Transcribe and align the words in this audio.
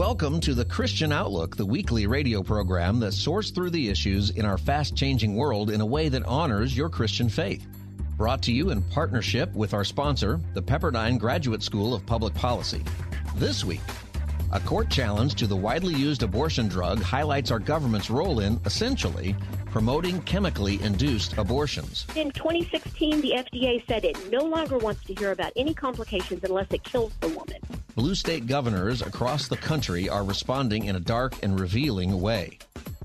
Welcome 0.00 0.40
to 0.40 0.54
the 0.54 0.64
Christian 0.64 1.12
Outlook, 1.12 1.56
the 1.56 1.66
weekly 1.66 2.06
radio 2.06 2.42
program 2.42 3.00
that 3.00 3.12
sorts 3.12 3.50
through 3.50 3.68
the 3.68 3.90
issues 3.90 4.30
in 4.30 4.46
our 4.46 4.56
fast 4.56 4.96
changing 4.96 5.36
world 5.36 5.68
in 5.68 5.82
a 5.82 5.86
way 5.86 6.08
that 6.08 6.24
honors 6.24 6.74
your 6.74 6.88
Christian 6.88 7.28
faith. 7.28 7.66
Brought 8.16 8.40
to 8.44 8.50
you 8.50 8.70
in 8.70 8.80
partnership 8.80 9.52
with 9.52 9.74
our 9.74 9.84
sponsor, 9.84 10.40
the 10.54 10.62
Pepperdine 10.62 11.18
Graduate 11.18 11.62
School 11.62 11.92
of 11.92 12.06
Public 12.06 12.32
Policy. 12.32 12.82
This 13.36 13.62
week, 13.62 13.82
a 14.52 14.60
court 14.60 14.88
challenge 14.88 15.34
to 15.34 15.46
the 15.46 15.54
widely 15.54 15.92
used 15.92 16.22
abortion 16.22 16.66
drug 16.66 17.02
highlights 17.02 17.50
our 17.50 17.58
government's 17.58 18.08
role 18.08 18.40
in, 18.40 18.58
essentially, 18.64 19.36
promoting 19.66 20.22
chemically 20.22 20.82
induced 20.82 21.36
abortions. 21.36 22.06
In 22.16 22.30
2016, 22.30 23.20
the 23.20 23.32
FDA 23.32 23.86
said 23.86 24.06
it 24.06 24.32
no 24.32 24.44
longer 24.44 24.78
wants 24.78 25.04
to 25.04 25.14
hear 25.14 25.32
about 25.32 25.52
any 25.56 25.74
complications 25.74 26.42
unless 26.42 26.68
it 26.70 26.84
kills 26.84 27.12
the 27.20 27.28
woman. 27.28 27.60
Blue 27.96 28.14
state 28.14 28.46
governors 28.46 29.02
across 29.02 29.48
the 29.48 29.56
country 29.56 30.08
are 30.08 30.24
responding 30.24 30.84
in 30.84 30.96
a 30.96 31.00
dark 31.00 31.34
and 31.42 31.58
revealing 31.58 32.20
way. 32.20 32.58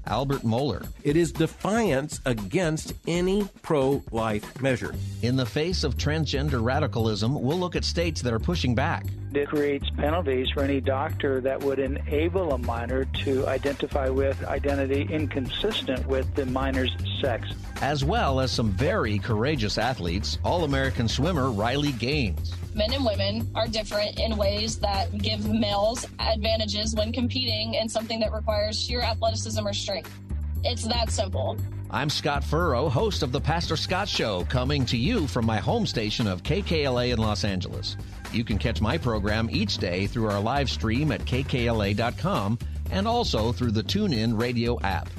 Albert 0.08 0.42
Mohler. 0.42 0.88
It 1.04 1.18
is 1.18 1.32
defiance 1.32 2.22
against 2.26 2.94
any 3.08 3.48
pro 3.64 4.04
life 4.12 4.62
measure. 4.62 4.94
In 5.24 5.36
the 5.36 5.46
face 5.48 5.84
of 5.84 5.98
transgender 5.98 6.64
radicalism, 6.64 7.42
we'll 7.42 7.60
look 7.60 7.76
at 7.76 7.84
states 7.84 8.22
that 8.22 8.32
are 8.32 8.40
pushing 8.40 8.76
back. 8.76 9.08
It 9.34 9.50
creates 9.50 9.90
penalties 9.90 10.52
for 10.52 10.62
any 10.62 10.80
doctor 10.80 11.42
that 11.42 11.60
would 11.62 11.80
enable 11.80 12.54
a 12.54 12.58
minor 12.60 13.06
to 13.24 13.48
identify 13.48 14.08
with 14.10 14.44
identity 14.46 15.08
inconsistent 15.10 16.06
with 16.06 16.32
the 16.36 16.46
minor's 16.46 16.96
sex. 17.20 17.50
As 17.82 18.06
well 18.06 18.40
as 18.40 18.52
some 18.52 18.70
very 18.72 19.18
courageous 19.18 19.80
athletes, 19.80 20.38
All 20.46 20.64
American 20.64 21.08
swimmer 21.08 21.50
Riley 21.50 21.92
Gaines. 21.94 22.54
Men 22.76 22.92
and 22.92 23.06
women 23.06 23.50
are 23.56 23.68
different 23.68 24.20
in 24.20 24.36
ways 24.36 24.78
that 24.80 25.18
give 25.18 25.50
males 25.50 26.06
advantages 26.20 26.94
when 26.94 27.14
competing 27.14 27.76
in 27.76 27.88
something 27.88 28.20
that 28.20 28.34
requires 28.34 28.78
sheer 28.78 29.02
athleticism 29.02 29.66
or 29.66 29.72
strength. 29.72 30.14
It's 30.62 30.84
that 30.84 31.10
simple. 31.10 31.58
I'm 31.90 32.10
Scott 32.10 32.44
Furrow, 32.44 32.90
host 32.90 33.24
of 33.24 33.32
The 33.32 33.40
Pastor 33.40 33.78
Scott 33.78 34.10
Show, 34.10 34.44
coming 34.50 34.86
to 34.88 34.98
you 34.98 35.26
from 35.26 35.46
my 35.46 35.58
home 35.58 35.86
station 35.86 36.28
of 36.28 36.44
KKLA 36.44 37.14
in 37.14 37.20
Los 37.20 37.46
Angeles. 37.46 37.96
You 38.34 38.44
can 38.44 38.58
catch 38.58 38.82
my 38.82 38.98
program 38.98 39.48
each 39.50 39.78
day 39.78 40.06
through 40.06 40.28
our 40.30 40.42
live 40.42 40.70
stream 40.70 41.14
at 41.14 41.22
kkla.com 41.22 42.60
and 42.92 43.08
also 43.08 43.54
through 43.54 43.72
the 43.72 43.84
TuneIn 43.84 44.38
radio 44.38 44.78
app. 44.82 45.10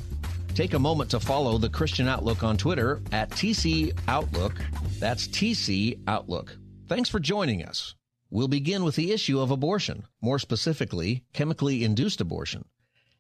Take 0.55 0.75
a 0.75 0.79
moment 0.79 1.11
to 1.11 1.21
follow 1.21 1.57
the 1.57 1.71
Christian 1.71 2.07
Outlook 2.07 2.43
on 2.43 2.59
Twitter 2.59 3.01
at 3.13 3.31
TC 3.31 3.99
Outlook. 4.09 4.61
That's 4.99 5.27
TC 5.29 5.99
Outlook. 6.07 6.55
Thanks 6.89 7.09
for 7.09 7.19
joining 7.19 7.65
us. 7.65 7.97
We'll 8.31 8.47
begin 8.47 8.85
with 8.85 8.95
the 8.95 9.11
issue 9.11 9.41
of 9.41 9.51
abortion, 9.51 10.07
more 10.21 10.39
specifically, 10.39 11.25
chemically 11.33 11.83
induced 11.83 12.21
abortion. 12.21 12.65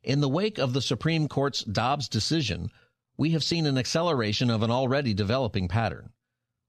In 0.04 0.20
the 0.20 0.28
wake 0.28 0.58
of 0.58 0.72
the 0.72 0.80
Supreme 0.80 1.26
Court's 1.26 1.64
Dobbs 1.64 2.08
decision, 2.08 2.70
we 3.16 3.30
have 3.30 3.42
seen 3.42 3.66
an 3.66 3.76
acceleration 3.76 4.50
of 4.50 4.62
an 4.62 4.70
already 4.70 5.14
developing 5.14 5.66
pattern. 5.66 6.10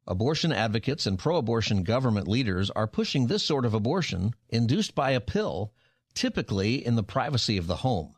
Abortion 0.08 0.52
advocates 0.52 1.06
and 1.06 1.20
pro 1.20 1.38
abortion 1.38 1.84
government 1.84 2.28
leaders 2.28 2.72
are 2.72 2.88
pushing 2.88 3.28
this 3.28 3.44
sort 3.44 3.66
of 3.66 3.76
abortion, 3.76 4.34
induced 4.50 4.96
by 4.96 5.12
a 5.12 5.22
pill, 5.22 5.72
typically 6.16 6.84
in 6.84 6.96
the 6.96 7.04
privacy 7.04 7.58
of 7.58 7.68
the 7.68 7.78
home. 7.78 8.16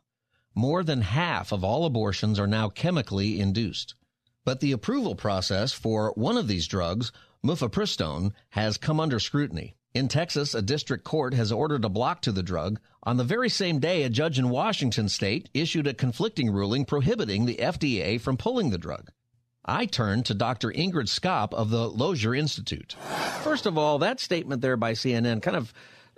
More 0.54 0.82
than 0.82 1.02
half 1.02 1.52
of 1.52 1.62
all 1.62 1.84
abortions 1.84 2.38
are 2.38 2.46
now 2.46 2.70
chemically 2.70 3.40
induced. 3.40 3.94
But 4.42 4.60
the 4.60 4.72
approval 4.72 5.16
process 5.16 5.74
for 5.74 6.14
one 6.16 6.38
of 6.38 6.48
these 6.48 6.66
drugs, 6.66 7.12
mifepristone, 7.44 8.32
has 8.50 8.76
come 8.76 9.00
under 9.00 9.18
scrutiny. 9.18 9.74
In 9.92 10.06
Texas, 10.06 10.54
a 10.54 10.62
district 10.62 11.02
court 11.02 11.34
has 11.34 11.50
ordered 11.50 11.84
a 11.84 11.88
block 11.88 12.22
to 12.22 12.32
the 12.32 12.44
drug 12.44 12.78
on 13.02 13.16
the 13.16 13.24
very 13.24 13.48
same 13.48 13.80
day 13.80 14.04
a 14.04 14.08
judge 14.08 14.38
in 14.38 14.48
Washington 14.48 15.08
state 15.08 15.48
issued 15.52 15.86
a 15.86 15.94
conflicting 15.94 16.50
ruling 16.50 16.84
prohibiting 16.84 17.46
the 17.46 17.56
FDA 17.56 18.20
from 18.20 18.36
pulling 18.36 18.70
the 18.70 18.78
drug. 18.78 19.10
I 19.64 19.86
turn 19.86 20.22
to 20.24 20.34
Dr. 20.34 20.70
Ingrid 20.70 21.08
Skop 21.08 21.52
of 21.52 21.70
the 21.70 21.88
Lozier 21.88 22.34
Institute. 22.34 22.94
First 23.42 23.66
of 23.66 23.76
all, 23.76 23.98
that 23.98 24.20
statement 24.20 24.62
there 24.62 24.76
by 24.76 24.92
CNN 24.92 25.42
kind 25.42 25.56
of, 25.56 25.72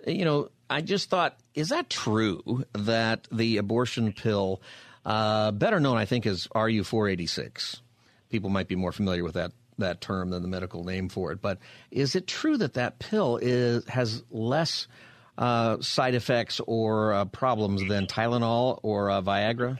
you 0.07 0.25
know, 0.25 0.51
I 0.69 0.81
just 0.81 1.09
thought, 1.09 1.39
is 1.55 1.71
that 1.71 1.89
true 1.89 2.65
that 2.75 3.27
the 3.33 3.57
abortion 3.57 4.13
pill, 4.13 4.63
uh, 5.05 5.51
better 5.53 5.81
known, 5.81 5.97
I 5.97 6.05
think, 6.05 6.27
as 6.27 6.47
RU486, 6.49 7.81
people 8.29 8.51
might 8.51 8.69
be 8.69 8.77
more 8.77 8.93
familiar 8.93 9.25
with 9.25 9.35
that 9.35 9.53
that 9.79 10.01
term 10.01 10.31
than 10.31 10.43
the 10.43 10.49
medical 10.49 10.85
name 10.85 11.09
for 11.09 11.33
it. 11.33 11.41
But 11.41 11.59
is 11.91 12.15
it 12.15 12.27
true 12.27 12.57
that 12.59 12.75
that 12.75 12.99
pill 12.99 13.39
is 13.41 13.85
has 13.87 14.23
less 14.31 14.87
uh, 15.39 15.81
side 15.81 16.15
effects 16.15 16.61
or 16.67 17.13
uh, 17.13 17.25
problems 17.27 17.87
than 17.89 18.07
Tylenol 18.07 18.79
or 18.83 19.11
uh, 19.11 19.23
Viagra? 19.23 19.79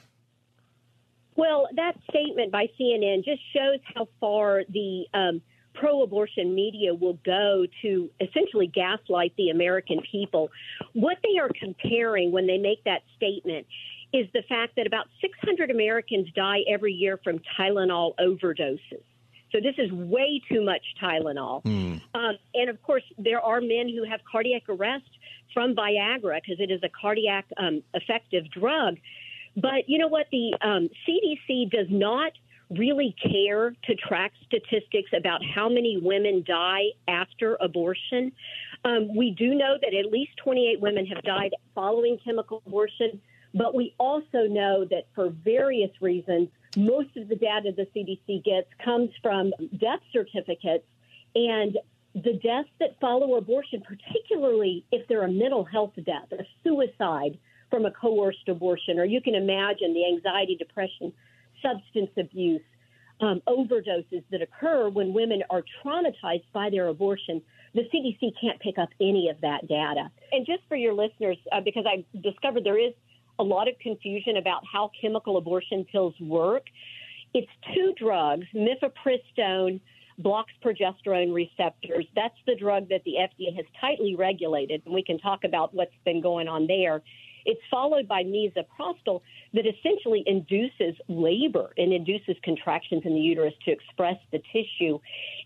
Well, 1.35 1.67
that 1.75 1.93
statement 2.09 2.51
by 2.51 2.67
CNN 2.79 3.23
just 3.23 3.41
shows 3.53 3.79
how 3.95 4.07
far 4.19 4.63
the 4.69 5.05
um, 5.13 5.41
pro 5.73 6.03
abortion 6.03 6.53
media 6.53 6.93
will 6.93 7.17
go 7.25 7.65
to 7.81 8.09
essentially 8.19 8.67
gaslight 8.67 9.33
the 9.37 9.49
American 9.49 9.99
people. 10.11 10.49
What 10.93 11.17
they 11.23 11.39
are 11.39 11.49
comparing 11.59 12.31
when 12.31 12.45
they 12.45 12.57
make 12.57 12.83
that 12.83 13.01
statement 13.15 13.65
is 14.13 14.27
the 14.33 14.43
fact 14.47 14.75
that 14.75 14.85
about 14.85 15.07
600 15.21 15.71
Americans 15.71 16.27
die 16.35 16.59
every 16.69 16.93
year 16.93 17.19
from 17.23 17.39
Tylenol 17.57 18.13
overdoses. 18.19 19.01
So 19.53 19.59
this 19.61 19.75
is 19.77 19.91
way 19.91 20.41
too 20.49 20.63
much 20.65 20.81
Tylenol. 21.01 21.63
Mm. 21.63 22.01
Um, 22.15 22.37
and 22.55 22.69
of 22.69 22.81
course, 22.81 23.03
there 23.17 23.39
are 23.39 23.61
men 23.61 23.87
who 23.87 24.03
have 24.03 24.19
cardiac 24.29 24.63
arrest 24.67 25.05
from 25.53 25.75
Viagra 25.75 26.39
because 26.41 26.59
it 26.59 26.71
is 26.71 26.81
a 26.83 26.89
cardiac 26.89 27.45
um, 27.57 27.83
effective 27.93 28.49
drug. 28.51 28.97
But 29.55 29.87
you 29.87 29.99
know 29.99 30.07
what? 30.07 30.27
The 30.31 30.57
um, 30.61 30.89
CDC 31.07 31.69
does 31.69 31.87
not 31.89 32.31
really 32.71 33.15
care 33.21 33.75
to 33.83 33.95
track 33.95 34.31
statistics 34.47 35.11
about 35.15 35.41
how 35.53 35.69
many 35.69 35.99
women 36.01 36.43
die 36.47 36.85
after 37.07 37.55
abortion. 37.61 38.31
Um, 38.83 39.15
we 39.15 39.31
do 39.31 39.53
know 39.53 39.77
that 39.79 39.93
at 39.93 40.11
least 40.11 40.31
28 40.43 40.81
women 40.81 41.05
have 41.05 41.23
died 41.23 41.51
following 41.75 42.17
chemical 42.25 42.63
abortion, 42.65 43.21
but 43.53 43.75
we 43.75 43.93
also 43.99 44.47
know 44.49 44.85
that 44.89 45.03
for 45.13 45.29
various 45.29 45.91
reasons, 46.01 46.49
most 46.75 47.15
of 47.17 47.27
the 47.29 47.35
data 47.35 47.71
the 47.75 47.87
CDC 47.95 48.43
gets 48.43 48.67
comes 48.83 49.09
from 49.21 49.51
death 49.77 49.99
certificates 50.11 50.85
and 51.35 51.77
the 52.15 52.33
deaths 52.43 52.69
that 52.79 52.99
follow 52.99 53.35
abortion, 53.35 53.81
particularly 53.81 54.85
if 54.91 55.07
they're 55.07 55.23
a 55.23 55.31
mental 55.31 55.63
health 55.63 55.93
death, 56.05 56.31
a 56.31 56.43
suicide 56.63 57.37
from 57.69 57.85
a 57.85 57.91
coerced 57.91 58.47
abortion, 58.47 58.99
or 58.99 59.05
you 59.05 59.19
can 59.19 59.33
imagine 59.33 59.93
the 59.93 60.05
anxiety, 60.05 60.55
depression, 60.55 61.11
substance 61.61 62.11
abuse, 62.17 62.61
um, 63.19 63.41
overdoses 63.47 64.23
that 64.31 64.41
occur 64.41 64.89
when 64.89 65.13
women 65.13 65.41
are 65.49 65.63
traumatized 65.83 66.45
by 66.53 66.69
their 66.69 66.87
abortion. 66.87 67.41
The 67.73 67.81
CDC 67.93 68.33
can't 68.39 68.59
pick 68.59 68.77
up 68.77 68.89
any 69.01 69.29
of 69.29 69.41
that 69.41 69.67
data. 69.67 70.11
And 70.31 70.45
just 70.45 70.61
for 70.67 70.75
your 70.75 70.93
listeners, 70.93 71.37
uh, 71.51 71.61
because 71.61 71.85
I 71.87 72.05
discovered 72.19 72.63
there 72.63 72.77
is 72.77 72.93
a 73.39 73.43
lot 73.43 73.67
of 73.67 73.77
confusion 73.79 74.37
about 74.37 74.61
how 74.71 74.91
chemical 74.99 75.37
abortion 75.37 75.85
pills 75.91 76.13
work. 76.19 76.63
It's 77.33 77.49
two 77.73 77.93
drugs, 77.97 78.45
mifepristone 78.53 79.79
blocks 80.19 80.53
progesterone 80.63 81.33
receptors. 81.33 82.05
That's 82.15 82.37
the 82.45 82.55
drug 82.55 82.89
that 82.89 83.03
the 83.03 83.13
FDA 83.13 83.55
has 83.55 83.65
tightly 83.81 84.15
regulated, 84.15 84.83
and 84.85 84.93
we 84.93 85.03
can 85.03 85.17
talk 85.17 85.43
about 85.43 85.73
what's 85.73 85.95
been 86.05 86.21
going 86.21 86.47
on 86.47 86.67
there. 86.67 87.01
It's 87.45 87.61
followed 87.69 88.07
by 88.07 88.23
misoprostol 88.23 89.21
that 89.53 89.65
essentially 89.65 90.23
induces 90.25 90.95
labor 91.07 91.73
and 91.77 91.93
induces 91.93 92.35
contractions 92.43 93.03
in 93.05 93.13
the 93.13 93.19
uterus 93.19 93.53
to 93.65 93.71
express 93.71 94.17
the 94.31 94.39
tissue. 94.51 94.99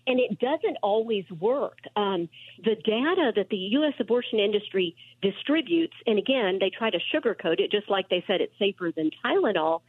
And 0.06 0.20
it 0.20 0.38
doesn't 0.38 0.78
always 0.82 1.24
work. 1.40 1.78
Um, 1.96 2.28
the 2.62 2.74
data 2.76 3.32
that 3.36 3.48
the 3.50 3.56
U.S. 3.56 3.94
abortion 3.98 4.38
industry 4.38 4.96
distributes, 5.22 5.94
and 6.06 6.18
again, 6.18 6.58
they 6.60 6.70
try 6.70 6.90
to 6.90 6.98
sugarcoat 7.14 7.60
it 7.60 7.70
just 7.70 7.90
like 7.90 8.08
they 8.08 8.24
said 8.26 8.40
it's 8.40 8.58
safer 8.58 8.92
than 8.94 9.10
Tylenol. 9.24 9.82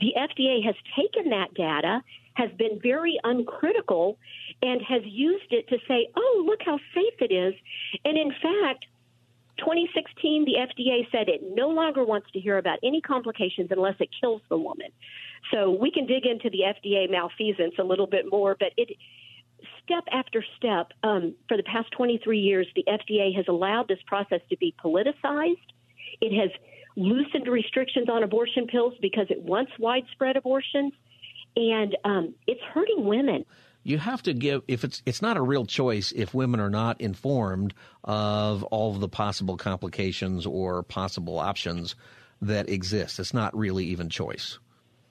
The 0.00 0.12
FDA 0.16 0.64
has 0.64 0.74
taken 0.94 1.30
that 1.30 1.54
data, 1.54 2.02
has 2.34 2.50
been 2.58 2.78
very 2.82 3.18
uncritical, 3.24 4.18
and 4.62 4.80
has 4.82 5.02
used 5.04 5.50
it 5.52 5.68
to 5.68 5.78
say, 5.88 6.08
oh, 6.16 6.44
look 6.46 6.60
how 6.64 6.78
safe 6.94 7.14
it 7.20 7.32
is. 7.32 7.54
And 8.04 8.16
in 8.16 8.30
fact, 8.30 8.86
2016, 9.58 10.44
the 10.44 10.54
FDA 10.54 11.10
said 11.10 11.28
it 11.28 11.40
no 11.42 11.68
longer 11.68 12.04
wants 12.04 12.30
to 12.32 12.40
hear 12.40 12.58
about 12.58 12.78
any 12.82 13.00
complications 13.00 13.68
unless 13.70 13.94
it 14.00 14.10
kills 14.20 14.42
the 14.48 14.58
woman. 14.58 14.88
So 15.52 15.70
we 15.70 15.90
can 15.90 16.06
dig 16.06 16.26
into 16.26 16.50
the 16.50 16.60
FDA 16.60 17.10
malfeasance 17.10 17.74
a 17.78 17.84
little 17.84 18.06
bit 18.06 18.26
more, 18.30 18.56
but 18.58 18.72
it 18.76 18.96
step 19.82 20.04
after 20.12 20.44
step 20.56 20.92
um, 21.02 21.34
for 21.48 21.56
the 21.56 21.62
past 21.62 21.90
23 21.92 22.38
years, 22.38 22.66
the 22.74 22.84
FDA 22.86 23.34
has 23.34 23.46
allowed 23.48 23.88
this 23.88 23.98
process 24.06 24.40
to 24.50 24.56
be 24.56 24.74
politicized. 24.84 25.56
It 26.20 26.36
has 26.38 26.50
loosened 26.96 27.46
restrictions 27.46 28.08
on 28.08 28.22
abortion 28.22 28.66
pills 28.66 28.94
because 29.00 29.26
it 29.30 29.40
wants 29.40 29.72
widespread 29.78 30.36
abortions, 30.36 30.92
and 31.56 31.96
um, 32.04 32.34
it's 32.46 32.60
hurting 32.72 33.04
women. 33.04 33.44
You 33.86 33.98
have 33.98 34.22
to 34.24 34.34
give 34.34 34.62
if 34.66 34.82
it's 34.82 35.00
it's 35.06 35.22
not 35.22 35.36
a 35.36 35.42
real 35.42 35.64
choice 35.64 36.12
if 36.12 36.34
women 36.34 36.58
are 36.58 36.70
not 36.70 37.00
informed 37.00 37.72
of 38.02 38.64
all 38.64 38.92
of 38.92 39.00
the 39.00 39.08
possible 39.08 39.56
complications 39.56 40.44
or 40.44 40.82
possible 40.82 41.38
options 41.38 41.94
that 42.42 42.68
exist. 42.68 43.20
It's 43.20 43.32
not 43.32 43.56
really 43.56 43.84
even 43.86 44.10
choice. 44.10 44.58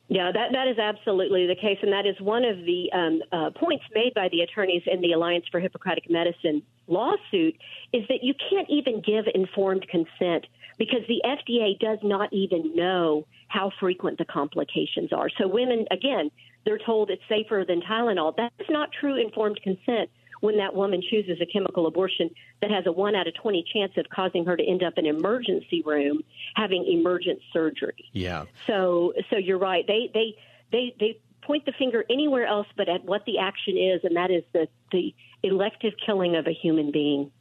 Yeah, 0.07 0.31
that, 0.31 0.51
that 0.51 0.67
is 0.67 0.77
absolutely 0.77 1.47
the 1.47 1.55
case. 1.55 1.79
And 1.81 1.91
that 1.91 2.05
is 2.05 2.19
one 2.21 2.45
of 2.45 2.57
the 2.57 2.91
um, 2.93 3.21
uh, 3.31 3.49
points 3.51 3.85
made 3.95 4.13
by 4.13 4.29
the 4.31 4.41
attorneys 4.41 4.83
in 4.85 5.01
the 5.01 5.13
Alliance 5.13 5.45
for 5.49 5.59
Hippocratic 5.59 6.11
Medicine 6.11 6.61
lawsuit 6.87 7.55
is 7.91 8.03
that 8.09 8.19
you 8.21 8.35
can't 8.49 8.69
even 8.69 9.01
give 9.01 9.25
informed 9.33 9.87
consent 9.87 10.45
because 10.77 11.01
the 11.07 11.21
FDA 11.25 11.79
does 11.79 11.97
not 12.03 12.31
even 12.31 12.75
know 12.75 13.25
how 13.47 13.71
frequent 13.79 14.19
the 14.19 14.25
complications 14.25 15.11
are. 15.11 15.29
So 15.39 15.47
women, 15.47 15.87
again, 15.89 16.29
they're 16.65 16.79
told 16.79 17.09
it's 17.09 17.21
safer 17.29 17.63
than 17.67 17.81
Tylenol. 17.81 18.35
That's 18.35 18.69
not 18.69 18.89
true 18.99 19.15
informed 19.15 19.61
consent 19.61 20.09
when 20.41 20.57
that 20.57 20.75
woman 20.75 21.01
chooses 21.09 21.39
a 21.41 21.45
chemical 21.45 21.87
abortion 21.87 22.29
that 22.61 22.69
has 22.71 22.85
a 22.85 22.91
1 22.91 23.15
out 23.15 23.27
of 23.27 23.33
20 23.35 23.65
chance 23.73 23.93
of 23.97 24.05
causing 24.09 24.45
her 24.45 24.57
to 24.57 24.63
end 24.63 24.83
up 24.83 24.93
in 24.97 25.05
an 25.05 25.15
emergency 25.15 25.81
room 25.85 26.21
having 26.55 26.85
emergent 26.85 27.39
surgery. 27.53 28.05
Yeah. 28.11 28.45
So 28.67 29.13
so 29.29 29.37
you're 29.37 29.57
right. 29.57 29.85
They 29.87 30.09
they 30.13 30.35
they 30.71 30.95
they 30.99 31.19
point 31.41 31.65
the 31.65 31.73
finger 31.77 32.03
anywhere 32.09 32.45
else 32.45 32.67
but 32.75 32.89
at 32.89 33.05
what 33.05 33.23
the 33.25 33.37
action 33.37 33.77
is 33.77 34.01
and 34.03 34.15
that 34.15 34.31
is 34.31 34.43
the 34.51 34.67
the 34.91 35.13
elective 35.43 35.93
killing 36.03 36.35
of 36.35 36.47
a 36.47 36.53
human 36.53 36.91
being. 36.91 37.31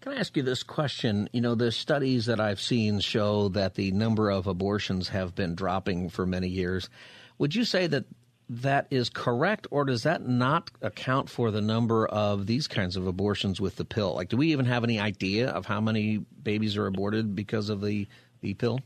Can 0.00 0.12
I 0.12 0.16
ask 0.16 0.34
you 0.34 0.42
this 0.42 0.62
question? 0.62 1.28
You 1.32 1.42
know, 1.42 1.54
the 1.54 1.70
studies 1.70 2.24
that 2.26 2.40
I've 2.40 2.60
seen 2.60 3.00
show 3.00 3.48
that 3.50 3.74
the 3.74 3.90
number 3.92 4.30
of 4.30 4.46
abortions 4.46 5.10
have 5.10 5.34
been 5.34 5.54
dropping 5.54 6.08
for 6.08 6.24
many 6.24 6.48
years. 6.48 6.88
Would 7.36 7.54
you 7.54 7.64
say 7.64 7.86
that 7.86 8.06
that 8.50 8.88
is 8.90 9.08
correct, 9.08 9.68
or 9.70 9.84
does 9.84 10.02
that 10.02 10.26
not 10.26 10.72
account 10.82 11.30
for 11.30 11.52
the 11.52 11.60
number 11.60 12.06
of 12.08 12.46
these 12.46 12.66
kinds 12.66 12.96
of 12.96 13.06
abortions 13.06 13.60
with 13.60 13.76
the 13.76 13.84
pill? 13.84 14.14
Like, 14.14 14.28
do 14.28 14.36
we 14.36 14.50
even 14.50 14.66
have 14.66 14.82
any 14.82 14.98
idea 14.98 15.50
of 15.50 15.66
how 15.66 15.80
many 15.80 16.18
babies 16.18 16.76
are 16.76 16.86
aborted 16.86 17.36
because 17.36 17.68
of 17.68 17.80
the, 17.80 18.08
the 18.40 18.54
pill? 18.54 18.80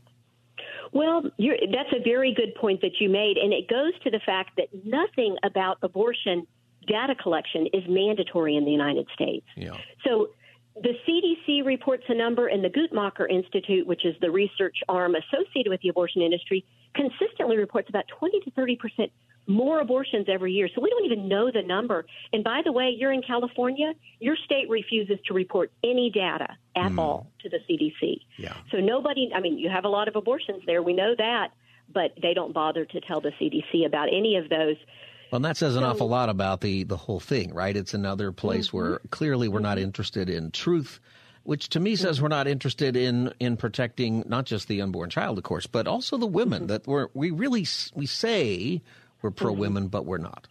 Well, 0.91 1.23
that's 1.23 1.93
a 1.93 2.03
very 2.03 2.31
good 2.31 2.53
point 2.55 2.81
that 2.81 2.99
you 2.99 3.09
made, 3.09 3.37
and 3.37 3.51
it 3.51 3.67
goes 3.67 3.93
to 4.03 4.11
the 4.11 4.19
fact 4.23 4.51
that 4.57 4.67
nothing 4.85 5.35
about 5.43 5.79
abortion 5.81 6.45
data 6.87 7.15
collection 7.15 7.67
is 7.73 7.83
mandatory 7.89 8.55
in 8.55 8.65
the 8.65 8.71
United 8.71 9.07
States. 9.15 9.47
Yeah. 9.55 9.77
So 10.03 10.29
the 10.75 10.93
CDC 11.07 11.65
reports 11.65 12.03
a 12.07 12.13
number, 12.13 12.47
and 12.47 12.63
the 12.63 12.69
Guttmacher 12.69 13.27
Institute, 13.27 13.87
which 13.87 14.05
is 14.05 14.13
the 14.21 14.29
research 14.29 14.77
arm 14.87 15.15
associated 15.15 15.71
with 15.71 15.81
the 15.81 15.89
abortion 15.89 16.21
industry, 16.21 16.63
consistently 16.93 17.57
reports 17.57 17.89
about 17.89 18.05
20 18.19 18.41
to 18.41 18.51
30 18.51 18.75
percent 18.75 19.11
more 19.47 19.79
abortions 19.79 20.27
every 20.27 20.53
year. 20.53 20.69
So 20.73 20.81
we 20.81 20.89
don't 20.89 21.05
even 21.05 21.27
know 21.27 21.51
the 21.51 21.61
number. 21.61 22.05
And 22.33 22.43
by 22.43 22.61
the 22.63 22.71
way, 22.71 22.95
you're 22.97 23.11
in 23.11 23.21
California, 23.21 23.93
your 24.19 24.35
state 24.43 24.69
refuses 24.69 25.17
to 25.27 25.33
report 25.33 25.71
any 25.83 26.11
data 26.13 26.57
at 26.75 26.91
mm. 26.91 26.99
all 26.99 27.31
to 27.41 27.49
the 27.49 27.59
CDC. 27.69 28.19
Yeah. 28.37 28.55
So 28.71 28.77
nobody, 28.77 29.29
I 29.33 29.39
mean, 29.39 29.57
you 29.57 29.69
have 29.69 29.85
a 29.85 29.89
lot 29.89 30.07
of 30.07 30.15
abortions 30.15 30.63
there. 30.65 30.81
We 30.81 30.93
know 30.93 31.13
that, 31.17 31.49
but 31.93 32.13
they 32.21 32.33
don't 32.33 32.53
bother 32.53 32.85
to 32.85 33.01
tell 33.01 33.21
the 33.21 33.31
CDC 33.39 33.85
about 33.85 34.07
any 34.07 34.37
of 34.37 34.49
those. 34.49 34.77
Well, 35.31 35.41
that 35.41 35.57
says 35.57 35.75
an 35.75 35.83
so, 35.83 35.89
awful 35.89 36.07
lot 36.07 36.29
about 36.29 36.61
the, 36.61 36.83
the 36.83 36.97
whole 36.97 37.19
thing, 37.19 37.53
right? 37.53 37.75
It's 37.75 37.93
another 37.93 38.31
place 38.31 38.67
mm-hmm. 38.67 38.77
where 38.77 38.99
clearly 39.11 39.47
we're 39.47 39.59
not 39.59 39.77
mm-hmm. 39.77 39.85
interested 39.85 40.29
in 40.29 40.51
truth 40.51 40.99
which 41.45 41.69
to 41.69 41.79
me 41.79 41.95
says 41.95 42.19
we're 42.19 42.27
not 42.27 42.47
interested 42.47 42.97
in 42.97 43.31
in 43.39 43.55
protecting 43.55 44.23
not 44.25 44.45
just 44.45 44.67
the 44.67 44.81
unborn 44.81 45.11
child, 45.11 45.37
of 45.37 45.43
course, 45.43 45.67
but 45.67 45.87
also 45.87 46.17
the 46.17 46.25
women. 46.25 46.63
Mm-hmm. 46.63 46.67
That 46.67 46.87
we're 46.87 47.07
we 47.13 47.29
really 47.29 47.67
we 47.93 48.07
say 48.07 48.81
we're 49.25 49.31
pro 49.31 49.51
women, 49.51 49.83
mm-hmm. 49.83 49.89
but 49.89 50.05
we're 50.05 50.19
not. 50.19 50.47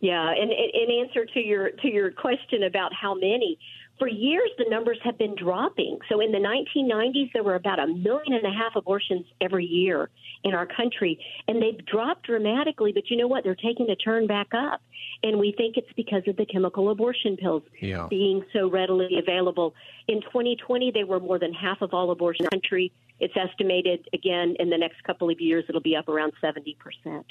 Yeah, 0.00 0.30
and 0.30 0.52
in 0.52 1.06
answer 1.06 1.24
to 1.24 1.40
your 1.40 1.70
to 1.70 1.88
your 1.88 2.12
question 2.12 2.62
about 2.62 2.92
how 2.94 3.14
many, 3.14 3.58
for 3.98 4.06
years 4.06 4.50
the 4.56 4.66
numbers 4.68 4.98
have 5.02 5.18
been 5.18 5.34
dropping. 5.34 5.98
So 6.08 6.20
in 6.20 6.30
the 6.30 6.38
1990s, 6.38 7.32
there 7.32 7.42
were 7.42 7.56
about 7.56 7.80
a 7.80 7.86
million 7.88 8.34
and 8.34 8.44
a 8.44 8.56
half 8.56 8.76
abortions 8.76 9.26
every 9.40 9.64
year 9.64 10.08
in 10.44 10.54
our 10.54 10.66
country, 10.66 11.18
and 11.48 11.60
they've 11.60 11.84
dropped 11.86 12.26
dramatically. 12.26 12.92
But 12.92 13.10
you 13.10 13.16
know 13.16 13.26
what? 13.26 13.42
They're 13.42 13.56
taking 13.56 13.90
a 13.90 13.96
turn 13.96 14.28
back 14.28 14.48
up, 14.54 14.82
and 15.24 15.38
we 15.38 15.52
think 15.56 15.76
it's 15.76 15.92
because 15.96 16.22
of 16.28 16.36
the 16.36 16.46
chemical 16.46 16.90
abortion 16.90 17.36
pills 17.36 17.64
yeah. 17.80 18.06
being 18.08 18.44
so 18.52 18.70
readily 18.70 19.18
available. 19.18 19.74
In 20.06 20.20
2020, 20.20 20.92
they 20.92 21.04
were 21.04 21.18
more 21.18 21.40
than 21.40 21.52
half 21.52 21.82
of 21.82 21.92
all 21.92 22.12
abortions 22.12 22.46
in 22.52 22.56
the 22.56 22.62
country. 22.62 22.92
It's 23.18 23.34
estimated 23.36 24.08
again 24.12 24.54
in 24.60 24.70
the 24.70 24.78
next 24.78 25.02
couple 25.02 25.28
of 25.28 25.40
years 25.40 25.64
it'll 25.68 25.80
be 25.80 25.96
up 25.96 26.08
around 26.08 26.34
70 26.40 26.76
percent. 26.78 27.26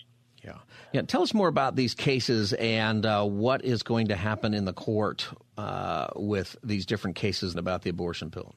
Yeah. 0.48 0.60
Yeah. 0.94 1.02
Tell 1.02 1.22
us 1.22 1.34
more 1.34 1.50
about 1.50 1.76
these 1.76 1.94
cases 1.94 2.54
and 2.54 3.06
uh, 3.06 3.26
what 3.26 3.66
is 3.66 3.84
going 3.84 4.08
to 4.08 4.16
happen 4.16 4.54
in 4.54 4.64
the 4.64 4.72
court 4.72 5.28
uh, 5.58 6.08
with 6.16 6.56
these 6.64 6.86
different 6.86 7.18
cases 7.18 7.52
and 7.52 7.60
about 7.60 7.82
the 7.82 7.90
abortion 7.90 8.32
pill. 8.32 8.56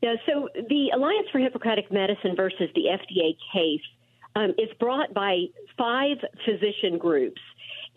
Yeah. 0.00 0.14
So 0.26 0.48
the 0.54 0.90
Alliance 0.94 1.26
for 1.32 1.40
Hippocratic 1.40 1.90
Medicine 1.90 2.36
versus 2.36 2.70
the 2.76 2.84
FDA 2.92 3.36
case 3.52 3.82
um, 4.36 4.50
is 4.50 4.68
brought 4.78 5.12
by 5.12 5.46
five 5.76 6.18
physician 6.44 6.96
groups. 6.96 7.40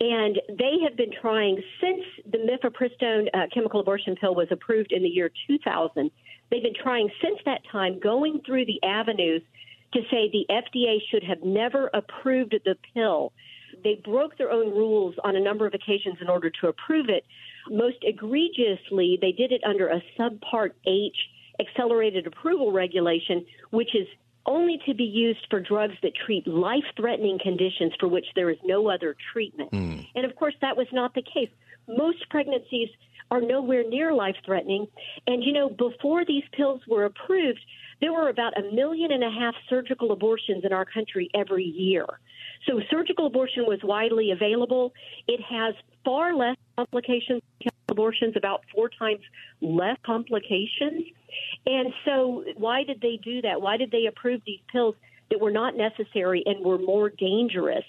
And 0.00 0.40
they 0.48 0.78
have 0.82 0.96
been 0.96 1.12
trying 1.20 1.62
since 1.80 2.02
the 2.32 2.38
mifepristone 2.38 3.28
uh, 3.32 3.46
chemical 3.54 3.78
abortion 3.78 4.16
pill 4.16 4.34
was 4.34 4.48
approved 4.50 4.90
in 4.90 5.04
the 5.04 5.08
year 5.08 5.30
2000. 5.46 6.10
They've 6.50 6.62
been 6.62 6.74
trying 6.82 7.08
since 7.22 7.38
that 7.44 7.60
time, 7.70 8.00
going 8.00 8.40
through 8.44 8.66
the 8.66 8.82
avenues 8.82 9.42
to 9.92 10.00
say 10.10 10.30
the 10.30 10.46
FDA 10.50 10.98
should 11.10 11.22
have 11.22 11.42
never 11.42 11.90
approved 11.92 12.54
the 12.64 12.76
pill. 12.94 13.32
They 13.84 14.00
broke 14.04 14.38
their 14.38 14.50
own 14.50 14.70
rules 14.70 15.14
on 15.24 15.36
a 15.36 15.40
number 15.40 15.66
of 15.66 15.74
occasions 15.74 16.18
in 16.20 16.28
order 16.28 16.50
to 16.60 16.68
approve 16.68 17.08
it. 17.08 17.24
Most 17.68 17.98
egregiously, 18.02 19.18
they 19.20 19.32
did 19.32 19.52
it 19.52 19.62
under 19.64 19.88
a 19.88 20.02
subpart 20.18 20.72
H 20.86 21.16
accelerated 21.60 22.26
approval 22.26 22.72
regulation, 22.72 23.44
which 23.70 23.94
is 23.94 24.06
only 24.46 24.80
to 24.86 24.94
be 24.94 25.04
used 25.04 25.46
for 25.50 25.60
drugs 25.60 25.94
that 26.02 26.12
treat 26.26 26.46
life 26.46 26.84
threatening 26.96 27.38
conditions 27.40 27.92
for 28.00 28.08
which 28.08 28.26
there 28.34 28.50
is 28.50 28.58
no 28.64 28.90
other 28.90 29.14
treatment. 29.32 29.70
Mm. 29.70 30.06
And 30.14 30.24
of 30.24 30.34
course, 30.36 30.54
that 30.60 30.76
was 30.76 30.88
not 30.92 31.14
the 31.14 31.22
case. 31.22 31.48
Most 31.86 32.28
pregnancies 32.30 32.88
are 33.30 33.40
nowhere 33.40 33.88
near 33.88 34.12
life 34.12 34.36
threatening. 34.44 34.86
And, 35.26 35.42
you 35.44 35.52
know, 35.52 35.68
before 35.68 36.24
these 36.24 36.44
pills 36.52 36.80
were 36.88 37.04
approved, 37.04 37.60
there 38.02 38.12
were 38.12 38.28
about 38.28 38.58
a 38.58 38.70
million 38.74 39.12
and 39.12 39.24
a 39.24 39.30
half 39.30 39.54
surgical 39.70 40.12
abortions 40.12 40.64
in 40.64 40.72
our 40.74 40.84
country 40.84 41.30
every 41.34 41.64
year. 41.64 42.04
So 42.68 42.80
surgical 42.90 43.26
abortion 43.26 43.64
was 43.64 43.78
widely 43.82 44.30
available. 44.32 44.92
It 45.26 45.40
has 45.40 45.74
far 46.04 46.34
less 46.34 46.56
complications 46.76 47.40
abortions, 47.92 48.34
about 48.36 48.62
four 48.74 48.88
times 48.88 49.20
less 49.60 49.96
complications. 50.04 51.04
And 51.66 51.92
so 52.04 52.44
why 52.56 52.82
did 52.82 53.00
they 53.00 53.20
do 53.22 53.40
that? 53.42 53.62
Why 53.62 53.76
did 53.76 53.92
they 53.92 54.06
approve 54.06 54.40
these 54.44 54.60
pills 54.72 54.96
that 55.30 55.40
were 55.40 55.52
not 55.52 55.76
necessary 55.76 56.42
and 56.44 56.64
were 56.64 56.78
more 56.78 57.10
dangerous? 57.10 57.84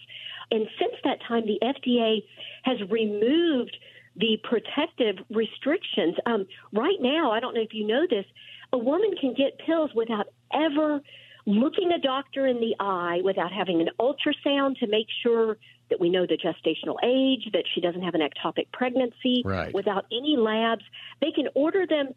And 0.51 0.67
since 0.79 0.93
that 1.03 1.19
time, 1.27 1.45
the 1.47 1.59
FDA 1.63 2.23
has 2.63 2.77
removed 2.89 3.75
the 4.15 4.37
protective 4.43 5.15
restrictions. 5.31 6.15
Um, 6.27 6.45
right 6.71 6.97
now, 6.99 7.31
I 7.31 7.39
don't 7.39 7.55
know 7.55 7.61
if 7.61 7.73
you 7.73 7.87
know 7.87 8.05
this, 8.07 8.25
a 8.73 8.77
woman 8.77 9.11
can 9.19 9.33
get 9.33 9.57
pills 9.65 9.91
without 9.95 10.27
ever 10.53 11.01
looking 11.45 11.91
a 11.91 11.99
doctor 11.99 12.47
in 12.47 12.59
the 12.59 12.75
eye, 12.79 13.19
without 13.23 13.51
having 13.51 13.81
an 13.81 13.89
ultrasound 13.99 14.79
to 14.79 14.87
make 14.87 15.07
sure 15.21 15.57
that 15.89 15.99
we 15.99 16.09
know 16.09 16.25
the 16.25 16.37
gestational 16.37 16.95
age, 17.03 17.49
that 17.53 17.63
she 17.73 17.81
doesn't 17.81 18.01
have 18.01 18.15
an 18.15 18.21
ectopic 18.21 18.71
pregnancy, 18.71 19.43
right. 19.45 19.73
without 19.73 20.05
any 20.11 20.35
labs. 20.37 20.83
They 21.21 21.31
can 21.31 21.47
order 21.53 21.85
them 21.85 22.09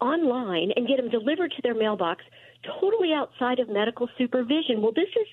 online 0.00 0.70
and 0.76 0.86
get 0.86 0.96
them 0.96 1.10
delivered 1.10 1.52
to 1.56 1.62
their 1.62 1.74
mailbox 1.74 2.24
totally 2.80 3.12
outside 3.12 3.58
of 3.58 3.68
medical 3.68 4.08
supervision. 4.16 4.80
Well, 4.80 4.92
this 4.94 5.08
is 5.08 5.26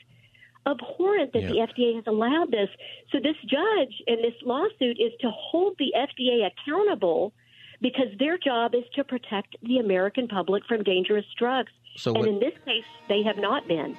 abhorrent 0.66 1.34
that 1.34 1.44
the 1.44 1.68
FDA 1.68 1.96
has 1.96 2.04
allowed 2.08 2.52
this. 2.52 2.70
So 3.12 3.20
this 3.22 3.36
judge 3.48 3.94
in 4.08 4.22
this 4.22 4.34
lawsuit 4.44 4.98
is 5.00 5.14
to 5.22 5.30
hold 5.30 5.76
the 5.78 5.94
FDA 5.96 6.48
accountable 6.48 7.34
because 7.82 8.08
their 8.20 8.38
job 8.38 8.74
is 8.74 8.84
to 8.96 9.04
protect 9.04 9.56
the 9.64 9.78
American 9.78 10.28
public 10.28 10.64
from 10.66 10.84
dangerous 10.84 11.26
drugs. 11.38 11.72
So 11.98 12.12
and 12.12 12.20
what, 12.20 12.28
in 12.28 12.40
this 12.40 12.54
case, 12.66 12.84
they 13.08 13.24
have 13.24 13.38
not 13.38 13.68
been. 13.68 13.98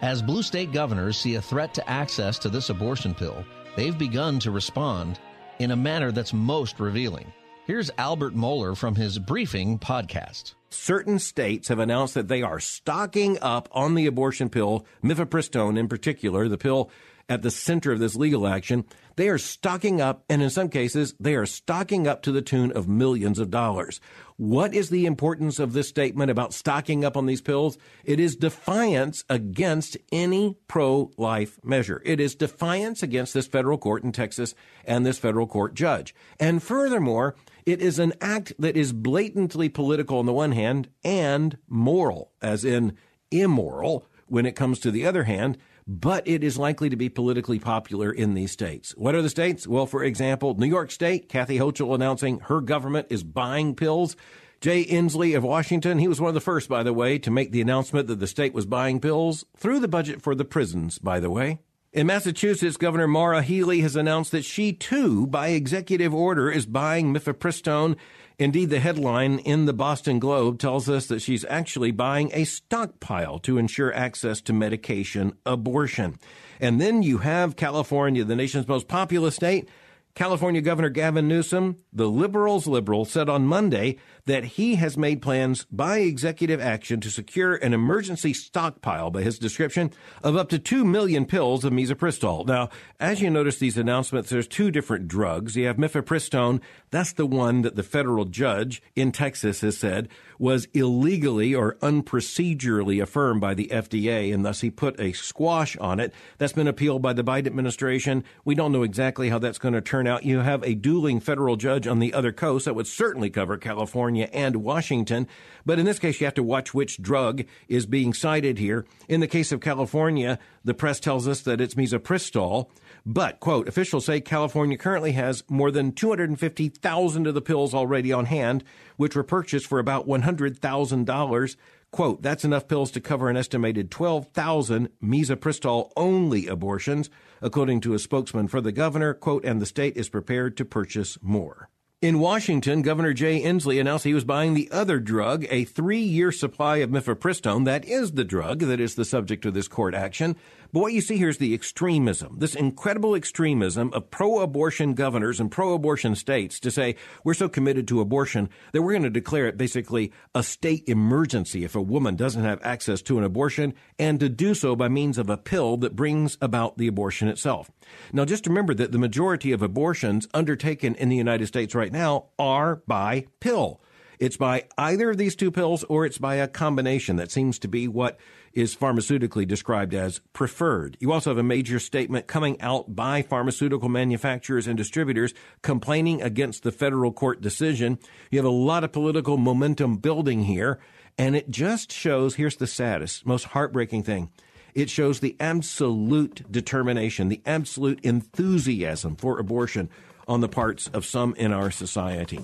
As 0.00 0.22
blue 0.22 0.42
state 0.42 0.72
governors 0.72 1.18
see 1.18 1.34
a 1.34 1.42
threat 1.42 1.74
to 1.74 1.90
access 1.90 2.38
to 2.40 2.48
this 2.48 2.70
abortion 2.70 3.14
pill, 3.14 3.44
they've 3.76 3.98
begun 3.98 4.38
to 4.40 4.50
respond 4.50 5.18
in 5.58 5.72
a 5.72 5.76
manner 5.76 6.10
that's 6.10 6.32
most 6.32 6.80
revealing. 6.80 7.30
Here's 7.66 7.90
Albert 7.98 8.34
Mohler 8.34 8.76
from 8.76 8.94
his 8.94 9.18
briefing 9.18 9.78
podcast. 9.78 10.54
Certain 10.70 11.18
states 11.18 11.68
have 11.68 11.78
announced 11.78 12.14
that 12.14 12.28
they 12.28 12.42
are 12.42 12.58
stocking 12.58 13.38
up 13.42 13.68
on 13.72 13.94
the 13.94 14.06
abortion 14.06 14.48
pill, 14.48 14.86
mifepristone 15.04 15.78
in 15.78 15.86
particular, 15.86 16.48
the 16.48 16.58
pill 16.58 16.90
at 17.30 17.42
the 17.42 17.50
center 17.50 17.92
of 17.92 18.00
this 18.00 18.16
legal 18.16 18.46
action, 18.46 18.84
they 19.14 19.28
are 19.28 19.38
stocking 19.38 20.00
up, 20.00 20.24
and 20.28 20.42
in 20.42 20.50
some 20.50 20.68
cases, 20.68 21.14
they 21.20 21.36
are 21.36 21.46
stocking 21.46 22.08
up 22.08 22.22
to 22.22 22.32
the 22.32 22.42
tune 22.42 22.72
of 22.72 22.88
millions 22.88 23.38
of 23.38 23.50
dollars. 23.50 24.00
What 24.36 24.74
is 24.74 24.90
the 24.90 25.06
importance 25.06 25.58
of 25.58 25.72
this 25.72 25.88
statement 25.88 26.30
about 26.30 26.52
stocking 26.52 27.04
up 27.04 27.16
on 27.16 27.26
these 27.26 27.40
pills? 27.40 27.78
It 28.04 28.18
is 28.18 28.34
defiance 28.34 29.22
against 29.28 29.96
any 30.10 30.56
pro 30.66 31.12
life 31.16 31.58
measure. 31.62 32.02
It 32.04 32.18
is 32.18 32.34
defiance 32.34 33.02
against 33.02 33.32
this 33.32 33.46
federal 33.46 33.78
court 33.78 34.02
in 34.02 34.10
Texas 34.10 34.54
and 34.84 35.06
this 35.06 35.18
federal 35.18 35.46
court 35.46 35.74
judge. 35.74 36.14
And 36.40 36.62
furthermore, 36.62 37.36
it 37.64 37.80
is 37.80 37.98
an 37.98 38.14
act 38.20 38.54
that 38.58 38.76
is 38.76 38.92
blatantly 38.92 39.68
political 39.68 40.18
on 40.18 40.26
the 40.26 40.32
one 40.32 40.52
hand 40.52 40.88
and 41.04 41.58
moral, 41.68 42.32
as 42.42 42.64
in 42.64 42.96
immoral 43.30 44.06
when 44.26 44.46
it 44.46 44.56
comes 44.56 44.78
to 44.80 44.90
the 44.90 45.04
other 45.04 45.24
hand, 45.24 45.58
but 45.90 46.28
it 46.28 46.44
is 46.44 46.56
likely 46.56 46.88
to 46.88 46.94
be 46.94 47.08
politically 47.08 47.58
popular 47.58 48.12
in 48.12 48.34
these 48.34 48.52
states. 48.52 48.92
What 48.96 49.16
are 49.16 49.22
the 49.22 49.28
states? 49.28 49.66
Well, 49.66 49.86
for 49.86 50.04
example, 50.04 50.54
New 50.54 50.68
York 50.68 50.92
State, 50.92 51.28
Kathy 51.28 51.58
Hochul 51.58 51.96
announcing 51.96 52.38
her 52.44 52.60
government 52.60 53.08
is 53.10 53.24
buying 53.24 53.74
pills. 53.74 54.14
Jay 54.60 54.84
Inslee 54.84 55.36
of 55.36 55.42
Washington, 55.42 55.98
he 55.98 56.06
was 56.06 56.20
one 56.20 56.28
of 56.28 56.34
the 56.34 56.40
first, 56.40 56.68
by 56.68 56.84
the 56.84 56.92
way, 56.92 57.18
to 57.18 57.30
make 57.32 57.50
the 57.50 57.60
announcement 57.60 58.06
that 58.06 58.20
the 58.20 58.28
state 58.28 58.54
was 58.54 58.66
buying 58.66 59.00
pills 59.00 59.44
through 59.56 59.80
the 59.80 59.88
budget 59.88 60.22
for 60.22 60.36
the 60.36 60.44
prisons, 60.44 60.98
by 60.98 61.18
the 61.18 61.30
way. 61.30 61.58
In 61.92 62.06
Massachusetts, 62.06 62.76
Governor 62.76 63.08
Maura 63.08 63.42
Healey 63.42 63.80
has 63.80 63.96
announced 63.96 64.30
that 64.30 64.44
she 64.44 64.72
too, 64.72 65.26
by 65.26 65.48
executive 65.48 66.14
order, 66.14 66.48
is 66.48 66.66
buying 66.66 67.12
mifepristone. 67.12 67.96
Indeed, 68.40 68.70
the 68.70 68.80
headline 68.80 69.38
in 69.40 69.66
the 69.66 69.74
Boston 69.74 70.18
Globe 70.18 70.58
tells 70.58 70.88
us 70.88 71.08
that 71.08 71.20
she's 71.20 71.44
actually 71.44 71.90
buying 71.90 72.30
a 72.32 72.44
stockpile 72.44 73.38
to 73.40 73.58
ensure 73.58 73.92
access 73.92 74.40
to 74.40 74.54
medication 74.54 75.34
abortion. 75.44 76.18
And 76.58 76.80
then 76.80 77.02
you 77.02 77.18
have 77.18 77.54
California, 77.54 78.24
the 78.24 78.34
nation's 78.34 78.66
most 78.66 78.88
populous 78.88 79.36
state, 79.36 79.68
California 80.14 80.62
Governor 80.62 80.88
Gavin 80.88 81.28
Newsom, 81.28 81.76
the 81.92 82.08
liberals' 82.08 82.66
liberal, 82.66 83.04
said 83.04 83.28
on 83.28 83.44
Monday 83.44 83.98
that 84.26 84.44
he 84.44 84.76
has 84.76 84.96
made 84.96 85.22
plans 85.22 85.66
by 85.70 85.98
executive 85.98 86.60
action 86.60 87.00
to 87.00 87.10
secure 87.10 87.54
an 87.54 87.72
emergency 87.72 88.32
stockpile, 88.32 89.10
by 89.10 89.22
his 89.22 89.38
description, 89.38 89.90
of 90.22 90.36
up 90.36 90.48
to 90.48 90.58
2 90.58 90.84
million 90.84 91.24
pills 91.26 91.64
of 91.64 91.72
misoprostol. 91.72 92.46
Now, 92.46 92.68
as 92.98 93.20
you 93.20 93.30
notice 93.30 93.58
these 93.58 93.78
announcements, 93.78 94.30
there's 94.30 94.48
two 94.48 94.70
different 94.70 95.08
drugs. 95.08 95.56
You 95.56 95.66
have 95.66 95.76
mifepristone. 95.76 96.60
That's 96.90 97.12
the 97.12 97.26
one 97.26 97.62
that 97.62 97.76
the 97.76 97.82
federal 97.82 98.24
judge 98.24 98.82
in 98.94 99.12
Texas 99.12 99.60
has 99.60 99.78
said 99.78 100.08
was 100.38 100.66
illegally 100.72 101.54
or 101.54 101.76
unprocedurally 101.82 103.02
affirmed 103.02 103.42
by 103.42 103.52
the 103.52 103.68
FDA, 103.68 104.32
and 104.32 104.44
thus 104.44 104.62
he 104.62 104.70
put 104.70 104.98
a 104.98 105.12
squash 105.12 105.76
on 105.76 106.00
it. 106.00 106.14
That's 106.38 106.54
been 106.54 106.66
appealed 106.66 107.02
by 107.02 107.12
the 107.12 107.22
Biden 107.22 107.46
administration. 107.46 108.24
We 108.44 108.54
don't 108.54 108.72
know 108.72 108.82
exactly 108.82 109.28
how 109.28 109.38
that's 109.38 109.58
going 109.58 109.74
to 109.74 109.82
turn 109.82 110.06
out. 110.06 110.24
You 110.24 110.38
have 110.38 110.62
a 110.62 110.74
dueling 110.74 111.20
federal 111.20 111.56
judge 111.56 111.86
on 111.86 111.98
the 111.98 112.14
other 112.14 112.32
coast 112.32 112.64
that 112.64 112.74
would 112.74 112.86
certainly 112.86 113.28
cover 113.28 113.58
California 113.58 114.09
and 114.16 114.56
Washington. 114.56 115.28
But 115.64 115.78
in 115.78 115.86
this 115.86 115.98
case, 115.98 116.20
you 116.20 116.26
have 116.26 116.34
to 116.34 116.42
watch 116.42 116.74
which 116.74 117.00
drug 117.00 117.44
is 117.68 117.86
being 117.86 118.12
cited 118.12 118.58
here. 118.58 118.86
In 119.08 119.20
the 119.20 119.28
case 119.28 119.52
of 119.52 119.60
California, 119.60 120.38
the 120.64 120.74
press 120.74 121.00
tells 121.00 121.28
us 121.28 121.40
that 121.42 121.60
it's 121.60 121.74
misoprostol. 121.74 122.68
But, 123.06 123.40
quote, 123.40 123.68
officials 123.68 124.04
say 124.06 124.20
California 124.20 124.76
currently 124.76 125.12
has 125.12 125.44
more 125.48 125.70
than 125.70 125.92
250,000 125.92 127.26
of 127.26 127.34
the 127.34 127.40
pills 127.40 127.74
already 127.74 128.12
on 128.12 128.26
hand, 128.26 128.64
which 128.96 129.16
were 129.16 129.22
purchased 129.22 129.66
for 129.66 129.78
about 129.78 130.06
$100,000. 130.06 131.56
Quote, 131.92 132.22
that's 132.22 132.44
enough 132.44 132.68
pills 132.68 132.90
to 132.92 133.00
cover 133.00 133.28
an 133.28 133.36
estimated 133.36 133.90
12,000 133.90 134.90
misoprostol 135.02 135.90
only 135.96 136.46
abortions, 136.46 137.10
according 137.42 137.80
to 137.80 137.94
a 137.94 137.98
spokesman 137.98 138.46
for 138.46 138.60
the 138.60 138.70
governor, 138.70 139.12
quote, 139.12 139.44
and 139.44 139.60
the 139.60 139.66
state 139.66 139.96
is 139.96 140.08
prepared 140.08 140.56
to 140.56 140.64
purchase 140.64 141.18
more. 141.20 141.68
In 142.02 142.18
Washington, 142.18 142.80
Governor 142.80 143.12
Jay 143.12 143.42
Inslee 143.42 143.78
announced 143.78 144.06
he 144.06 144.14
was 144.14 144.24
buying 144.24 144.54
the 144.54 144.70
other 144.70 144.98
drug, 144.98 145.44
a 145.50 145.66
three 145.66 146.00
year 146.00 146.32
supply 146.32 146.78
of 146.78 146.88
mifepristone. 146.88 147.66
That 147.66 147.84
is 147.84 148.12
the 148.12 148.24
drug 148.24 148.60
that 148.60 148.80
is 148.80 148.94
the 148.94 149.04
subject 149.04 149.44
of 149.44 149.52
this 149.52 149.68
court 149.68 149.94
action. 149.94 150.36
But 150.72 150.80
what 150.80 150.92
you 150.92 151.00
see 151.00 151.16
here 151.16 151.28
is 151.28 151.38
the 151.38 151.54
extremism, 151.54 152.36
this 152.38 152.54
incredible 152.54 153.14
extremism 153.14 153.92
of 153.92 154.10
pro 154.10 154.38
abortion 154.38 154.94
governors 154.94 155.40
and 155.40 155.50
pro 155.50 155.74
abortion 155.74 156.14
states 156.14 156.60
to 156.60 156.70
say, 156.70 156.96
we're 157.24 157.34
so 157.34 157.48
committed 157.48 157.88
to 157.88 158.00
abortion 158.00 158.48
that 158.72 158.82
we're 158.82 158.92
going 158.92 159.02
to 159.02 159.10
declare 159.10 159.46
it 159.48 159.56
basically 159.56 160.12
a 160.34 160.42
state 160.42 160.88
emergency 160.88 161.64
if 161.64 161.74
a 161.74 161.82
woman 161.82 162.14
doesn't 162.14 162.44
have 162.44 162.60
access 162.62 163.02
to 163.02 163.18
an 163.18 163.24
abortion, 163.24 163.74
and 163.98 164.20
to 164.20 164.28
do 164.28 164.54
so 164.54 164.76
by 164.76 164.88
means 164.88 165.18
of 165.18 165.28
a 165.28 165.36
pill 165.36 165.76
that 165.78 165.96
brings 165.96 166.38
about 166.40 166.78
the 166.78 166.86
abortion 166.86 167.28
itself. 167.28 167.70
Now, 168.12 168.24
just 168.24 168.46
remember 168.46 168.74
that 168.74 168.92
the 168.92 168.98
majority 168.98 169.52
of 169.52 169.62
abortions 169.62 170.28
undertaken 170.32 170.94
in 170.94 171.08
the 171.08 171.16
United 171.16 171.46
States 171.46 171.74
right 171.74 171.92
now 171.92 172.26
are 172.38 172.76
by 172.86 173.26
pill. 173.40 173.80
It's 174.20 174.36
by 174.36 174.64
either 174.76 175.10
of 175.10 175.16
these 175.16 175.34
two 175.34 175.50
pills 175.50 175.82
or 175.84 176.04
it's 176.04 176.18
by 176.18 176.36
a 176.36 176.46
combination. 176.46 177.16
That 177.16 177.30
seems 177.30 177.58
to 177.60 177.68
be 177.68 177.88
what 177.88 178.18
is 178.52 178.74
pharmaceutically 178.74 179.46
described 179.46 179.94
as 179.94 180.20
preferred. 180.32 180.96
You 181.00 181.12
also 181.12 181.30
have 181.30 181.38
a 181.38 181.42
major 181.42 181.78
statement 181.78 182.26
coming 182.26 182.60
out 182.60 182.94
by 182.94 183.22
pharmaceutical 183.22 183.88
manufacturers 183.88 184.66
and 184.66 184.76
distributors 184.76 185.34
complaining 185.62 186.20
against 186.22 186.62
the 186.62 186.72
federal 186.72 187.12
court 187.12 187.40
decision. 187.40 187.98
You 188.30 188.38
have 188.38 188.46
a 188.46 188.50
lot 188.50 188.84
of 188.84 188.92
political 188.92 189.36
momentum 189.36 189.96
building 189.96 190.44
here, 190.44 190.80
and 191.16 191.36
it 191.36 191.50
just 191.50 191.92
shows 191.92 192.34
here's 192.34 192.56
the 192.56 192.66
saddest, 192.66 193.24
most 193.24 193.44
heartbreaking 193.46 194.02
thing. 194.02 194.30
It 194.74 194.90
shows 194.90 195.20
the 195.20 195.36
absolute 195.40 196.50
determination, 196.50 197.28
the 197.28 197.42
absolute 197.44 198.00
enthusiasm 198.04 199.16
for 199.16 199.38
abortion 199.38 199.88
on 200.28 200.40
the 200.40 200.48
parts 200.48 200.88
of 200.88 201.04
some 201.04 201.34
in 201.34 201.52
our 201.52 201.70
society. 201.70 202.40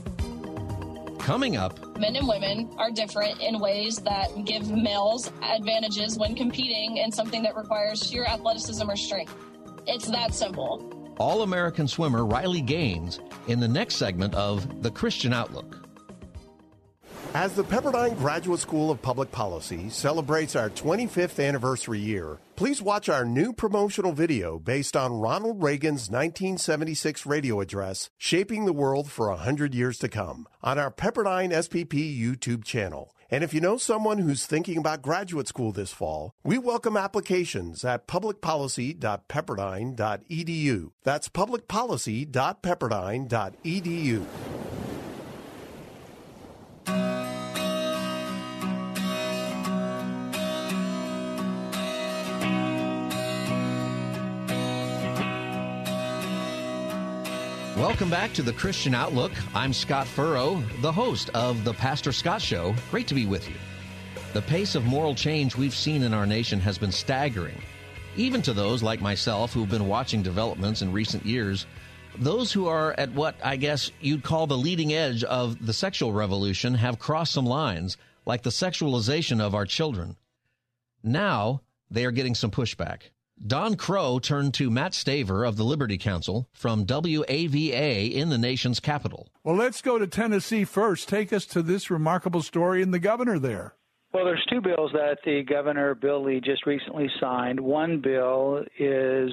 Coming 1.27 1.57
up, 1.57 1.99
men 1.99 2.15
and 2.15 2.29
women 2.29 2.71
are 2.79 2.93
different 2.93 3.41
in 3.41 3.59
ways 3.59 3.97
that 3.97 4.45
give 4.45 4.71
males 4.71 5.29
advantages 5.43 6.17
when 6.17 6.37
competing 6.37 6.99
in 6.99 7.11
something 7.11 7.43
that 7.43 7.57
requires 7.57 8.01
sheer 8.07 8.25
athleticism 8.25 8.89
or 8.89 8.95
strength. 8.95 9.35
It's 9.89 10.07
that 10.07 10.35
simple. 10.35 10.89
All 11.19 11.43
American 11.43 11.89
swimmer 11.89 12.25
Riley 12.25 12.61
Gaines 12.61 13.19
in 13.49 13.59
the 13.59 13.67
next 13.67 13.97
segment 13.97 14.37
of 14.37 14.85
The 14.85 14.91
Christian 14.93 15.33
Outlook. 15.33 15.86
As 17.37 17.53
the 17.53 17.65
Pepperdine 17.65 18.17
Graduate 18.17 18.61
School 18.61 18.91
of 18.91 19.03
Public 19.03 19.31
Policy 19.31 19.91
celebrates 19.91 20.57
our 20.57 20.71
25th 20.71 21.47
anniversary 21.47 21.99
year, 21.99 22.39
please 22.57 22.81
watch 22.81 23.11
our 23.11 23.27
new 23.27 23.53
promotional 23.53 24.13
video 24.13 24.59
based 24.59 24.97
on 24.97 25.21
Ronald 25.21 25.63
Reagan's 25.63 26.09
1976 26.09 27.27
radio 27.27 27.61
address, 27.61 28.09
Shaping 28.17 28.65
the 28.65 28.73
World 28.73 29.11
for 29.11 29.29
100 29.29 29.75
Years 29.75 29.99
to 29.99 30.09
Come, 30.09 30.49
on 30.63 30.79
our 30.79 30.91
Pepperdine 30.91 31.53
SPP 31.53 32.19
YouTube 32.19 32.65
channel. 32.65 33.15
And 33.31 33.45
if 33.45 33.53
you 33.53 33.61
know 33.61 33.77
someone 33.77 34.17
who's 34.17 34.47
thinking 34.47 34.79
about 34.79 35.03
graduate 35.03 35.47
school 35.47 35.73
this 35.73 35.93
fall, 35.93 36.33
we 36.43 36.57
welcome 36.57 36.97
applications 36.97 37.85
at 37.85 38.09
publicpolicy.pepperdine.edu. 38.09 40.91
That's 41.05 41.29
publicpolicy.pepperdine.edu. 41.29 44.27
Welcome 57.77 58.09
back 58.09 58.33
to 58.33 58.43
the 58.43 58.55
Christian 58.55 58.95
Outlook. 58.95 59.33
I'm 59.55 59.75
Scott 59.75 60.07
Furrow, 60.07 60.63
the 60.81 60.91
host 60.91 61.29
of 61.35 61.63
The 61.63 61.75
Pastor 61.75 62.11
Scott 62.11 62.41
Show. 62.41 62.75
Great 62.91 63.07
to 63.09 63.15
be 63.15 63.27
with 63.27 63.47
you. 63.51 63.55
The 64.33 64.41
pace 64.41 64.75
of 64.75 64.87
moral 64.87 65.15
change 65.15 65.57
we've 65.57 65.75
seen 65.75 66.03
in 66.03 66.15
our 66.15 66.25
nation 66.25 66.59
has 66.61 66.79
been 66.79 66.91
staggering. 66.91 67.61
Even 68.17 68.41
to 68.43 68.55
those 68.55 68.83
like 68.83 69.03
myself 69.03 69.53
who've 69.53 69.69
been 69.69 69.89
watching 69.89 70.23
developments 70.23 70.81
in 70.81 70.91
recent 70.91 71.27
years, 71.27 71.67
those 72.19 72.51
who 72.51 72.67
are 72.67 72.95
at 72.97 73.13
what 73.13 73.37
I 73.45 73.57
guess 73.57 73.93
you'd 74.01 74.25
call 74.25 74.47
the 74.47 74.57
leading 74.57 74.95
edge 74.95 75.23
of 75.25 75.65
the 75.67 75.75
sexual 75.75 76.15
revolution 76.15 76.77
have 76.77 76.99
crossed 76.99 77.35
some 77.35 77.45
lines, 77.45 77.99
like 78.25 78.43
the 78.43 78.49
sexualization 78.49 79.39
of 79.39 79.55
our 79.55 79.67
children. 79.67 80.17
Now 81.03 81.61
they 81.91 82.07
are 82.07 82.11
getting 82.11 82.35
some 82.35 82.51
pushback. 82.51 83.11
Don 83.45 83.75
Kroah 83.75 84.23
turned 84.23 84.55
to 84.55 84.71
Mat 84.71 84.93
Staver 84.93 85.47
of 85.47 85.57
the 85.57 85.65
Liberty 85.65 85.99
Counsel 85.99 86.49
from 86.53 86.87
WAVA 86.87 88.13
in 88.13 88.31
the 88.31 88.39
nation's 88.39 88.81
capital. 88.81 89.29
Well, 89.45 89.57
let's 89.57 89.83
go 89.83 89.99
to 89.99 90.07
Tennessee 90.07 90.65
first. 90.65 91.09
Take 91.09 91.33
us 91.33 91.45
to 91.47 91.63
this 91.63 91.91
remarkable 91.91 92.43
story 92.43 92.83
and 92.83 92.95
the 92.95 92.99
governor 92.99 93.39
there. 93.39 93.75
Well, 94.13 94.25
there's 94.25 94.45
two 94.49 94.63
bills 94.63 94.93
that 94.95 95.19
the 95.25 95.43
governor 95.43 95.95
Bill 95.95 96.25
Lee 96.25 96.41
just 96.41 96.65
recently 96.65 97.11
signed. 97.21 97.61
One 97.61 98.01
bill 98.01 98.65
is 98.79 99.31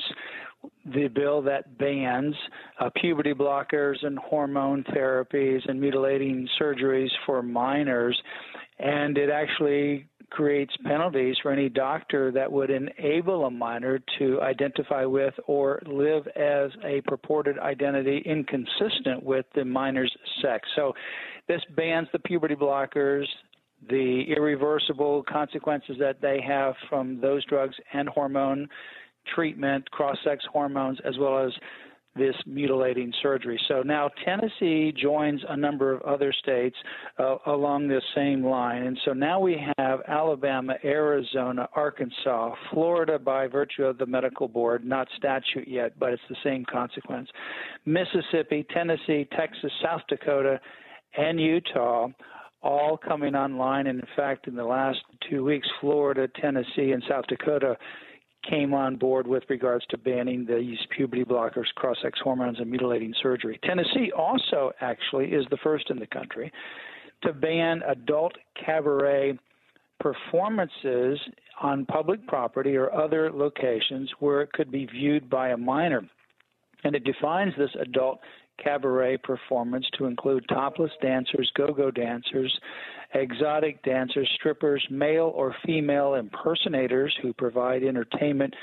the 0.85 1.07
bill 1.07 1.41
that 1.43 1.77
bans 1.77 2.35
uh, 2.79 2.89
puberty 2.95 3.33
blockers 3.33 4.05
and 4.05 4.19
hormone 4.19 4.83
therapies 4.83 5.61
and 5.69 5.79
mutilating 5.79 6.47
surgeries 6.59 7.09
for 7.25 7.41
minors, 7.41 8.21
and 8.79 9.17
it 9.17 9.29
actually 9.29 10.07
creates 10.29 10.73
penalties 10.83 11.35
for 11.41 11.51
any 11.51 11.69
doctor 11.69 12.31
that 12.31 12.51
would 12.51 12.69
enable 12.69 13.45
a 13.45 13.51
minor 13.51 13.99
to 14.19 14.41
identify 14.41 15.05
with 15.05 15.33
or 15.47 15.81
live 15.85 16.27
as 16.35 16.71
a 16.83 17.01
purported 17.05 17.59
identity 17.59 18.21
inconsistent 18.25 19.23
with 19.23 19.45
the 19.55 19.65
minor's 19.65 20.15
sex. 20.41 20.67
So 20.75 20.93
this 21.47 21.61
bans 21.75 22.07
the 22.13 22.19
puberty 22.19 22.55
blockers, 22.55 23.25
the 23.89 24.23
irreversible 24.35 25.23
consequences 25.23 25.97
that 25.99 26.21
they 26.21 26.41
have 26.41 26.75
from 26.89 27.19
those 27.19 27.43
drugs 27.45 27.75
and 27.93 28.07
hormone 28.09 28.67
treatment, 29.35 29.89
cross 29.91 30.17
sex 30.23 30.43
hormones, 30.51 30.99
as 31.05 31.17
well 31.17 31.45
as 31.45 31.51
this 32.15 32.35
mutilating 32.45 33.11
surgery. 33.21 33.59
So 33.67 33.81
now 33.81 34.09
Tennessee 34.23 34.93
joins 34.95 35.41
a 35.49 35.57
number 35.57 35.91
of 35.91 36.01
other 36.03 36.31
states 36.31 36.75
uh, 37.17 37.37
along 37.47 37.87
this 37.87 38.03
same 38.15 38.45
line. 38.45 38.83
And 38.83 38.99
so 39.03 39.13
now 39.13 39.39
we 39.39 39.59
have 39.77 40.01
Alabama, 40.07 40.75
Arizona, 40.83 41.67
Arkansas, 41.75 42.53
Florida 42.71 43.17
by 43.17 43.47
virtue 43.47 43.83
of 43.83 43.97
the 43.97 44.05
medical 44.05 44.47
board, 44.47 44.85
not 44.85 45.07
statute 45.17 45.67
yet, 45.67 45.97
but 45.99 46.13
it's 46.13 46.21
the 46.29 46.35
same 46.43 46.65
consequence. 46.65 47.29
Mississippi, 47.85 48.65
Tennessee, 48.73 49.27
Texas, 49.35 49.71
South 49.81 50.01
Dakota, 50.07 50.59
and 51.17 51.39
Utah 51.39 52.07
all 52.61 52.97
coming 52.97 53.35
online. 53.35 53.87
And 53.87 53.99
in 53.99 54.07
fact, 54.15 54.47
in 54.47 54.55
the 54.55 54.63
last 54.63 54.99
two 55.29 55.43
weeks, 55.43 55.67
Florida, 55.81 56.27
Tennessee, 56.39 56.91
and 56.91 57.03
South 57.09 57.25
Dakota 57.27 57.75
came 58.49 58.73
on 58.73 58.97
board 58.97 59.25
with 59.27 59.43
regards 59.49 59.85
to 59.87 59.97
banning 59.97 60.45
these 60.45 60.77
puberty 60.95 61.23
blockers, 61.23 61.67
cross 61.75 61.97
sex 62.01 62.19
hormones, 62.23 62.59
and 62.59 62.69
mutilating 62.69 63.13
surgery. 63.21 63.59
Tennessee 63.63 64.11
also 64.15 64.71
actually 64.81 65.27
is 65.27 65.45
the 65.49 65.57
first 65.63 65.89
in 65.89 65.99
the 65.99 66.07
country 66.07 66.51
to 67.23 67.33
ban 67.33 67.81
adult 67.87 68.33
cabaret 68.65 69.37
performances 69.99 71.17
on 71.61 71.85
public 71.85 72.25
property 72.27 72.75
or 72.75 72.93
other 72.93 73.31
locations 73.31 74.11
where 74.19 74.41
it 74.41 74.51
could 74.51 74.71
be 74.71 74.85
viewed 74.85 75.29
by 75.29 75.49
a 75.49 75.57
minor. 75.57 76.01
And 76.83 76.95
it 76.95 77.05
defines 77.05 77.53
this 77.57 77.69
adult 77.79 78.19
cabaret 78.61 79.17
performance 79.17 79.85
to 79.97 80.05
include 80.05 80.45
topless 80.49 80.91
dancers, 81.01 81.51
go 81.55 81.73
go 81.73 81.91
dancers, 81.91 82.57
exotic 83.13 83.83
dancers, 83.83 84.29
strippers, 84.35 84.85
male 84.89 85.31
or 85.35 85.55
female 85.65 86.15
impersonators 86.15 87.15
who 87.21 87.33
provide 87.33 87.83
entertainment 87.83 88.53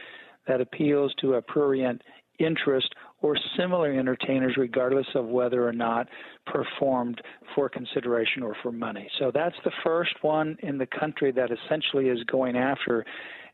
that 0.48 0.60
appeals 0.60 1.14
to 1.20 1.34
a 1.34 1.42
prurient 1.42 2.02
interest, 2.38 2.94
or 3.22 3.36
similar 3.58 3.92
entertainers, 3.92 4.56
regardless 4.56 5.06
of 5.14 5.26
whether 5.26 5.66
or 5.66 5.72
not 5.72 6.08
performed 6.46 7.20
for 7.54 7.68
consideration 7.68 8.42
or 8.42 8.56
for 8.62 8.72
money. 8.72 9.08
So 9.18 9.30
that's 9.32 9.56
the 9.62 9.72
first 9.84 10.14
one 10.22 10.56
in 10.62 10.78
the 10.78 10.86
country 10.86 11.30
that 11.32 11.50
essentially 11.50 12.08
is 12.08 12.24
going 12.24 12.56
after 12.56 13.04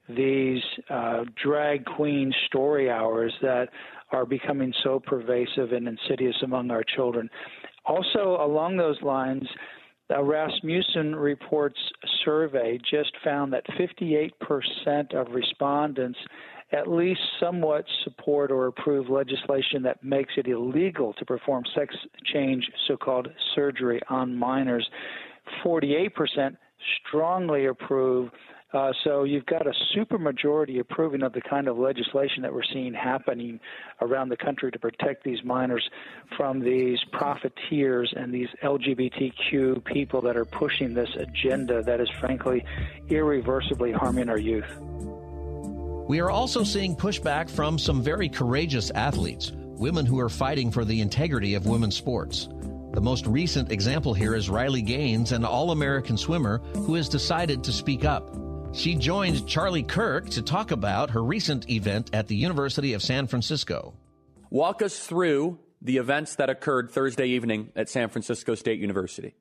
these 0.08 0.62
uh, 0.88 1.24
drag 1.42 1.84
queen 1.84 2.32
story 2.46 2.88
hours 2.88 3.34
that 3.42 3.70
are 4.12 4.26
becoming 4.26 4.72
so 4.82 5.00
pervasive 5.00 5.72
and 5.72 5.88
insidious 5.88 6.36
among 6.42 6.70
our 6.70 6.84
children. 6.84 7.28
Also, 7.84 8.38
along 8.40 8.76
those 8.76 9.00
lines, 9.02 9.46
the 10.08 10.22
Rasmussen 10.22 11.16
Reports 11.16 11.78
survey 12.24 12.78
just 12.90 13.12
found 13.24 13.52
that 13.52 13.64
58% 13.78 15.14
of 15.14 15.32
respondents 15.32 16.18
at 16.72 16.88
least 16.88 17.20
somewhat 17.38 17.84
support 18.04 18.50
or 18.50 18.66
approve 18.66 19.08
legislation 19.08 19.82
that 19.82 20.02
makes 20.02 20.32
it 20.36 20.48
illegal 20.48 21.12
to 21.14 21.24
perform 21.24 21.64
sex 21.74 21.94
change, 22.32 22.68
so 22.88 22.96
called 22.96 23.28
surgery, 23.54 24.00
on 24.08 24.34
minors. 24.36 24.88
48% 25.64 26.56
strongly 27.06 27.66
approve 27.66 28.30
uh, 28.76 28.92
so 29.04 29.24
you've 29.24 29.46
got 29.46 29.66
a 29.66 29.72
supermajority 29.96 30.80
approving 30.80 31.22
of 31.22 31.32
the 31.32 31.40
kind 31.40 31.66
of 31.66 31.78
legislation 31.78 32.42
that 32.42 32.52
we're 32.52 32.62
seeing 32.62 32.92
happening 32.92 33.58
around 34.02 34.28
the 34.28 34.36
country 34.36 34.70
to 34.70 34.78
protect 34.78 35.24
these 35.24 35.42
minors 35.44 35.88
from 36.36 36.60
these 36.60 36.98
profiteers 37.10 38.12
and 38.14 38.34
these 38.34 38.48
LGBTQ 38.62 39.82
people 39.84 40.20
that 40.20 40.36
are 40.36 40.44
pushing 40.44 40.92
this 40.92 41.08
agenda 41.16 41.82
that 41.84 42.00
is 42.00 42.10
frankly 42.20 42.62
irreversibly 43.08 43.92
harming 43.92 44.28
our 44.28 44.38
youth. 44.38 44.70
We 46.06 46.20
are 46.20 46.30
also 46.30 46.62
seeing 46.62 46.94
pushback 46.94 47.48
from 47.48 47.78
some 47.78 48.02
very 48.02 48.28
courageous 48.28 48.90
athletes, 48.90 49.52
women 49.54 50.04
who 50.04 50.20
are 50.20 50.28
fighting 50.28 50.70
for 50.70 50.84
the 50.84 51.00
integrity 51.00 51.54
of 51.54 51.64
women's 51.64 51.96
sports. 51.96 52.48
The 52.92 53.00
most 53.00 53.26
recent 53.26 53.72
example 53.72 54.12
here 54.12 54.34
is 54.34 54.50
Riley 54.50 54.82
Gaines, 54.82 55.32
an 55.32 55.46
All 55.46 55.70
American 55.70 56.18
swimmer 56.18 56.58
who 56.74 56.94
has 56.94 57.08
decided 57.08 57.64
to 57.64 57.72
speak 57.72 58.04
up. 58.04 58.45
She 58.76 58.94
joined 58.94 59.48
Charlie 59.48 59.82
Kirk 59.82 60.28
to 60.28 60.42
talk 60.42 60.70
about 60.70 61.08
her 61.10 61.24
recent 61.24 61.70
event 61.70 62.10
at 62.12 62.28
the 62.28 62.36
University 62.36 62.92
of 62.92 63.02
San 63.02 63.26
Francisco. 63.26 63.94
Walk 64.50 64.82
us 64.82 64.98
through 64.98 65.58
the 65.80 65.96
events 65.96 66.36
that 66.36 66.50
occurred 66.50 66.90
Thursday 66.90 67.28
evening 67.28 67.72
at 67.74 67.88
San 67.88 68.10
Francisco 68.10 68.54
State 68.54 68.78
University. 68.78 69.34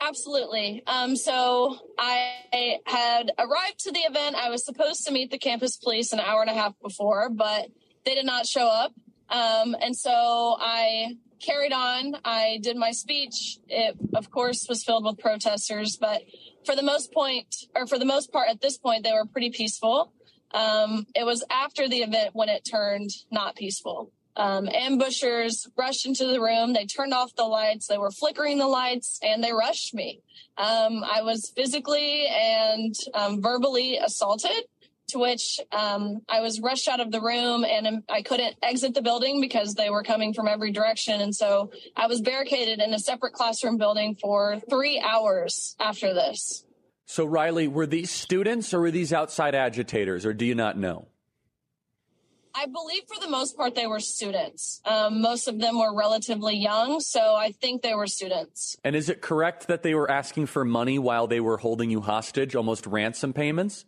Absolutely. 0.00 0.82
Um, 0.88 1.14
so 1.14 1.78
I 1.96 2.80
had 2.84 3.30
arrived 3.38 3.78
to 3.84 3.92
the 3.92 4.00
event. 4.00 4.34
I 4.34 4.50
was 4.50 4.64
supposed 4.64 5.06
to 5.06 5.12
meet 5.12 5.30
the 5.30 5.38
campus 5.38 5.76
police 5.76 6.12
an 6.12 6.18
hour 6.18 6.40
and 6.40 6.50
a 6.50 6.54
half 6.54 6.74
before, 6.82 7.30
but 7.30 7.68
they 8.04 8.16
did 8.16 8.26
not 8.26 8.46
show 8.46 8.66
up. 8.66 8.92
Um, 9.30 9.76
and 9.80 9.96
so 9.96 10.56
I 10.58 11.18
carried 11.40 11.72
on. 11.72 12.16
I 12.24 12.58
did 12.60 12.76
my 12.76 12.90
speech. 12.90 13.58
It, 13.68 13.96
of 14.14 14.30
course, 14.32 14.66
was 14.68 14.82
filled 14.82 15.04
with 15.04 15.18
protesters, 15.18 15.96
but 15.96 16.22
for 16.64 16.76
the 16.76 16.82
most 16.82 17.12
point, 17.12 17.54
or 17.74 17.86
for 17.86 17.98
the 17.98 18.04
most 18.04 18.32
part, 18.32 18.48
at 18.48 18.60
this 18.60 18.78
point, 18.78 19.04
they 19.04 19.12
were 19.12 19.26
pretty 19.26 19.50
peaceful. 19.50 20.12
Um, 20.52 21.06
it 21.14 21.24
was 21.24 21.44
after 21.50 21.88
the 21.88 21.98
event 21.98 22.30
when 22.34 22.48
it 22.48 22.66
turned 22.70 23.10
not 23.30 23.56
peaceful. 23.56 24.12
Um, 24.34 24.68
ambushers 24.72 25.66
rushed 25.76 26.06
into 26.06 26.26
the 26.26 26.40
room. 26.40 26.72
They 26.72 26.86
turned 26.86 27.12
off 27.12 27.34
the 27.36 27.44
lights. 27.44 27.86
They 27.86 27.98
were 27.98 28.10
flickering 28.10 28.58
the 28.58 28.66
lights 28.66 29.18
and 29.22 29.44
they 29.44 29.52
rushed 29.52 29.94
me. 29.94 30.20
Um, 30.56 31.04
I 31.04 31.22
was 31.22 31.52
physically 31.54 32.26
and 32.28 32.94
um, 33.14 33.42
verbally 33.42 33.98
assaulted 33.98 34.64
to 35.08 35.18
which 35.18 35.60
um, 35.72 36.22
I 36.28 36.40
was 36.40 36.60
rushed 36.60 36.88
out 36.88 37.00
of 37.00 37.10
the 37.10 37.20
room 37.20 37.64
and 37.64 38.02
I 38.08 38.22
couldn't 38.22 38.56
exit 38.62 38.94
the 38.94 39.02
building 39.02 39.40
because 39.40 39.74
they 39.74 39.90
were 39.90 40.02
coming 40.02 40.32
from 40.32 40.48
every 40.48 40.72
direction. 40.72 41.20
And 41.20 41.34
so 41.34 41.70
I 41.96 42.06
was 42.06 42.20
barricaded 42.20 42.80
in 42.80 42.94
a 42.94 42.98
separate 42.98 43.32
classroom 43.32 43.76
building 43.76 44.16
for 44.16 44.60
three 44.70 45.00
hours 45.00 45.76
after 45.78 46.14
this. 46.14 46.64
So, 47.04 47.26
Riley, 47.26 47.68
were 47.68 47.86
these 47.86 48.10
students 48.10 48.72
or 48.72 48.80
were 48.80 48.90
these 48.90 49.12
outside 49.12 49.54
agitators, 49.54 50.24
or 50.24 50.32
do 50.32 50.46
you 50.46 50.54
not 50.54 50.78
know? 50.78 51.08
I 52.54 52.66
believe 52.66 53.02
for 53.06 53.20
the 53.20 53.28
most 53.28 53.56
part 53.56 53.74
they 53.74 53.86
were 53.86 54.00
students. 54.00 54.80
Um, 54.84 55.20
most 55.20 55.48
of 55.48 55.58
them 55.58 55.78
were 55.78 55.94
relatively 55.94 56.56
young, 56.56 57.00
so 57.00 57.34
I 57.34 57.52
think 57.52 57.82
they 57.82 57.94
were 57.94 58.06
students. 58.06 58.76
And 58.84 58.94
is 58.94 59.08
it 59.08 59.20
correct 59.20 59.68
that 59.68 59.82
they 59.82 59.94
were 59.94 60.10
asking 60.10 60.46
for 60.46 60.64
money 60.64 60.98
while 60.98 61.26
they 61.26 61.40
were 61.40 61.56
holding 61.56 61.90
you 61.90 62.00
hostage, 62.00 62.54
almost 62.54 62.86
ransom 62.86 63.32
payments? 63.32 63.84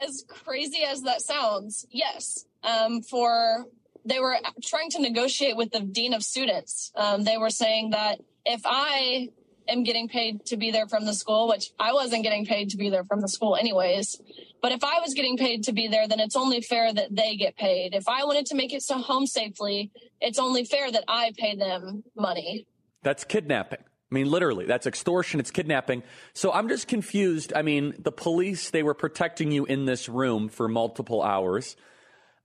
As 0.00 0.24
crazy 0.28 0.82
as 0.84 1.02
that 1.02 1.20
sounds, 1.20 1.86
yes, 1.90 2.46
um, 2.62 3.02
for 3.02 3.66
they 4.04 4.18
were 4.18 4.36
trying 4.64 4.90
to 4.90 5.00
negotiate 5.00 5.56
with 5.56 5.70
the 5.72 5.80
dean 5.80 6.14
of 6.14 6.22
students. 6.22 6.92
Um, 6.96 7.24
they 7.24 7.36
were 7.36 7.50
saying 7.50 7.90
that 7.90 8.20
if 8.44 8.62
I 8.64 9.28
am 9.68 9.84
getting 9.84 10.08
paid 10.08 10.44
to 10.46 10.56
be 10.56 10.70
there 10.70 10.88
from 10.88 11.04
the 11.04 11.12
school, 11.12 11.48
which 11.48 11.70
I 11.78 11.92
wasn't 11.92 12.22
getting 12.22 12.46
paid 12.46 12.70
to 12.70 12.76
be 12.76 12.90
there 12.90 13.04
from 13.04 13.20
the 13.20 13.28
school 13.28 13.56
anyways, 13.56 14.20
but 14.62 14.72
if 14.72 14.82
I 14.82 15.00
was 15.00 15.14
getting 15.14 15.36
paid 15.36 15.64
to 15.64 15.72
be 15.72 15.86
there, 15.88 16.08
then 16.08 16.20
it's 16.20 16.36
only 16.36 16.60
fair 16.60 16.92
that 16.92 17.14
they 17.14 17.36
get 17.36 17.56
paid. 17.56 17.94
If 17.94 18.08
I 18.08 18.24
wanted 18.24 18.46
to 18.46 18.54
make 18.54 18.72
it 18.72 18.82
so 18.82 18.98
home 18.98 19.26
safely, 19.26 19.90
it's 20.20 20.38
only 20.38 20.64
fair 20.64 20.90
that 20.90 21.04
I 21.08 21.32
pay 21.36 21.54
them 21.54 22.04
money. 22.16 22.66
That's 23.02 23.24
kidnapping. 23.24 23.80
I 24.10 24.14
mean, 24.14 24.28
literally, 24.28 24.64
that's 24.64 24.86
extortion, 24.86 25.38
it's 25.38 25.52
kidnapping. 25.52 26.02
So 26.32 26.52
I'm 26.52 26.68
just 26.68 26.88
confused. 26.88 27.52
I 27.54 27.62
mean, 27.62 27.94
the 27.98 28.10
police, 28.10 28.70
they 28.70 28.82
were 28.82 28.94
protecting 28.94 29.52
you 29.52 29.66
in 29.66 29.84
this 29.84 30.08
room 30.08 30.48
for 30.48 30.66
multiple 30.66 31.22
hours. 31.22 31.76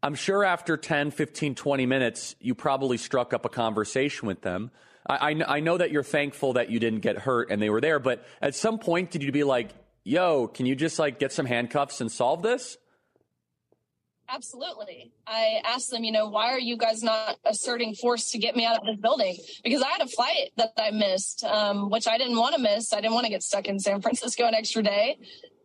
I'm 0.04 0.14
sure 0.14 0.44
after 0.44 0.78
10, 0.78 1.10
15, 1.10 1.56
20 1.56 1.86
minutes, 1.88 2.36
you 2.40 2.54
probably 2.54 2.98
struck 2.98 3.34
up 3.34 3.46
a 3.46 3.50
conversation 3.50 4.28
with 4.28 4.42
them. 4.42 4.70
I, 5.08 5.32
I, 5.32 5.56
I 5.56 5.60
know 5.62 5.78
that 5.78 5.90
you're 5.90 6.04
thankful 6.04 6.54
that 6.54 6.70
you 6.70 6.80
didn't 6.80 7.00
get 7.00 7.18
hurt 7.18 7.50
and 7.50 7.60
they 7.60 7.72
were 7.72 7.82
there, 7.82 7.98
but 7.98 8.24
at 8.42 8.54
some 8.54 8.78
point, 8.78 9.10
did 9.10 9.24
you 9.24 9.32
be 9.32 9.44
like, 9.44 9.72
yo, 10.04 10.48
can 10.48 10.68
you 10.68 10.76
just 10.76 11.00
like 11.00 11.18
get 11.18 11.32
some 11.32 11.48
handcuffs 11.48 12.00
and 12.00 12.12
solve 12.12 12.44
this? 12.44 12.78
Absolutely. 14.28 15.12
I 15.28 15.62
asked 15.64 15.92
them, 15.92 16.04
you 16.04 16.12
know, 16.12 16.28
why 16.28 16.52
are 16.52 16.60
you 16.60 16.78
guys 16.78 17.04
not 17.04 17.38
asserting 17.46 17.94
force 17.94 18.32
to 18.32 18.40
get 18.40 18.56
me 18.56 18.66
out 18.66 18.80
of 18.80 18.86
this 18.86 18.98
building? 18.98 19.38
Because 19.64 19.82
I 19.82 19.90
had 19.90 20.02
a 20.02 20.08
flight 20.08 20.52
that 20.58 20.74
I 20.80 20.92
missed, 20.92 21.44
um, 21.44 21.90
which 21.90 22.08
I 22.08 22.18
didn't 22.18 22.38
want 22.38 22.56
to 22.56 22.62
miss. 22.62 22.92
I 22.92 23.02
didn't 23.02 23.14
want 23.14 23.26
to 23.26 23.30
get 23.30 23.44
stuck 23.44 23.68
in 23.68 23.80
San 23.80 24.02
Francisco 24.02 24.46
an 24.46 24.56
extra 24.56 24.82
day. 24.82 25.20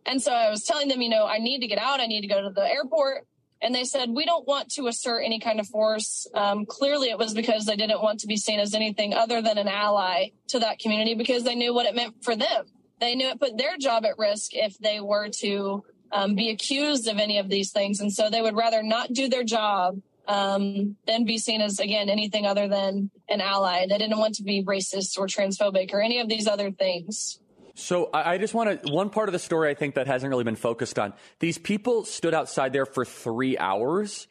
And 0.05 0.21
so 0.21 0.31
I 0.31 0.49
was 0.49 0.63
telling 0.63 0.87
them, 0.87 1.01
you 1.01 1.09
know, 1.09 1.25
I 1.25 1.39
need 1.39 1.61
to 1.61 1.67
get 1.67 1.79
out. 1.79 1.99
I 1.99 2.05
need 2.05 2.21
to 2.21 2.27
go 2.27 2.41
to 2.41 2.49
the 2.49 2.61
airport. 2.61 3.25
And 3.63 3.75
they 3.75 3.83
said, 3.83 4.09
we 4.09 4.25
don't 4.25 4.47
want 4.47 4.71
to 4.71 4.87
assert 4.87 5.21
any 5.21 5.39
kind 5.39 5.59
of 5.59 5.67
force. 5.67 6.27
Um, 6.33 6.65
clearly, 6.65 7.09
it 7.09 7.17
was 7.17 7.33
because 7.33 7.65
they 7.65 7.75
didn't 7.75 8.01
want 8.01 8.21
to 8.21 8.27
be 8.27 8.37
seen 8.37 8.59
as 8.59 8.73
anything 8.73 9.13
other 9.13 9.41
than 9.41 9.59
an 9.59 9.67
ally 9.67 10.29
to 10.47 10.59
that 10.59 10.79
community 10.79 11.13
because 11.13 11.43
they 11.43 11.55
knew 11.55 11.73
what 11.73 11.85
it 11.85 11.95
meant 11.95 12.23
for 12.23 12.35
them. 12.35 12.65
they 12.99 13.15
knew 13.15 13.27
it 13.29 13.39
put 13.39 13.57
their 13.57 13.77
job 13.77 14.05
at 14.05 14.17
risk 14.17 14.51
if 14.53 14.77
they 14.79 14.99
were 14.99 15.29
to 15.29 15.83
um, 16.11 16.35
be 16.35 16.49
accused 16.49 17.07
of 17.07 17.17
any 17.17 17.37
of 17.37 17.49
these 17.49 17.71
things. 17.71 17.99
And 17.99 18.11
so 18.11 18.29
they 18.29 18.41
would 18.41 18.55
rather 18.55 18.83
not 18.83 19.13
do 19.13 19.29
their 19.29 19.43
job 19.43 20.01
um, 20.27 20.95
than 21.07 21.25
be 21.25 21.37
seen 21.37 21.61
as, 21.61 21.79
again, 21.79 22.09
anything 22.09 22.45
other 22.45 22.67
than 22.67 23.11
an 23.29 23.41
ally. 23.41 23.85
They 23.87 23.97
didn't 23.97 24.17
want 24.17 24.35
to 24.35 24.43
be 24.43 24.63
racist 24.63 25.17
or 25.17 25.27
transphobic 25.27 25.93
or 25.93 26.01
any 26.01 26.19
of 26.19 26.29
these 26.29 26.47
other 26.47 26.71
things. 26.71 27.39
So 27.73 28.09
I 28.13 28.37
just 28.37 28.53
want 28.53 28.83
to, 28.83 28.91
one 28.91 29.09
part 29.09 29.29
of 29.29 29.33
the 29.33 29.39
story 29.39 29.69
I 29.69 29.73
think 29.73 29.95
that 29.95 30.05
hasn't 30.05 30.29
really 30.29 30.43
been 30.43 30.57
focused 30.57 30.99
on. 30.99 31.13
These 31.39 31.57
people 31.57 32.03
stood 32.03 32.33
outside 32.33 32.73
there 32.73 32.85
for 32.85 33.05
three 33.05 33.57
hours. 33.57 34.27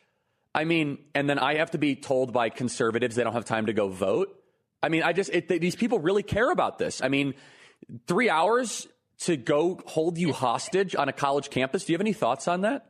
I 0.55 0.65
mean, 0.65 0.99
and 1.15 1.29
then 1.29 1.39
I 1.39 1.57
have 1.57 1.71
to 1.73 1.79
be 1.79 1.97
told 1.97 2.33
by 2.33 2.51
conservatives 2.51 3.17
they 3.17 3.25
don't 3.25 3.33
have 3.33 3.47
time 3.47 3.67
to 3.67 3.73
go 3.73 3.89
vote. 3.89 4.29
I 4.83 4.89
mean, 4.89 5.03
I 5.03 5.13
just, 5.13 5.31
it, 5.33 5.49
these 5.49 5.77
people 5.77 5.99
really 5.99 6.23
care 6.23 6.51
about 6.51 6.79
this. 6.79 7.03
I 7.03 7.09
mean, 7.09 7.35
three 8.07 8.31
hours 8.31 8.87
to 9.21 9.37
go 9.37 9.81
hold 9.87 10.19
you 10.19 10.33
hostage 10.33 10.95
on 10.95 11.09
a 11.09 11.13
college 11.13 11.51
campus. 11.51 11.85
Do 11.85 11.93
you 11.93 11.95
have 11.95 12.01
any 12.01 12.13
thoughts 12.13 12.49
on 12.49 12.63
that? 12.63 12.87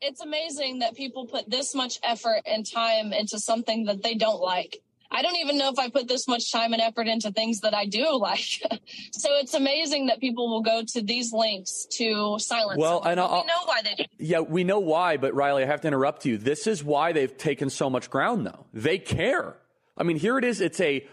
It's 0.00 0.20
amazing 0.20 0.78
that 0.78 0.94
people 0.94 1.26
put 1.26 1.50
this 1.50 1.74
much 1.74 1.98
effort 2.04 2.42
and 2.46 2.64
time 2.64 3.12
into 3.12 3.40
something 3.40 3.86
that 3.86 4.02
they 4.02 4.14
don't 4.14 4.40
like. 4.40 4.80
I 5.10 5.22
don't 5.22 5.36
even 5.36 5.56
know 5.56 5.70
if 5.70 5.78
I 5.78 5.88
put 5.88 6.06
this 6.06 6.28
much 6.28 6.52
time 6.52 6.74
and 6.74 6.82
effort 6.82 7.08
into 7.08 7.32
things 7.32 7.60
that 7.60 7.74
I 7.74 7.86
do 7.86 8.16
like. 8.20 8.62
so 9.12 9.28
it's 9.38 9.54
amazing 9.54 10.06
that 10.06 10.20
people 10.20 10.48
will 10.48 10.62
go 10.62 10.82
to 10.86 11.02
these 11.02 11.32
links 11.32 11.86
to 11.92 12.38
silence. 12.38 12.78
Well, 12.78 13.00
them. 13.00 13.12
and 13.12 13.20
I'll, 13.20 13.40
we 13.40 13.46
know 13.46 13.64
why 13.64 13.82
they 13.82 13.94
do. 13.94 14.04
Yeah, 14.18 14.40
we 14.40 14.64
know 14.64 14.78
why, 14.78 15.16
but 15.16 15.34
Riley, 15.34 15.64
I 15.64 15.66
have 15.66 15.80
to 15.80 15.88
interrupt 15.88 16.24
you. 16.26 16.38
This 16.38 16.66
is 16.66 16.84
why 16.84 17.12
they've 17.12 17.36
taken 17.36 17.70
so 17.70 17.90
much 17.90 18.10
ground, 18.10 18.46
though. 18.46 18.66
They 18.72 18.98
care. 18.98 19.56
I 19.98 20.04
mean, 20.04 20.16
here 20.16 20.38
it 20.38 20.44
is. 20.44 20.60
It's 20.60 20.80
a 20.80 21.04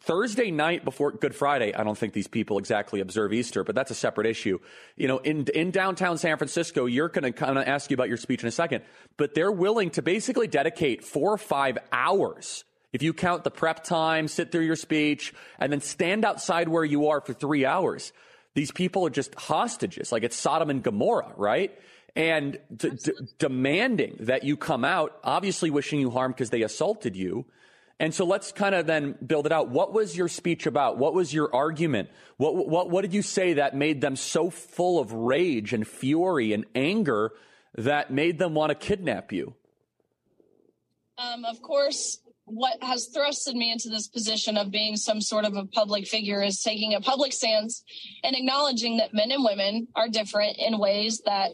Thursday 0.00 0.50
night 0.50 0.84
before 0.84 1.12
Good 1.12 1.34
Friday. 1.34 1.72
I 1.74 1.82
don't 1.82 1.96
think 1.96 2.12
these 2.12 2.28
people 2.28 2.58
exactly 2.58 3.00
observe 3.00 3.32
Easter, 3.32 3.64
but 3.64 3.74
that's 3.74 3.90
a 3.90 3.94
separate 3.94 4.26
issue. 4.26 4.58
You 4.96 5.08
know, 5.08 5.18
in 5.18 5.46
in 5.54 5.70
downtown 5.70 6.18
San 6.18 6.36
Francisco, 6.36 6.84
you're 6.84 7.08
going 7.08 7.24
to 7.24 7.32
kind 7.32 7.58
of 7.58 7.66
ask 7.66 7.90
you 7.90 7.94
about 7.94 8.08
your 8.08 8.18
speech 8.18 8.42
in 8.42 8.48
a 8.48 8.52
second, 8.52 8.84
but 9.16 9.34
they're 9.34 9.50
willing 9.50 9.90
to 9.90 10.02
basically 10.02 10.46
dedicate 10.46 11.04
four 11.04 11.32
or 11.32 11.38
five 11.38 11.78
hours. 11.90 12.64
If 12.92 13.02
you 13.02 13.14
count 13.14 13.42
the 13.42 13.50
prep 13.50 13.82
time, 13.82 14.28
sit 14.28 14.52
through 14.52 14.66
your 14.66 14.76
speech, 14.76 15.34
and 15.58 15.72
then 15.72 15.80
stand 15.80 16.24
outside 16.24 16.68
where 16.68 16.84
you 16.84 17.08
are 17.08 17.20
for 17.22 17.32
three 17.32 17.64
hours, 17.64 18.12
these 18.54 18.70
people 18.70 19.06
are 19.06 19.10
just 19.10 19.34
hostages. 19.34 20.12
Like 20.12 20.22
it's 20.22 20.36
Sodom 20.36 20.70
and 20.70 20.82
Gomorrah, 20.82 21.32
right? 21.36 21.76
And 22.14 22.58
d- 22.76 22.90
d- 22.90 23.12
demanding 23.38 24.16
that 24.20 24.44
you 24.44 24.56
come 24.56 24.84
out, 24.84 25.18
obviously 25.24 25.70
wishing 25.70 25.98
you 25.98 26.10
harm 26.10 26.30
because 26.30 26.50
they 26.50 26.62
assaulted 26.62 27.16
you 27.16 27.46
and 28.00 28.12
so 28.12 28.24
let's 28.24 28.50
kind 28.50 28.74
of 28.74 28.86
then 28.86 29.14
build 29.24 29.46
it 29.46 29.52
out. 29.52 29.68
What 29.68 29.92
was 29.92 30.16
your 30.16 30.28
speech 30.28 30.66
about? 30.66 30.98
What 30.98 31.14
was 31.14 31.32
your 31.32 31.54
argument? 31.54 32.10
What, 32.36 32.68
what, 32.68 32.90
what 32.90 33.02
did 33.02 33.14
you 33.14 33.22
say 33.22 33.54
that 33.54 33.76
made 33.76 34.00
them 34.00 34.16
so 34.16 34.50
full 34.50 34.98
of 34.98 35.12
rage 35.12 35.72
and 35.72 35.86
fury 35.86 36.52
and 36.52 36.64
anger 36.74 37.32
that 37.76 38.10
made 38.10 38.38
them 38.38 38.54
want 38.54 38.70
to 38.70 38.74
kidnap 38.74 39.32
you? 39.32 39.54
Um, 41.18 41.44
of 41.44 41.62
course, 41.62 42.18
what 42.46 42.82
has 42.82 43.08
thrusted 43.14 43.54
me 43.54 43.70
into 43.70 43.88
this 43.88 44.08
position 44.08 44.56
of 44.56 44.70
being 44.70 44.96
some 44.96 45.20
sort 45.20 45.44
of 45.44 45.56
a 45.56 45.64
public 45.64 46.06
figure 46.06 46.42
is 46.42 46.60
taking 46.60 46.94
a 46.94 47.00
public 47.00 47.32
stance 47.32 47.84
and 48.24 48.36
acknowledging 48.36 48.96
that 48.96 49.14
men 49.14 49.30
and 49.30 49.44
women 49.44 49.86
are 49.94 50.08
different 50.08 50.56
in 50.58 50.78
ways 50.78 51.22
that 51.26 51.52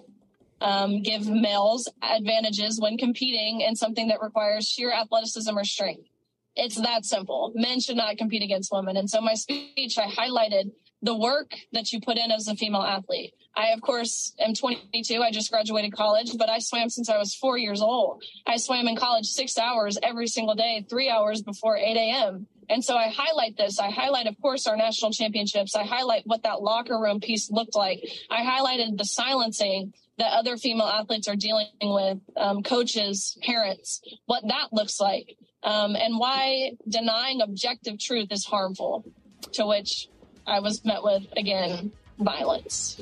um, 0.63 1.03
give 1.03 1.29
males 1.29 1.89
advantages 2.03 2.81
when 2.81 2.99
competing 2.99 3.61
in 3.61 3.77
something 3.77 4.09
that 4.09 4.21
requires 4.23 4.69
sheer 4.69 4.93
athleticism 4.93 5.57
or 5.57 5.65
strength. 5.65 6.09
It's 6.57 6.81
that 6.81 7.05
simple. 7.05 7.53
Men 7.55 7.81
should 7.81 7.97
not 7.97 8.17
compete 8.17 8.43
against 8.43 8.73
women. 8.73 8.97
And 8.97 9.09
so 9.09 9.21
my 9.21 9.35
speech, 9.35 9.99
I 9.99 10.07
highlighted 10.07 10.73
the 11.03 11.17
work 11.17 11.53
that 11.73 11.93
you 11.93 12.01
put 12.01 12.19
in 12.19 12.31
as 12.31 12.49
a 12.49 12.57
female 12.57 12.83
athlete. 12.83 13.33
I, 13.57 13.69
of 13.69 13.81
course, 13.81 14.35
am 14.39 14.55
22. 14.55 15.23
I 15.23 15.31
just 15.31 15.51
graduated 15.51 15.93
college, 15.93 16.37
but 16.37 16.49
I 16.49 16.59
swam 16.59 16.89
since 16.89 17.09
I 17.09 17.19
was 17.19 17.35
four 17.35 17.59
years 17.59 17.81
old. 17.81 18.23
I 18.47 18.57
swam 18.59 18.87
in 18.87 18.97
college 18.97 19.27
six 19.27 19.59
hours 19.59 19.99
every 20.03 20.27
single 20.27 20.55
day, 20.55 20.87
three 20.89 21.11
hours 21.11 21.43
before 21.43 21.77
8 21.77 21.97
a.m. 21.97 22.47
And 22.69 22.85
so 22.85 22.97
I 22.97 23.09
highlight 23.09 23.57
this. 23.57 23.81
I 23.81 23.91
highlight, 23.91 24.27
of 24.27 24.41
course, 24.41 24.67
our 24.67 24.77
national 24.77 25.11
championships. 25.11 25.75
I 25.75 25.85
highlight 25.85 26.23
what 26.27 26.45
that 26.45 26.63
locker 26.63 26.99
room 27.01 27.19
piece 27.19 27.51
looked 27.51 27.75
like. 27.75 28.01
I 28.31 28.43
highlighted 28.43 28.97
the 28.97 29.05
silencing 29.05 29.93
that 30.19 30.33
other 30.33 30.57
female 30.57 30.87
athletes 30.87 31.27
are 31.27 31.35
dealing 31.35 31.67
with, 31.83 32.19
um, 32.37 32.63
coaches, 32.63 33.37
parents, 33.43 34.01
what 34.27 34.47
that 34.47 34.69
looks 34.73 35.01
like 35.01 35.37
um, 35.63 35.97
and 35.97 36.19
why 36.19 36.73
denying 36.89 37.41
objective 37.43 37.99
truth 37.99 38.29
is 38.31 38.45
harmful, 38.45 39.05
to 39.53 39.67
which 39.67 40.09
I 40.47 40.61
was 40.61 40.85
met 40.85 41.03
with, 41.03 41.25
again, 41.37 41.93
violence. 42.19 43.01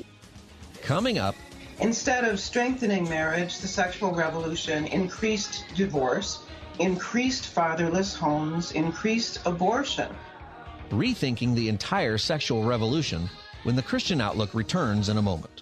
Coming 0.81 1.17
up. 1.17 1.35
Instead 1.79 2.25
of 2.25 2.39
strengthening 2.39 3.07
marriage, 3.07 3.59
the 3.59 3.67
sexual 3.67 4.11
revolution 4.13 4.85
increased 4.87 5.63
divorce, 5.75 6.39
increased 6.79 7.47
fatherless 7.47 8.13
homes, 8.13 8.73
increased 8.73 9.39
abortion. 9.45 10.13
Rethinking 10.89 11.55
the 11.55 11.69
entire 11.69 12.17
sexual 12.17 12.63
revolution 12.63 13.29
when 13.63 13.75
the 13.75 13.81
Christian 13.81 14.19
Outlook 14.19 14.53
returns 14.53 15.09
in 15.09 15.17
a 15.17 15.21
moment. 15.21 15.61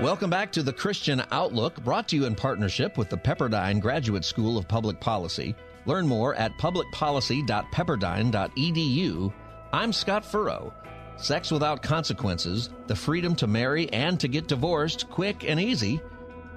Welcome 0.00 0.30
back 0.30 0.50
to 0.52 0.62
the 0.64 0.72
Christian 0.72 1.22
Outlook, 1.30 1.84
brought 1.84 2.08
to 2.08 2.16
you 2.16 2.24
in 2.24 2.34
partnership 2.34 2.98
with 2.98 3.08
the 3.08 3.16
Pepperdine 3.16 3.80
Graduate 3.80 4.24
School 4.24 4.58
of 4.58 4.66
Public 4.66 4.98
Policy. 4.98 5.54
Learn 5.86 6.08
more 6.08 6.34
at 6.34 6.58
publicpolicy.pepperdine.edu. 6.58 9.32
I'm 9.72 9.92
Scott 9.92 10.24
Furrow. 10.24 10.74
Sex 11.16 11.52
without 11.52 11.82
consequences, 11.82 12.70
the 12.88 12.96
freedom 12.96 13.36
to 13.36 13.46
marry 13.46 13.88
and 13.92 14.18
to 14.18 14.26
get 14.26 14.48
divorced 14.48 15.08
quick 15.08 15.48
and 15.48 15.60
easy, 15.60 16.00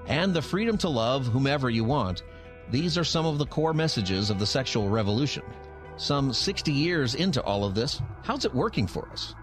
and 0.07 0.33
the 0.33 0.41
freedom 0.41 0.75
to 0.79 0.89
love 0.89 1.27
whomever 1.27 1.69
you 1.69 1.83
want. 1.83 2.23
These 2.71 2.97
are 2.97 3.03
some 3.03 3.27
of 3.27 3.37
the 3.37 3.45
core 3.45 3.73
messages 3.73 4.31
of 4.31 4.39
the 4.39 4.47
sexual 4.47 4.89
revolution. 4.89 5.43
Some 5.97 6.33
60 6.33 6.71
years 6.71 7.13
into 7.13 7.43
all 7.43 7.63
of 7.63 7.75
this, 7.75 8.01
how's 8.23 8.45
it 8.45 8.55
working 8.55 8.87
for 8.87 9.07
us? 9.11 9.35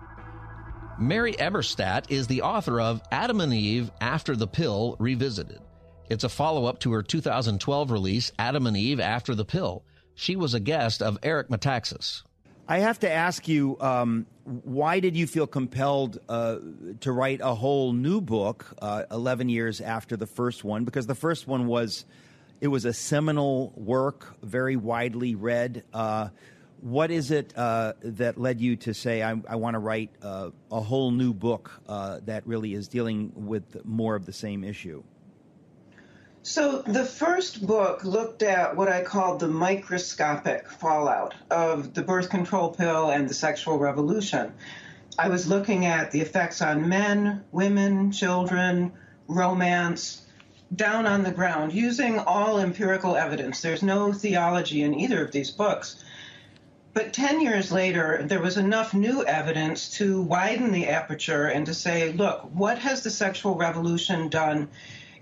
Mary 0.99 1.33
Eberstadt 1.35 2.11
is 2.11 2.27
the 2.27 2.43
author 2.43 2.81
of 2.81 3.03
Adam 3.11 3.41
and 3.41 3.53
Eve 3.53 3.91
After 4.01 4.37
the 4.37 4.47
Pill 4.47 4.97
Revisited. 4.99 5.61
It's 6.09 6.25
a 6.25 6.29
follow 6.29 6.67
up 6.67 6.81
to 6.81 6.93
her 6.93 7.03
2012 7.03 7.91
release, 7.91 8.33
Adam 8.39 8.67
and 8.67 8.77
Eve 8.77 9.01
After 9.01 9.35
the 9.35 9.45
Pill. 9.45 9.85
She 10.15 10.37
was 10.37 10.55
a 10.55 10.61
guest 10.61 11.03
of 11.03 11.19
Eric 11.23 11.49
Metaxas. 11.49 12.23
I 12.69 12.79
have 12.81 13.01
to 13.01 13.11
ask 13.11 13.49
you, 13.49 13.77
um, 13.81 14.27
why 14.45 15.01
did 15.01 15.17
you 15.17 15.27
feel 15.27 15.47
compelled 15.47 16.19
uh, 16.29 16.59
to 17.01 17.13
write 17.13 17.41
a 17.43 17.55
whole 17.55 17.93
new 17.93 18.21
book 18.21 18.67
uh, 18.81 19.05
11 19.11 19.49
years 19.49 19.81
after 19.81 20.17
the 20.17 20.27
first 20.27 20.63
one? 20.63 20.85
Because 20.85 21.07
the 21.07 21.15
first 21.15 21.47
one 21.49 21.67
was, 21.67 22.05
it 22.61 22.69
was 22.69 22.85
a 22.85 22.93
seminal 22.93 23.73
work, 23.77 24.37
very 24.43 24.77
widely 24.77 25.35
read. 25.35 25.85
Uh, 25.93 26.29
what 26.83 27.13
is 27.13 27.31
it 27.31 27.53
uh, 27.57 27.93
that 28.03 28.39
led 28.39 28.61
you 28.61 28.75
to 28.77 28.93
say, 28.93 29.23
I, 29.23 29.41
I 29.49 29.55
want 29.55 29.75
to 29.75 29.79
write 29.79 30.11
uh, 30.21 30.51
a 30.71 30.81
whole 30.81 31.13
new 31.13 31.33
book 31.33 31.71
uh, 31.89 32.19
that 32.25 32.45
really 32.47 32.75
is 32.75 32.89
dealing 32.89 33.33
with 33.35 33.85
more 33.85 34.17
of 34.17 34.27
the 34.27 34.33
same 34.33 34.65
issue? 34.65 35.03
So, 36.43 36.83
the 36.83 37.05
first 37.05 37.65
book 37.65 38.05
looked 38.05 38.43
at 38.43 38.77
what 38.77 38.89
I 38.89 39.05
called 39.05 39.39
the 39.39 39.47
microscopic 39.47 40.69
fallout 40.69 41.35
of 41.53 41.95
the 41.95 42.03
birth 42.03 42.31
control 42.31 42.71
pill 42.71 43.11
and 43.11 43.29
the 43.29 43.35
sexual 43.35 43.79
revolution. 43.79 44.53
I 45.17 45.29
was 45.29 45.47
looking 45.47 45.87
at 45.87 46.11
the 46.11 46.21
effects 46.21 46.61
on 46.61 46.89
men, 46.89 47.45
women, 47.53 48.11
children, 48.11 48.91
romance, 49.29 50.23
down 50.75 51.07
on 51.07 51.23
the 51.23 51.31
ground, 51.31 51.73
using 51.73 52.19
all 52.19 52.59
empirical 52.59 53.15
evidence. 53.15 53.61
There's 53.61 53.85
no 53.85 54.13
theology 54.13 54.83
in 54.83 54.99
either 54.99 55.25
of 55.25 55.31
these 55.31 55.53
books 55.53 56.03
But 56.95 57.15
10 57.15 57.41
years 57.41 57.73
later, 57.73 58.23
there 58.23 58.41
was 58.41 58.59
enough 58.59 58.93
new 58.93 59.25
evidence 59.25 59.89
to 59.97 60.21
widen 60.21 60.73
the 60.73 60.89
aperture 60.89 61.47
and 61.47 61.65
to 61.65 61.73
say, 61.73 62.13
look, 62.13 62.43
what 62.53 62.79
has 62.79 63.03
the 63.03 63.11
sexual 63.11 63.55
revolution 63.55 64.29
done 64.29 64.69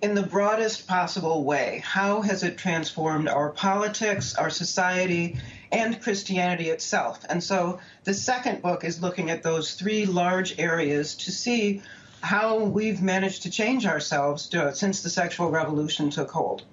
in 0.02 0.14
the 0.14 0.22
broadest 0.24 0.88
possible 0.88 1.44
way? 1.44 1.80
How 1.84 2.22
has 2.22 2.42
it 2.42 2.58
transformed 2.58 3.28
our 3.28 3.50
politics, 3.50 4.34
our 4.34 4.50
society, 4.50 5.36
and 5.70 6.02
Christianity 6.02 6.70
itself? 6.70 7.20
And 7.28 7.42
so 7.42 7.78
the 8.02 8.14
second 8.14 8.62
book 8.62 8.82
is 8.82 9.00
looking 9.00 9.30
at 9.30 9.44
those 9.44 9.74
three 9.74 10.06
large 10.06 10.58
areas 10.58 11.14
to 11.16 11.30
see 11.30 11.82
how 12.20 12.58
we've 12.58 13.00
managed 13.00 13.42
to 13.44 13.50
change 13.50 13.86
ourselves 13.86 14.48
to, 14.48 14.74
since 14.74 15.02
the 15.02 15.10
sexual 15.10 15.50
revolution 15.50 16.10
took 16.10 16.32
hold. 16.32 16.64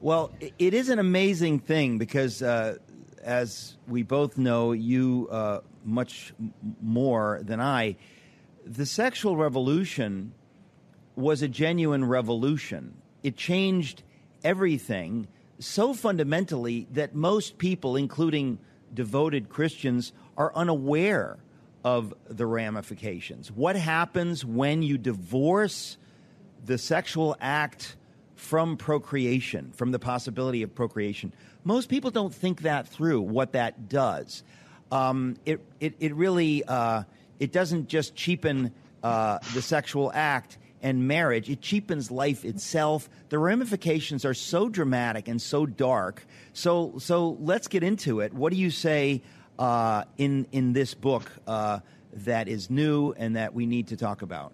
Well, 0.00 0.32
it 0.58 0.74
is 0.74 0.88
an 0.88 0.98
amazing 0.98 1.60
thing 1.60 1.96
because 1.96 2.42
uh, 2.42 2.76
as 3.26 3.76
we 3.88 4.04
both 4.04 4.38
know, 4.38 4.72
you 4.72 5.28
uh, 5.30 5.60
much 5.84 6.32
more 6.80 7.40
than 7.42 7.60
I, 7.60 7.96
the 8.64 8.86
sexual 8.86 9.36
revolution 9.36 10.32
was 11.16 11.42
a 11.42 11.48
genuine 11.48 12.04
revolution. 12.04 12.94
It 13.22 13.36
changed 13.36 14.04
everything 14.44 15.26
so 15.58 15.92
fundamentally 15.92 16.86
that 16.92 17.14
most 17.14 17.58
people, 17.58 17.96
including 17.96 18.58
devoted 18.94 19.48
Christians, 19.48 20.12
are 20.36 20.52
unaware 20.54 21.38
of 21.84 22.14
the 22.28 22.46
ramifications. 22.46 23.50
What 23.50 23.74
happens 23.74 24.44
when 24.44 24.82
you 24.82 24.98
divorce 24.98 25.96
the 26.64 26.78
sexual 26.78 27.36
act 27.40 27.96
from 28.34 28.76
procreation, 28.76 29.72
from 29.74 29.90
the 29.90 29.98
possibility 29.98 30.62
of 30.62 30.74
procreation? 30.74 31.32
Most 31.66 31.88
people 31.88 32.12
don't 32.12 32.32
think 32.32 32.62
that 32.62 32.86
through, 32.86 33.22
what 33.22 33.54
that 33.54 33.88
does. 33.88 34.44
Um, 34.92 35.36
it, 35.44 35.60
it, 35.80 35.96
it 35.98 36.14
really 36.14 36.62
uh, 36.62 37.02
it 37.40 37.50
doesn't 37.50 37.88
just 37.88 38.14
cheapen 38.14 38.70
uh, 39.02 39.40
the 39.52 39.60
sexual 39.60 40.12
act 40.14 40.58
and 40.80 41.08
marriage, 41.08 41.50
it 41.50 41.60
cheapens 41.60 42.12
life 42.12 42.44
itself. 42.44 43.08
The 43.30 43.38
ramifications 43.40 44.24
are 44.24 44.34
so 44.34 44.68
dramatic 44.68 45.26
and 45.26 45.42
so 45.42 45.66
dark. 45.66 46.24
So, 46.52 46.94
so 46.98 47.36
let's 47.40 47.66
get 47.66 47.82
into 47.82 48.20
it. 48.20 48.32
What 48.32 48.52
do 48.52 48.58
you 48.58 48.70
say 48.70 49.22
uh, 49.58 50.04
in, 50.18 50.46
in 50.52 50.72
this 50.72 50.94
book 50.94 51.32
uh, 51.48 51.80
that 52.12 52.46
is 52.46 52.70
new 52.70 53.10
and 53.12 53.34
that 53.34 53.54
we 53.54 53.66
need 53.66 53.88
to 53.88 53.96
talk 53.96 54.22
about? 54.22 54.52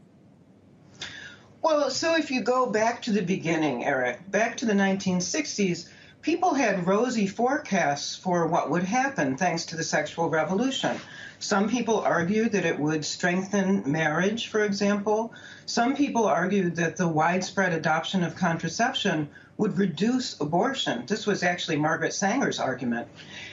Well, 1.60 1.90
so 1.90 2.16
if 2.16 2.30
you 2.30 2.40
go 2.40 2.70
back 2.70 3.02
to 3.02 3.12
the 3.12 3.20
beginning, 3.22 3.84
Eric, 3.84 4.30
back 4.30 4.56
to 4.58 4.64
the 4.64 4.72
1960s, 4.72 5.90
people 6.22 6.54
had 6.54 6.86
rosy 6.86 7.26
forecasts 7.26 8.14
for 8.16 8.46
what 8.46 8.70
would 8.70 8.84
happen 8.84 9.36
thanks 9.36 9.66
to 9.66 9.76
the 9.76 9.82
sexual 9.82 10.30
revolution. 10.30 10.96
Some 11.40 11.68
people 11.68 11.98
argued 11.98 12.52
that 12.52 12.64
it 12.64 12.78
would 12.78 13.04
strengthen 13.04 13.90
marriage, 13.90 14.46
for 14.46 14.64
example. 14.64 15.34
Some 15.66 15.96
people 15.96 16.24
argued 16.24 16.76
that 16.76 16.96
the 16.96 17.08
widespread 17.08 17.72
adoption 17.72 18.22
of 18.22 18.36
contraception 18.36 19.28
would 19.56 19.76
reduce 19.76 20.40
abortion. 20.40 21.04
This 21.06 21.26
was 21.26 21.42
actually 21.42 21.76
Margaret 21.76 22.14
Sanger's 22.14 22.60
argument. 22.60 23.08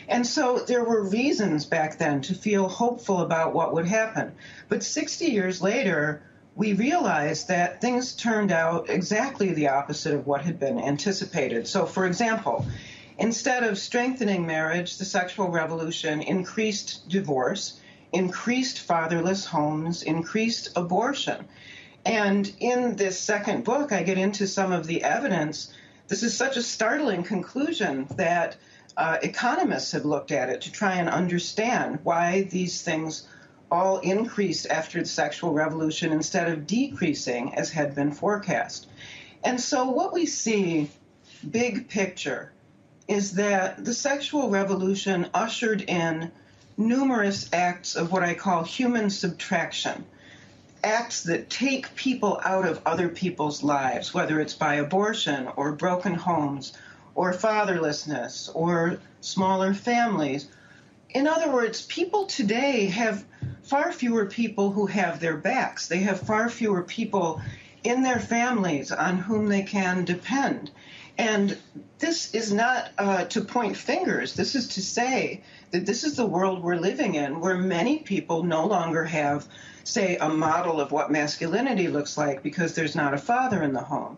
And 0.07 0.25
so 0.25 0.59
there 0.59 0.83
were 0.83 1.03
reasons 1.03 1.65
back 1.65 1.97
then 1.97 2.21
to 2.21 2.35
feel 2.35 2.67
hopeful 2.67 3.21
about 3.21 3.53
what 3.53 3.73
would 3.73 3.87
happen. 3.87 4.33
But 4.69 4.83
60 4.83 5.25
years 5.25 5.61
later, 5.61 6.21
we 6.55 6.73
realized 6.73 7.47
that 7.47 7.79
things 7.79 8.13
turned 8.13 8.51
out 8.51 8.89
exactly 8.89 9.53
the 9.53 9.69
opposite 9.69 10.13
of 10.13 10.27
what 10.27 10.41
had 10.41 10.59
been 10.59 10.79
anticipated. 10.79 11.67
So, 11.67 11.85
for 11.85 12.05
example, 12.05 12.65
instead 13.17 13.63
of 13.63 13.77
strengthening 13.77 14.45
marriage, 14.45 14.97
the 14.97 15.05
sexual 15.05 15.49
revolution 15.49 16.21
increased 16.21 17.07
divorce, 17.07 17.79
increased 18.11 18.79
fatherless 18.79 19.45
homes, 19.45 20.03
increased 20.03 20.69
abortion. 20.75 21.45
And 22.05 22.51
in 22.59 22.95
this 22.95 23.19
second 23.19 23.63
book, 23.63 23.91
I 23.91 24.03
get 24.03 24.17
into 24.17 24.47
some 24.47 24.71
of 24.71 24.87
the 24.87 25.03
evidence. 25.03 25.71
This 26.07 26.23
is 26.23 26.35
such 26.35 26.57
a 26.57 26.63
startling 26.63 27.23
conclusion 27.23 28.07
that 28.15 28.55
uh, 28.97 29.17
economists 29.21 29.91
have 29.91 30.05
looked 30.05 30.31
at 30.31 30.49
it 30.49 30.61
to 30.61 30.71
try 30.71 30.95
and 30.95 31.07
understand 31.07 31.99
why 32.03 32.43
these 32.43 32.81
things 32.81 33.27
all 33.71 33.99
increased 33.99 34.67
after 34.67 34.99
the 34.99 35.05
sexual 35.05 35.53
revolution 35.53 36.11
instead 36.11 36.49
of 36.49 36.67
decreasing 36.67 37.53
as 37.55 37.71
had 37.71 37.95
been 37.95 38.11
forecast. 38.11 38.87
And 39.43 39.59
so, 39.59 39.89
what 39.89 40.13
we 40.13 40.25
see, 40.25 40.89
big 41.49 41.87
picture, 41.89 42.51
is 43.07 43.33
that 43.33 43.83
the 43.83 43.93
sexual 43.93 44.49
revolution 44.49 45.27
ushered 45.33 45.81
in 45.81 46.31
numerous 46.77 47.49
acts 47.51 47.95
of 47.95 48.11
what 48.11 48.23
I 48.23 48.33
call 48.33 48.63
human 48.63 49.09
subtraction. 49.09 50.05
Acts 50.83 51.23
that 51.23 51.49
take 51.49 51.93
people 51.95 52.39
out 52.43 52.65
of 52.65 52.81
other 52.85 53.09
people's 53.09 53.63
lives, 53.63 54.13
whether 54.13 54.39
it's 54.39 54.53
by 54.53 54.75
abortion 54.75 55.49
or 55.55 55.73
broken 55.73 56.13
homes 56.13 56.73
or 57.15 57.33
fatherlessness 57.33 58.49
or 58.53 58.99
smaller 59.19 59.73
families. 59.73 60.47
In 61.09 61.27
other 61.27 61.51
words, 61.51 61.81
people 61.81 62.27
today 62.27 62.85
have 62.85 63.25
far 63.69 63.91
fewer 63.91 64.25
people 64.25 64.71
who 64.71 64.87
have 64.87 65.19
their 65.19 65.37
backs. 65.37 65.87
They 65.87 65.99
have 65.99 66.19
far 66.19 66.49
fewer 66.49 66.81
people 66.81 67.41
in 67.83 68.01
their 68.01 68.19
families 68.19 68.91
on 68.91 69.17
whom 69.17 69.47
they 69.47 69.61
can 69.61 70.05
depend. 70.05 70.71
And 71.19 71.55
this 71.99 72.33
is 72.33 72.51
not 72.51 72.89
uh, 72.97 73.25
to 73.25 73.41
point 73.41 73.77
fingers. 73.77 74.33
This 74.33 74.55
is 74.55 74.69
to 74.69 74.81
say 74.81 75.43
that 75.71 75.85
this 75.85 76.03
is 76.03 76.15
the 76.15 76.25
world 76.25 76.63
we're 76.63 76.77
living 76.77 77.15
in, 77.15 77.41
where 77.41 77.57
many 77.57 77.99
people 77.99 78.43
no 78.43 78.65
longer 78.65 79.03
have, 79.03 79.45
say, 79.83 80.17
a 80.17 80.29
model 80.29 80.81
of 80.81 80.91
what 80.91 81.11
masculinity 81.11 81.89
looks 81.89 82.17
like 82.17 82.41
because 82.41 82.73
there's 82.73 82.95
not 82.95 83.13
a 83.13 83.17
father 83.17 83.61
in 83.61 83.73
the 83.73 83.81
home, 83.81 84.17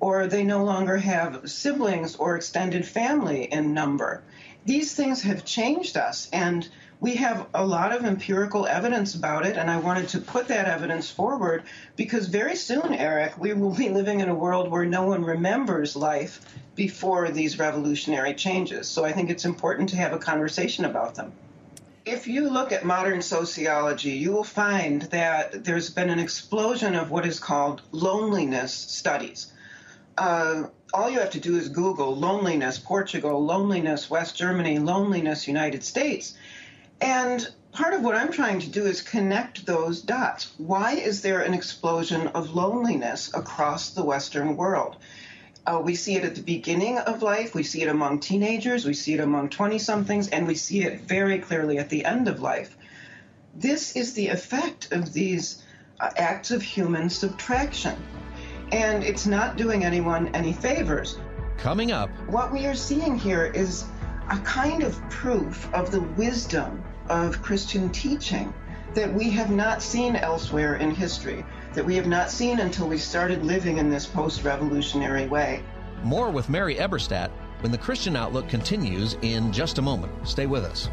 or 0.00 0.26
they 0.26 0.42
no 0.42 0.64
longer 0.64 0.98
have 0.98 1.48
siblings 1.48 2.16
or 2.16 2.36
extended 2.36 2.84
family 2.84 3.44
in 3.44 3.72
number. 3.72 4.22
These 4.66 4.94
things 4.94 5.22
have 5.22 5.44
changed 5.44 5.96
us, 5.96 6.28
and 6.32 6.68
we 7.02 7.16
have 7.16 7.48
a 7.52 7.66
lot 7.66 7.92
of 7.92 8.04
empirical 8.04 8.64
evidence 8.64 9.16
about 9.16 9.44
it, 9.44 9.56
and 9.56 9.68
I 9.68 9.76
wanted 9.78 10.08
to 10.10 10.20
put 10.20 10.46
that 10.46 10.68
evidence 10.68 11.10
forward 11.10 11.64
because 11.96 12.28
very 12.28 12.54
soon, 12.54 12.94
Eric, 12.94 13.36
we 13.36 13.54
will 13.54 13.74
be 13.74 13.88
living 13.88 14.20
in 14.20 14.28
a 14.28 14.34
world 14.36 14.70
where 14.70 14.84
no 14.84 15.02
one 15.02 15.24
remembers 15.24 15.96
life 15.96 16.38
before 16.76 17.32
these 17.32 17.58
revolutionary 17.58 18.34
changes. 18.34 18.86
So 18.86 19.04
I 19.04 19.10
think 19.10 19.30
it's 19.30 19.44
important 19.44 19.88
to 19.88 19.96
have 19.96 20.12
a 20.12 20.18
conversation 20.18 20.84
about 20.84 21.16
them. 21.16 21.32
If 22.04 22.28
you 22.28 22.48
look 22.48 22.70
at 22.70 22.84
modern 22.84 23.20
sociology, 23.20 24.12
you 24.12 24.30
will 24.30 24.44
find 24.44 25.02
that 25.02 25.64
there's 25.64 25.90
been 25.90 26.08
an 26.08 26.20
explosion 26.20 26.94
of 26.94 27.10
what 27.10 27.26
is 27.26 27.40
called 27.40 27.82
loneliness 27.90 28.72
studies. 28.72 29.52
Uh, 30.16 30.68
all 30.94 31.10
you 31.10 31.18
have 31.18 31.30
to 31.30 31.40
do 31.40 31.56
is 31.56 31.68
Google 31.68 32.14
loneliness 32.14 32.78
Portugal, 32.78 33.44
loneliness 33.44 34.08
West 34.08 34.36
Germany, 34.36 34.78
loneliness 34.78 35.48
United 35.48 35.82
States, 35.82 36.34
and 37.02 37.52
part 37.72 37.94
of 37.94 38.02
what 38.02 38.14
I'm 38.14 38.30
trying 38.30 38.60
to 38.60 38.68
do 38.68 38.86
is 38.86 39.02
connect 39.02 39.66
those 39.66 40.00
dots. 40.00 40.52
Why 40.56 40.92
is 40.92 41.20
there 41.20 41.40
an 41.40 41.52
explosion 41.52 42.28
of 42.28 42.54
loneliness 42.54 43.34
across 43.34 43.90
the 43.90 44.04
Western 44.04 44.56
world? 44.56 44.96
Uh, 45.66 45.80
we 45.84 45.96
see 45.96 46.14
it 46.14 46.24
at 46.24 46.36
the 46.36 46.42
beginning 46.42 46.98
of 46.98 47.22
life, 47.22 47.54
we 47.54 47.64
see 47.64 47.82
it 47.82 47.88
among 47.88 48.20
teenagers, 48.20 48.84
we 48.84 48.94
see 48.94 49.14
it 49.14 49.20
among 49.20 49.48
20 49.48 49.78
somethings, 49.78 50.28
and 50.28 50.46
we 50.46 50.54
see 50.54 50.82
it 50.82 51.00
very 51.00 51.38
clearly 51.38 51.78
at 51.78 51.88
the 51.88 52.04
end 52.04 52.28
of 52.28 52.40
life. 52.40 52.76
This 53.54 53.96
is 53.96 54.14
the 54.14 54.28
effect 54.28 54.92
of 54.92 55.12
these 55.12 55.62
uh, 55.98 56.10
acts 56.16 56.52
of 56.52 56.62
human 56.62 57.10
subtraction. 57.10 57.96
And 58.70 59.02
it's 59.02 59.26
not 59.26 59.56
doing 59.56 59.84
anyone 59.84 60.34
any 60.34 60.52
favors. 60.52 61.18
Coming 61.58 61.90
up, 61.90 62.10
what 62.28 62.52
we 62.52 62.66
are 62.66 62.74
seeing 62.74 63.18
here 63.18 63.46
is 63.46 63.84
a 64.30 64.38
kind 64.38 64.82
of 64.82 64.98
proof 65.10 65.72
of 65.74 65.90
the 65.90 66.00
wisdom 66.00 66.82
of 67.12 67.42
Christian 67.42 67.90
teaching 67.90 68.52
that 68.94 69.12
we 69.12 69.28
have 69.30 69.50
not 69.50 69.82
seen 69.82 70.16
elsewhere 70.16 70.76
in 70.76 70.90
history, 70.90 71.44
that 71.74 71.84
we 71.84 71.94
have 71.96 72.06
not 72.06 72.30
seen 72.30 72.60
until 72.60 72.88
we 72.88 72.96
started 72.96 73.44
living 73.44 73.76
in 73.76 73.90
this 73.90 74.06
post 74.06 74.44
revolutionary 74.44 75.26
way. 75.26 75.62
More 76.02 76.30
with 76.30 76.48
Mary 76.48 76.76
Eberstadt 76.76 77.30
when 77.60 77.70
the 77.70 77.78
Christian 77.78 78.16
Outlook 78.16 78.48
continues 78.48 79.16
in 79.22 79.52
just 79.52 79.78
a 79.78 79.82
moment. 79.82 80.12
Stay 80.26 80.46
with 80.46 80.64
us. 80.64 80.88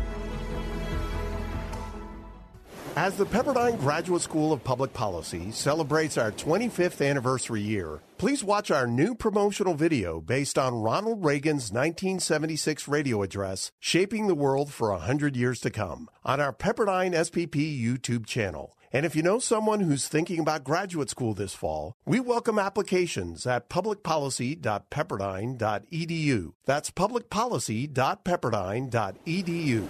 As 2.99 3.15
the 3.15 3.25
Pepperdine 3.25 3.79
Graduate 3.79 4.21
School 4.21 4.51
of 4.51 4.61
Public 4.61 4.91
Policy 4.91 5.51
celebrates 5.51 6.17
our 6.17 6.33
25th 6.33 7.09
anniversary 7.09 7.61
year, 7.61 8.01
please 8.17 8.43
watch 8.43 8.71
our 8.71 8.85
new 8.85 9.15
promotional 9.15 9.73
video 9.73 10.19
based 10.19 10.59
on 10.59 10.81
Ronald 10.81 11.23
Reagan's 11.23 11.71
1976 11.71 12.89
radio 12.89 13.23
address, 13.23 13.71
Shaping 13.79 14.27
the 14.27 14.35
World 14.35 14.73
for 14.73 14.91
100 14.91 15.37
Years 15.37 15.61
to 15.61 15.69
Come, 15.69 16.09
on 16.25 16.41
our 16.41 16.51
Pepperdine 16.51 17.13
SPP 17.13 17.81
YouTube 17.81 18.25
channel. 18.25 18.75
And 18.91 19.05
if 19.05 19.15
you 19.15 19.23
know 19.23 19.39
someone 19.39 19.79
who's 19.79 20.09
thinking 20.09 20.41
about 20.41 20.65
graduate 20.65 21.09
school 21.09 21.33
this 21.33 21.53
fall, 21.53 21.95
we 22.05 22.19
welcome 22.19 22.59
applications 22.59 23.47
at 23.47 23.69
publicpolicy.pepperdine.edu. 23.69 26.53
That's 26.65 26.91
publicpolicy.pepperdine.edu. 26.91 29.87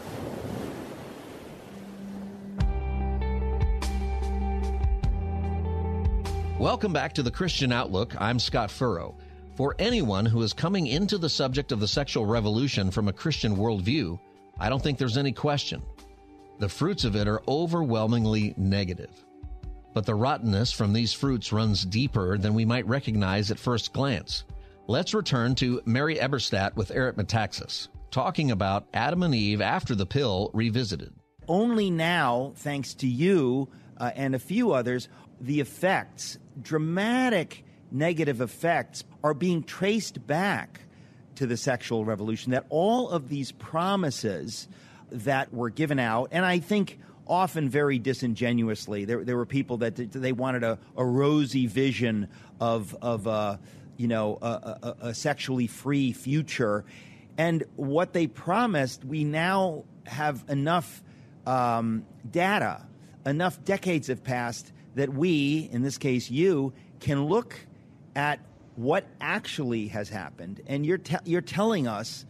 Welcome 6.60 6.91
back 6.91 7.13
to 7.13 7.24
the 7.24 7.32
Christian 7.32 7.72
Outlook. 7.72 8.13
I'm 8.19 8.38
Scott 8.38 8.69
Furrow. 8.69 9.15
For 9.56 9.76
anyone 9.80 10.26
who 10.26 10.41
is 10.41 10.52
coming 10.52 10.88
into 10.88 11.17
the 11.17 11.30
subject 11.30 11.72
of 11.72 11.80
the 11.80 11.88
sexual 11.88 12.26
revolution 12.26 12.91
from 12.91 13.08
a 13.08 13.13
Christian 13.13 13.56
worldview, 13.56 14.19
I 14.60 14.67
don't 14.67 14.84
think 14.84 14.98
there's 14.98 15.17
any 15.17 15.32
question. 15.32 15.82
The 16.58 16.67
fruits 16.67 17.06
of 17.06 17.15
it 17.15 17.30
are 17.30 17.41
overwhelmingly 17.48 18.56
negative. 18.58 19.24
But 19.93 20.06
the 20.06 20.15
rottenness 20.15 20.74
from 20.74 20.91
these 20.91 21.13
fruits 21.13 21.54
runs 21.54 21.86
deeper 21.86 22.38
than 22.38 22.54
we 22.54 22.65
might 22.65 22.86
recognize 22.88 23.52
at 23.52 23.58
first 23.58 23.93
glance. 23.93 24.43
Let's 24.86 25.13
return 25.13 25.56
to 25.56 25.82
Mary 25.86 26.17
Eberstadt 26.17 26.76
with 26.76 26.91
Eric 26.91 27.15
Metaxas, 27.15 27.88
talking 28.12 28.52
about 28.52 28.86
Adam 28.93 29.24
and 29.24 29.34
Eve 29.34 29.62
after 29.62 29.95
the 29.95 30.06
pill 30.06 30.52
revisited. 30.54 31.13
Only 31.48 31.89
now, 31.89 32.52
thanks 32.58 32.95
to 32.95 33.08
you 33.08 33.69
uh, 33.98 34.12
and 34.13 34.36
a 34.36 34.39
few 34.39 34.72
others, 34.74 35.08
the 35.41 35.60
effects, 35.60 36.38
dramatic 36.62 37.63
negative 37.91 38.41
effects, 38.41 39.04
are 39.23 39.34
being 39.34 39.63
traced 39.63 40.25
back 40.28 40.82
to 41.36 41.47
the 41.47 41.58
sexual 41.58 42.06
revolution. 42.06 42.52
That 42.52 42.65
all 42.69 43.10
of 43.10 43.30
these 43.30 43.52
promises 43.52 44.67
that 45.12 45.54
were 45.54 45.69
given 45.69 45.99
out, 45.99 46.30
and 46.32 46.45
I 46.45 46.60
think 46.60 46.99
often 47.25 47.69
very 47.69 47.99
disingenuously, 47.99 49.06
there, 49.06 49.23
there 49.23 49.38
were 49.38 49.45
people 49.45 49.78
that 49.78 49.95
they 49.95 50.32
wanted 50.32 50.63
a, 50.63 50.78
a 50.97 51.06
rosy 51.06 51.67
vision 51.67 52.28
of, 52.60 52.95
of 53.02 53.28
uh, 53.28 53.58
you 53.97 54.08
know, 54.08 54.38
a, 54.41 54.45
a, 54.45 54.95
a 55.08 55.13
sexually 55.13 55.67
free 55.67 56.12
future. 56.12 56.84
And 57.38 57.63
what 57.75 58.13
they 58.13 58.28
promised, 58.28 59.06
we 59.06 59.23
now 59.23 59.86
have 60.06 60.43
enough 60.49 61.04
um, 61.45 62.06
data, 62.30 62.86
enough 63.25 63.63
decades 63.63 64.08
have 64.08 64.23
passed 64.23 64.71
that 64.95 65.13
we, 65.13 65.69
in 65.71 65.82
this 65.82 65.97
case 65.97 66.30
you, 66.30 66.73
can 66.99 67.25
look 67.25 67.56
at 68.15 68.39
what 68.75 69.06
actually 69.19 69.88
has 69.88 70.10
happened. 70.10 70.62
And 70.67 70.86
you're, 70.86 70.97
te- 70.97 71.17
you're 71.25 71.41
telling 71.41 71.88
us 71.88 72.25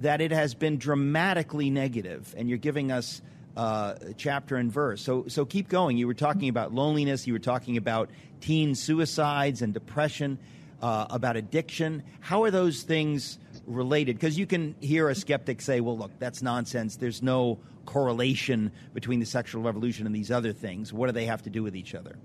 that 0.00 0.20
it 0.20 0.32
has 0.32 0.54
been 0.54 0.78
dramatically 0.78 1.70
negative, 1.70 2.34
and 2.36 2.48
you're 2.48 2.58
giving 2.58 2.90
us 2.90 3.22
uh, 3.56 3.94
chapter 4.16 4.56
and 4.56 4.70
verse. 4.70 5.00
So, 5.00 5.26
so 5.28 5.44
keep 5.44 5.68
going. 5.68 5.96
You 5.96 6.06
were 6.06 6.14
talking 6.14 6.48
about 6.48 6.74
loneliness, 6.74 7.26
you 7.26 7.32
were 7.32 7.38
talking 7.38 7.76
about 7.76 8.10
teen 8.40 8.74
suicides 8.74 9.62
and 9.62 9.72
depression, 9.72 10.38
uh, 10.82 11.06
about 11.10 11.36
addiction. 11.36 12.02
How 12.20 12.42
are 12.42 12.50
those 12.50 12.82
things 12.82 13.38
related? 13.66 14.16
Because 14.16 14.38
you 14.38 14.46
can 14.46 14.74
hear 14.80 15.08
a 15.08 15.14
skeptic 15.14 15.60
say, 15.60 15.80
well, 15.80 15.98
look, 15.98 16.12
that's 16.18 16.42
nonsense. 16.42 16.96
There's 16.96 17.22
no 17.22 17.58
correlation 17.86 18.72
between 18.92 19.20
the 19.20 19.26
sexual 19.26 19.62
revolution 19.62 20.06
and 20.06 20.14
these 20.14 20.30
other 20.30 20.52
things. 20.52 20.92
What 20.92 21.06
do 21.06 21.12
they 21.12 21.26
have 21.26 21.42
to 21.42 21.50
do 21.50 21.62
with 21.62 21.76
each 21.76 21.94
other? 21.94 22.16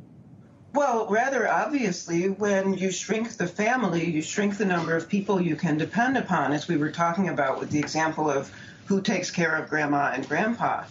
Well, 0.73 1.07
rather 1.09 1.47
obviously, 1.47 2.29
when 2.29 2.75
you 2.75 2.91
shrink 2.91 3.31
the 3.37 3.47
family, 3.47 4.05
you 4.05 4.21
shrink 4.21 4.57
the 4.57 4.65
number 4.65 4.95
of 4.95 5.09
people 5.09 5.41
you 5.41 5.55
can 5.55 5.77
depend 5.77 6.15
upon, 6.15 6.53
as 6.53 6.67
we 6.67 6.77
were 6.77 6.91
talking 6.91 7.27
about 7.27 7.59
with 7.59 7.71
the 7.71 7.79
example 7.79 8.29
of 8.29 8.51
who 8.85 9.01
takes 9.01 9.31
care 9.31 9.55
of 9.55 9.69
grandma 9.69 10.11
and 10.13 10.27
grandpa. 10.27 10.83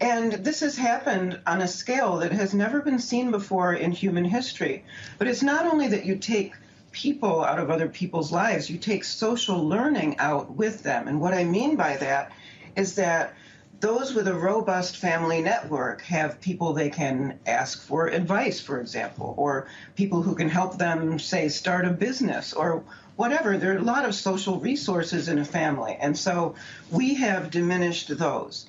And 0.00 0.32
this 0.32 0.60
has 0.60 0.76
happened 0.76 1.40
on 1.46 1.60
a 1.60 1.68
scale 1.68 2.18
that 2.18 2.32
has 2.32 2.54
never 2.54 2.80
been 2.80 2.98
seen 2.98 3.30
before 3.30 3.74
in 3.74 3.92
human 3.92 4.24
history. 4.24 4.84
But 5.18 5.28
it's 5.28 5.42
not 5.42 5.66
only 5.66 5.88
that 5.88 6.06
you 6.06 6.16
take 6.16 6.54
people 6.92 7.44
out 7.44 7.58
of 7.58 7.70
other 7.70 7.88
people's 7.88 8.32
lives, 8.32 8.70
you 8.70 8.78
take 8.78 9.04
social 9.04 9.66
learning 9.66 10.18
out 10.18 10.50
with 10.50 10.82
them. 10.82 11.08
And 11.08 11.20
what 11.20 11.34
I 11.34 11.44
mean 11.44 11.76
by 11.76 11.96
that 11.96 12.32
is 12.76 12.94
that 12.96 13.34
those 13.80 14.14
with 14.14 14.26
a 14.26 14.34
robust 14.34 14.96
family 14.96 15.40
network 15.40 16.02
have 16.02 16.40
people 16.40 16.72
they 16.72 16.90
can 16.90 17.38
ask 17.46 17.80
for 17.80 18.08
advice, 18.08 18.60
for 18.60 18.80
example, 18.80 19.34
or 19.36 19.68
people 19.94 20.22
who 20.22 20.34
can 20.34 20.48
help 20.48 20.78
them, 20.78 21.18
say, 21.18 21.48
start 21.48 21.84
a 21.84 21.90
business 21.90 22.52
or 22.52 22.82
whatever. 23.14 23.56
There 23.56 23.74
are 23.74 23.78
a 23.78 23.82
lot 23.82 24.04
of 24.04 24.14
social 24.14 24.58
resources 24.58 25.28
in 25.28 25.38
a 25.38 25.44
family. 25.44 25.96
And 26.00 26.18
so 26.18 26.56
we 26.90 27.14
have 27.14 27.50
diminished 27.50 28.16
those. 28.18 28.66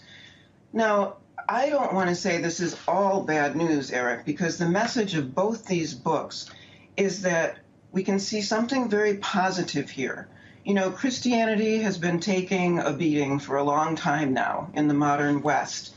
Now, 0.74 1.18
I 1.48 1.70
don't 1.70 1.94
want 1.94 2.10
to 2.10 2.16
say 2.16 2.38
this 2.38 2.60
is 2.60 2.78
all 2.88 3.24
bad 3.24 3.56
news, 3.56 3.92
Eric, 3.92 4.26
because 4.26 4.58
the 4.58 4.70
message 4.70 5.16
of 5.16 5.34
both 5.34 5.66
these 5.66 5.96
books 5.96 6.50
is 6.96 7.24
that 7.24 7.58
we 7.92 8.04
can 8.04 8.20
see 8.20 8.42
something 8.42 8.90
very 8.90 9.16
positive 9.16 9.90
here 9.90 10.28
you 10.70 10.74
know, 10.74 10.92
Christianity 10.92 11.80
has 11.80 11.98
been 11.98 12.20
taking 12.20 12.78
a 12.80 12.92
beating 12.94 13.40
for 13.40 13.58
a 13.58 13.64
long 13.64 13.96
time 13.96 14.34
now 14.34 14.70
in 14.76 14.88
the 14.88 14.94
modern 14.94 15.42
West. 15.42 15.94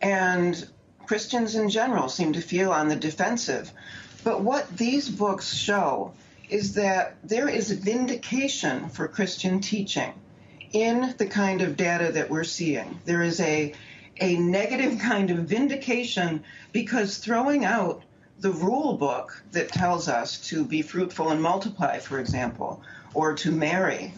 And 0.00 0.64
Christians 1.06 1.56
in 1.56 1.70
general 1.70 2.08
seem 2.08 2.34
to 2.34 2.40
feel 2.40 2.70
on 2.70 2.88
the 2.88 2.96
defensive. 2.96 3.72
But 4.22 4.42
what 4.42 4.76
these 4.76 5.08
books 5.08 5.52
show 5.52 6.12
is 6.48 6.74
that 6.74 7.16
there 7.24 7.48
is 7.48 7.70
vindication 7.72 8.90
for 8.90 9.08
Christian 9.08 9.60
teaching 9.60 10.12
in 10.72 11.14
the 11.18 11.26
kind 11.26 11.62
of 11.62 11.76
data 11.76 12.12
that 12.12 12.30
we're 12.30 12.44
seeing. 12.44 13.00
There 13.04 13.22
is 13.22 13.40
a, 13.40 13.74
a 14.20 14.36
negative 14.36 14.98
kind 15.02 15.30
of 15.30 15.38
vindication 15.38 16.44
because 16.72 17.18
throwing 17.18 17.64
out 17.64 18.02
the 18.38 18.52
rule 18.52 18.94
book 18.94 19.42
that 19.52 19.68
tells 19.68 20.08
us 20.08 20.38
to 20.48 20.64
be 20.64 20.82
fruitful 20.82 21.30
and 21.30 21.40
multiply, 21.42 21.98
for 21.98 22.18
example, 22.18 22.82
or 23.14 23.34
to 23.34 23.50
marry 23.50 24.12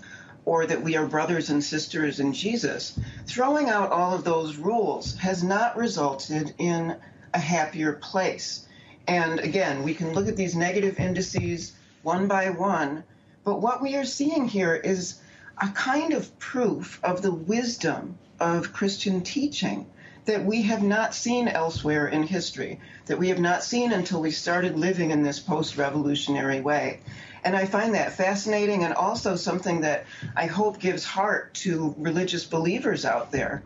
or 0.44 0.66
that 0.66 0.82
we 0.82 0.96
are 0.96 1.06
brothers 1.06 1.50
and 1.50 1.62
sisters 1.62 2.20
in 2.20 2.32
Jesus, 2.32 2.98
throwing 3.26 3.68
out 3.68 3.92
all 3.92 4.14
of 4.14 4.24
those 4.24 4.56
rules 4.56 5.14
has 5.16 5.44
not 5.44 5.76
resulted 5.76 6.54
in 6.56 6.96
a 7.34 7.38
happier 7.38 7.92
place. 7.92 8.66
And 9.06 9.40
again, 9.40 9.82
we 9.82 9.94
can 9.94 10.14
look 10.14 10.26
at 10.26 10.36
these 10.36 10.56
negative 10.56 10.98
indices 10.98 11.74
one 12.02 12.28
by 12.28 12.48
one, 12.48 13.04
but 13.44 13.60
what 13.60 13.82
we 13.82 13.96
are 13.96 14.04
seeing 14.06 14.48
here 14.48 14.74
is 14.74 15.20
a 15.60 15.68
kind 15.68 16.14
of 16.14 16.38
proof 16.38 16.98
of 17.04 17.20
the 17.20 17.32
wisdom 17.32 18.16
of 18.40 18.72
Christian 18.72 19.20
teaching 19.20 19.86
that 20.28 20.44
we 20.44 20.60
have 20.60 20.82
not 20.82 21.14
seen 21.14 21.48
elsewhere 21.48 22.06
in 22.06 22.22
history, 22.22 22.78
that 23.06 23.18
we 23.18 23.30
have 23.30 23.38
not 23.38 23.64
seen 23.64 23.92
until 23.92 24.20
we 24.20 24.30
started 24.30 24.78
living 24.78 25.10
in 25.10 25.22
this 25.22 25.40
post 25.40 25.78
revolutionary 25.78 26.60
way. 26.60 27.00
And 27.42 27.56
I 27.56 27.64
find 27.64 27.94
that 27.94 28.12
fascinating 28.12 28.84
and 28.84 28.92
also 28.92 29.36
something 29.36 29.80
that 29.80 30.04
I 30.36 30.44
hope 30.44 30.80
gives 30.80 31.02
heart 31.02 31.54
to 31.54 31.94
religious 31.96 32.44
believers 32.44 33.06
out 33.06 33.32
there 33.32 33.62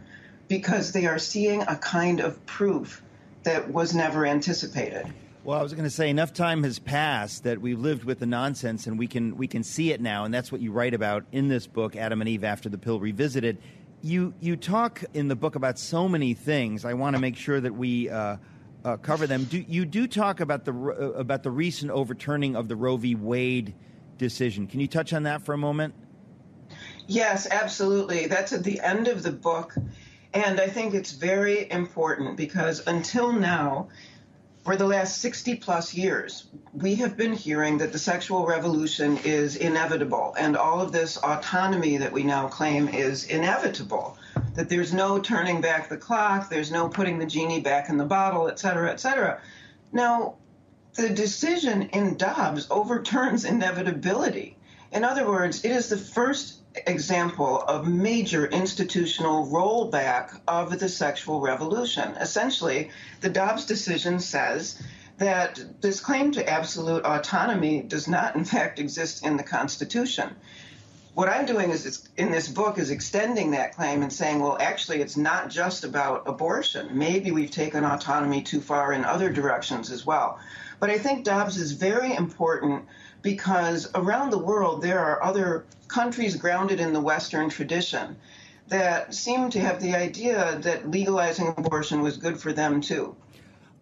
because 0.46 0.92
they 0.92 1.07
are 1.07 1.18
seeing 1.18 1.62
a 1.62 1.75
kind 1.75 2.20
of 2.20 2.46
proof 2.46 3.03
that 3.42 3.68
was 3.68 3.92
never 3.92 4.25
anticipated. 4.25 5.12
Well, 5.42 5.59
I 5.59 5.62
was 5.64 5.72
going 5.72 5.83
to 5.83 5.90
say 5.90 6.11
enough 6.11 6.33
time 6.33 6.62
has 6.62 6.79
passed 6.79 7.42
that 7.42 7.61
we've 7.61 7.81
lived 7.81 8.05
with 8.05 8.20
the 8.20 8.27
nonsense 8.27 8.87
and 8.87 8.96
we 8.96 9.09
can 9.09 9.37
we 9.37 9.48
can 9.48 9.64
see 9.64 9.90
it 9.90 10.01
now 10.01 10.25
and 10.25 10.33
that's 10.33 10.53
what 10.53 10.61
you 10.61 10.70
write 10.70 10.94
about 10.94 11.25
in 11.33 11.48
this 11.48 11.66
book 11.66 11.96
Adam 11.96 12.20
and 12.20 12.29
Eve 12.31 12.44
after 12.44 12.68
the 12.68 12.79
pill 12.79 13.01
revisited. 13.01 13.59
You 14.03 14.35
you 14.41 14.57
talk 14.57 15.05
in 15.15 15.29
the 15.29 15.37
book 15.37 15.55
about 15.55 15.79
so 15.79 16.09
many 16.09 16.35
things. 16.35 16.85
I 16.85 16.95
want 16.95 17.15
to 17.15 17.23
make 17.23 17.37
sure 17.37 17.61
that 17.61 17.73
we 17.73 18.11
uh, 18.11 18.37
uh, 18.85 18.97
cover 18.97 19.27
them. 19.27 19.45
Do, 19.45 19.65
you 19.67 19.85
do 19.85 20.07
talk 20.09 20.41
about 20.41 20.65
the 20.65 20.73
uh, 20.73 21.19
about 21.19 21.43
the 21.43 21.51
recent 21.51 21.93
overturning 21.93 22.57
of 22.57 22.69
the 22.69 22.75
Roe 22.77 22.97
v. 22.97 23.15
Wade 23.15 23.75
decision. 24.19 24.67
Can 24.67 24.81
you 24.81 24.88
touch 24.88 25.12
on 25.12 25.23
that 25.25 25.43
for 25.43 25.53
a 25.53 25.59
moment? 25.59 25.95
Yes, 27.07 27.47
absolutely. 27.51 28.27
That's 28.27 28.53
at 28.53 28.65
the 28.65 28.81
end 28.81 29.07
of 29.07 29.23
the 29.23 29.33
book, 29.33 29.75
and 30.35 30.61
I 30.61 30.67
think 30.67 30.95
it's 30.95 31.12
very 31.12 31.71
important 31.71 32.37
because 32.37 32.87
until 32.87 33.33
now, 33.33 33.88
for 34.64 34.77
the 34.77 34.87
last 34.87 35.18
60 35.18 35.57
plus 35.57 35.92
years, 35.92 36.46
we 36.72 36.94
have 36.96 37.16
been 37.16 37.33
hearing 37.33 37.79
that 37.79 37.92
the 37.92 37.98
sexual 37.98 38.46
revolution 38.46 39.18
is 39.25 39.57
inevitable, 39.57 40.35
and 40.38 40.57
all 40.57 40.81
of 40.81 40.92
this 40.92 41.16
autonomy 41.16 41.96
that 41.96 42.12
we 42.12 42.22
now 42.22 42.46
claim 42.46 42.88
is 42.88 43.25
inevitable 43.25 44.16
that 44.55 44.68
there's 44.68 44.92
no 44.92 45.18
turning 45.18 45.61
back 45.61 45.88
the 45.88 45.96
clock, 45.96 46.48
there's 46.48 46.70
no 46.70 46.88
putting 46.88 47.18
the 47.18 47.27
genie 47.27 47.61
back 47.61 47.88
in 47.88 47.96
the 47.96 48.05
bottle, 48.05 48.48
et 48.48 48.59
cetera, 48.59 48.90
et 48.90 49.01
cetera. 49.01 49.40
Now, 49.92 50.37
the 50.94 51.09
decision 51.09 51.83
in 51.83 52.16
Dobbs 52.16 52.66
overturns 52.70 53.44
inevitability. 53.44 54.57
In 54.92 55.05
other 55.05 55.27
words, 55.27 55.64
it 55.64 55.70
is 55.70 55.88
the 55.88 55.96
first 55.96 56.62
example 56.74 57.61
of 57.62 57.87
major 57.87 58.46
institutional 58.46 59.46
rollback 59.46 60.40
of 60.48 60.78
the 60.78 60.88
sexual 60.88 61.40
revolution. 61.40 62.12
Essentially, 62.20 62.90
the 63.20 63.28
Dobbs 63.28 63.66
decision 63.66 64.20
says 64.20 64.82
that 65.18 65.61
this 65.80 66.00
claim 66.00 66.32
to 66.32 66.48
absolute 66.48 67.04
autonomy 67.04 67.82
does 67.82 68.08
not, 68.08 68.37
in 68.37 68.44
fact, 68.44 68.78
exist 68.78 69.24
in 69.24 69.37
the 69.37 69.42
Constitution 69.42 70.35
what 71.14 71.28
I'm 71.28 71.44
doing 71.44 71.70
is 71.70 72.08
in 72.16 72.30
this 72.30 72.48
book 72.48 72.78
is 72.78 72.90
extending 72.90 73.50
that 73.50 73.77
claim 73.77 74.02
and 74.02 74.12
saying, 74.12 74.40
well, 74.40 74.56
actually, 74.58 75.02
it's 75.02 75.16
not 75.16 75.50
just 75.50 75.85
about 75.85 76.23
abortion. 76.27 76.96
Maybe 76.96 77.31
we've 77.31 77.50
taken 77.50 77.85
autonomy 77.85 78.42
too 78.42 78.60
far 78.60 78.92
in 78.92 79.04
other 79.04 79.31
directions 79.31 79.90
as 79.90 80.06
well. 80.06 80.38
But 80.81 80.90
I 80.90 80.98
think 80.98 81.25
Dobbs 81.25 81.58
is 81.58 81.73
very 81.73 82.14
important 82.14 82.87
because 83.23 83.88
around 83.94 84.31
the 84.31 84.38
world 84.38 84.83
there 84.83 84.98
are 84.98 85.23
other 85.23 85.64
countries 85.88 86.37
grounded 86.37 86.81
in 86.81 86.92
the 86.92 87.00
Western 87.00 87.48
tradition 87.48 88.16
that 88.68 89.14
seem 89.14 89.50
to 89.50 89.60
have 89.60 89.81
the 89.81 89.94
idea 89.94 90.58
that 90.62 90.90
legalizing 90.90 91.48
abortion 91.56 92.02
was 92.02 92.16
good 92.16 92.38
for 92.38 92.52
them 92.52 92.81
too. 92.81 93.14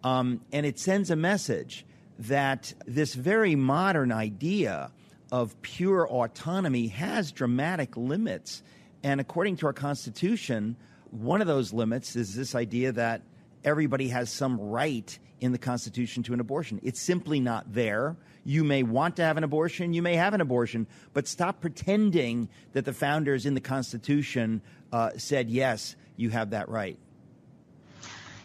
Um, 0.03 0.41
and 0.51 0.65
it 0.65 0.79
sends 0.79 1.11
a 1.11 1.15
message 1.15 1.85
that 2.19 2.73
this 2.85 3.13
very 3.13 3.55
modern 3.55 4.11
idea 4.11 4.91
of 5.31 5.59
pure 5.61 6.07
autonomy 6.07 6.87
has 6.87 7.31
dramatic 7.31 7.95
limits. 7.95 8.63
And 9.03 9.21
according 9.21 9.57
to 9.57 9.67
our 9.67 9.73
Constitution, 9.73 10.75
one 11.11 11.41
of 11.41 11.47
those 11.47 11.71
limits 11.71 12.15
is 12.15 12.35
this 12.35 12.53
idea 12.53 12.91
that 12.91 13.21
everybody 13.63 14.09
has 14.09 14.29
some 14.29 14.59
right 14.59 15.17
in 15.39 15.51
the 15.51 15.57
Constitution 15.57 16.21
to 16.23 16.33
an 16.33 16.39
abortion. 16.39 16.79
It's 16.83 17.01
simply 17.01 17.39
not 17.39 17.71
there. 17.73 18.15
You 18.43 18.63
may 18.63 18.83
want 18.83 19.17
to 19.17 19.23
have 19.23 19.37
an 19.37 19.43
abortion, 19.43 19.93
you 19.93 20.01
may 20.01 20.15
have 20.15 20.33
an 20.33 20.41
abortion, 20.41 20.87
but 21.13 21.27
stop 21.27 21.61
pretending 21.61 22.49
that 22.73 22.85
the 22.85 22.93
founders 22.93 23.45
in 23.45 23.53
the 23.53 23.61
Constitution 23.61 24.61
uh, 24.91 25.11
said, 25.17 25.49
yes, 25.49 25.95
you 26.15 26.29
have 26.31 26.49
that 26.51 26.69
right. 26.69 26.97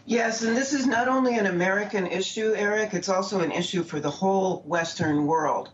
Yes, 0.04 0.42
and 0.42 0.56
this 0.56 0.72
is 0.72 0.86
not 0.86 1.08
only 1.08 1.36
an 1.36 1.46
American 1.46 2.06
issue, 2.06 2.54
Eric, 2.56 2.94
it's 2.94 3.08
also 3.08 3.40
an 3.40 3.50
issue 3.50 3.82
for 3.82 3.98
the 3.98 4.10
whole 4.10 4.62
Western 4.66 5.26
world. 5.26 5.70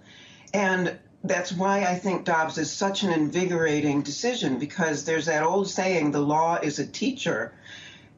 And 0.55 0.99
that's 1.25 1.53
why 1.53 1.85
I 1.85 1.97
think 1.97 2.25
Dobbs 2.25 2.59
is 2.59 2.71
such 2.71 3.03
an 3.03 3.11
invigorating 3.11 4.03
decision 4.03 4.59
because 4.59 5.05
there's 5.05 5.27
that 5.27 5.43
old 5.43 5.69
saying, 5.69 6.13
the 6.13 6.21
law 6.21 6.57
is 6.57 6.79
a 6.79 6.87
teacher. 6.87 7.53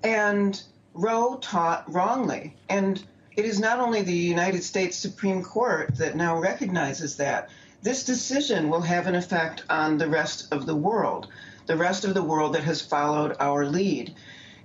And 0.02 0.62
Roe 0.94 1.36
taught 1.36 1.92
wrongly. 1.92 2.56
And 2.68 3.02
it 3.36 3.44
is 3.44 3.58
not 3.58 3.80
only 3.80 4.02
the 4.02 4.12
United 4.12 4.62
States 4.62 4.96
Supreme 4.96 5.42
Court 5.42 5.96
that 5.96 6.16
now 6.16 6.38
recognizes 6.38 7.16
that. 7.16 7.50
This 7.82 8.04
decision 8.04 8.70
will 8.70 8.82
have 8.82 9.06
an 9.06 9.14
effect 9.14 9.64
on 9.68 9.98
the 9.98 10.08
rest 10.08 10.52
of 10.52 10.66
the 10.66 10.76
world, 10.76 11.26
the 11.66 11.76
rest 11.76 12.04
of 12.04 12.14
the 12.14 12.22
world 12.22 12.54
that 12.54 12.64
has 12.64 12.80
followed 12.80 13.36
our 13.40 13.66
lead. 13.66 14.14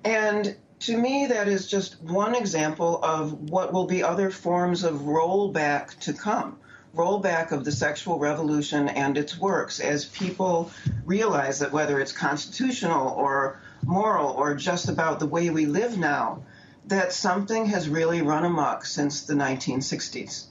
And 0.03 0.55
to 0.82 0.97
me, 0.97 1.26
that 1.26 1.47
is 1.47 1.67
just 1.67 2.01
one 2.01 2.36
example 2.36 3.03
of 3.03 3.49
what 3.49 3.74
will 3.74 3.88
be 3.88 4.03
other 4.03 4.30
forms 4.30 4.84
of 4.84 5.01
rollback 5.01 5.99
to 6.01 6.13
come. 6.13 6.57
Rollback 6.95 7.51
of 7.51 7.65
the 7.65 7.72
sexual 7.72 8.20
revolution 8.20 8.88
and 8.88 9.17
its 9.17 9.38
works 9.38 9.80
as 9.80 10.05
people 10.05 10.72
realize 11.05 11.59
that 11.59 11.72
whether 11.72 11.99
it's 11.99 12.11
constitutional 12.11 13.09
or 13.09 13.59
moral 13.84 14.30
or 14.32 14.55
just 14.55 14.89
about 14.89 15.20
the 15.20 15.28
way 15.28 15.49
we 15.49 15.65
live 15.65 15.97
now, 15.97 16.43
that 16.89 17.13
something 17.13 17.65
has 17.67 17.89
really 17.89 18.21
run 18.21 18.45
amok 18.45 18.85
since 18.85 19.23
the 19.23 19.33
1960s. 19.33 20.45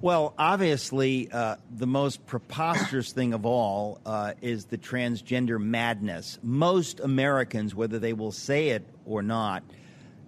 Well, 0.00 0.34
obviously, 0.36 1.30
uh, 1.30 1.56
the 1.70 1.86
most 1.86 2.26
preposterous 2.26 3.12
thing 3.12 3.34
of 3.34 3.46
all 3.46 4.00
uh, 4.04 4.32
is 4.42 4.64
the 4.64 4.78
transgender 4.78 5.60
madness. 5.60 6.40
Most 6.42 6.98
Americans, 6.98 7.72
whether 7.72 8.00
they 8.00 8.12
will 8.12 8.32
say 8.32 8.70
it 8.70 8.84
or 9.06 9.22
not, 9.22 9.62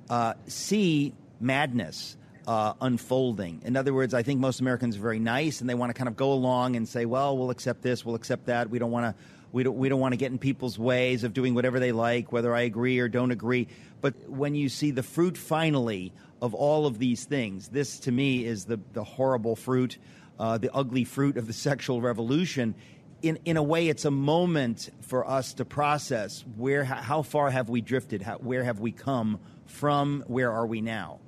uh, 0.09 0.35
see 0.47 1.13
madness 1.41 2.17
uh, 2.47 2.75
unfolding. 2.81 3.63
In 3.65 3.77
other 3.77 3.93
words, 3.93 4.15
I 4.15 4.23
think 4.23 4.39
most 4.39 4.61
Americans 4.61 4.97
are 4.97 5.01
very 5.01 5.19
nice 5.19 5.61
and 5.61 5.69
they 5.69 5.75
want 5.75 5.91
to 5.91 5.95
kind 5.95 6.09
of 6.09 6.17
go 6.17 6.33
along 6.33 6.77
and 6.77 6.89
say, 6.89 7.05
well, 7.05 7.37
we'll 7.37 7.51
accept 7.51 7.83
this, 7.83 8.05
we'll 8.05 8.15
accept 8.15 8.47
that. 8.47 8.71
We 8.71 8.79
don't 8.79 8.91
want 8.91 9.17
to. 9.17 9.23
We 9.55 9.63
don't, 9.63 9.77
we 9.77 9.89
don't 9.89 10.01
want 10.01 10.15
to 10.15 10.17
get 10.17 10.33
in 10.33 10.39
people's 10.39 10.81
ways 10.81 11.23
of 11.23 11.33
doing 11.33 11.55
whatever 11.55 11.79
they 11.79 11.93
like, 11.93 12.33
whether 12.33 12.53
I 12.53 12.63
agree 12.63 12.99
or 12.99 13.09
don't 13.09 13.31
agree. 13.31 13.69
But 14.01 14.29
when 14.29 14.57
you 14.57 14.69
see 14.69 14.91
the 14.91 15.05
fruit 15.05 15.39
finally 15.39 16.13
of 16.43 16.55
all 16.55 16.87
of 16.87 16.99
these 16.99 17.25
things, 17.25 17.69
this 17.69 18.01
to 18.01 18.11
me 18.11 18.45
is 18.45 18.65
the, 18.65 18.81
the 18.95 19.05
horrible 19.05 19.55
fruit, 19.55 19.97
uh, 20.41 20.59
the 20.59 20.75
ugly 20.75 21.05
fruit 21.05 21.37
of 21.37 21.47
the 21.47 21.53
sexual 21.69 22.01
revolution. 22.01 22.75
In, 23.23 23.39
in 23.45 23.57
a 23.57 23.63
way, 23.63 23.87
it's 23.87 24.05
a 24.05 24.11
moment 24.11 24.91
for 25.03 25.25
us 25.25 25.55
to 25.55 25.65
process 25.65 26.45
where, 26.57 26.83
how 26.83 27.23
far 27.23 27.49
have 27.49 27.69
we 27.69 27.81
drifted? 27.81 28.23
How, 28.23 28.39
where 28.39 28.65
have 28.65 28.81
we 28.81 28.91
come 28.91 29.39
from? 29.67 30.25
Where 30.27 30.51
are 30.51 30.67
we 30.67 30.81
now? 30.81 31.21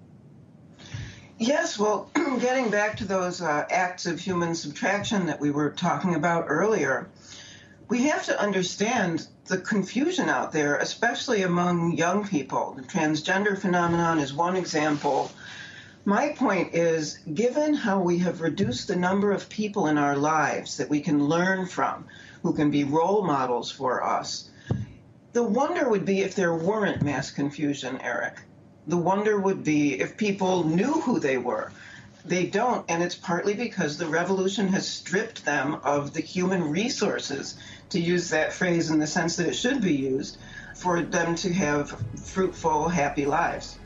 Yes, 1.39 1.79
well, 1.79 2.11
getting 2.41 2.71
back 2.71 2.97
to 2.97 3.05
those 3.05 3.41
uh, 3.41 3.67
acts 3.71 4.07
of 4.07 4.19
human 4.19 4.55
subtraction 4.55 5.27
that 5.27 5.39
we 5.39 5.51
were 5.51 5.71
talking 5.71 6.15
about 6.15 6.47
earlier, 6.49 7.09
we 7.89 8.03
have 8.05 8.25
to 8.25 8.41
understand 8.41 9.27
the 9.47 9.59
confusion 9.59 10.29
out 10.29 10.53
there, 10.53 10.77
especially 10.77 11.43
among 11.43 11.97
young 11.97 12.27
people. 12.27 12.75
The 12.77 12.83
transgender 12.83 13.57
phenomenon 13.57 14.19
is 14.19 14.35
one 14.35 14.57
example. 14.57 15.31
My 16.05 16.31
point 16.31 16.75
is 16.75 17.19
given 17.33 17.75
how 17.75 18.01
we 18.01 18.19
have 18.19 18.41
reduced 18.41 18.89
the 18.89 18.97
number 18.97 19.31
of 19.31 19.49
people 19.49 19.87
in 19.87 19.99
our 19.99 20.17
lives 20.17 20.77
that 20.79 20.91
we 20.91 21.01
can 21.01 21.27
learn 21.27 21.67
from, 21.67 22.07
who 22.43 22.53
can 22.55 22.71
be 22.71 22.83
role 22.83 23.25
models 23.25 23.71
for 23.71 24.03
us, 24.03 24.51
the 25.33 25.43
wonder 25.43 25.89
would 25.89 26.05
be 26.05 26.23
if 26.23 26.35
there 26.35 26.55
weren't 26.55 27.03
mass 27.03 27.31
confusion, 27.31 28.01
Eric. 28.01 28.39
The 28.89 28.97
wonder 28.97 29.39
would 29.39 29.63
be 29.63 30.01
if 30.01 30.17
people 30.17 30.65
knew 30.65 30.93
who 30.93 31.21
they 31.21 31.39
were. 31.39 31.73
They 32.27 32.47
don't, 32.47 32.85
and 32.89 33.05
it's 33.05 33.15
partly 33.15 33.55
because 33.55 33.97
the 33.97 34.09
revolution 34.09 34.67
has 34.69 34.89
stripped 34.89 35.45
them 35.45 35.75
of 35.85 36.13
the 36.13 36.21
human 36.21 36.71
resources, 36.71 37.57
to 37.91 38.01
use 38.01 38.31
that 38.31 38.53
phrase 38.53 38.91
in 38.91 38.99
the 38.99 39.07
sense 39.07 39.37
that 39.37 39.47
it 39.47 39.55
should 39.55 39.81
be 39.81 39.95
used, 39.95 40.39
for 40.75 41.03
them 41.03 41.37
to 41.37 41.53
have 41.53 41.97
fruitful, 42.25 42.89
happy 42.89 43.27
lives. 43.27 43.79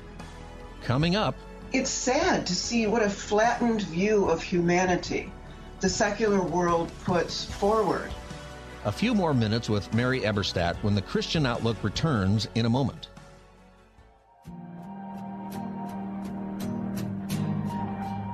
Coming 0.83 1.17
up, 1.17 1.37
it's 1.73 1.91
sad 1.91 2.47
to 2.47 2.55
see 2.55 2.87
what 2.87 3.03
a 3.03 3.11
flattened 3.11 3.83
view 3.83 4.25
of 4.31 4.43
humanity 4.43 5.31
the 5.81 5.89
secular 5.89 6.43
world 6.43 6.91
puts 7.05 7.45
forward. 7.45 8.11
A 8.85 8.93
few 8.93 9.15
more 9.15 9.35
minutes 9.35 9.69
with 9.69 9.93
Mary 9.93 10.23
Eberstadt 10.23 10.77
when 10.83 10.95
the 10.95 11.03
Christian 11.03 11.45
Outlook 11.45 11.77
returns 11.83 12.49
in 12.55 12.65
a 12.65 12.71
moment. 12.71 13.09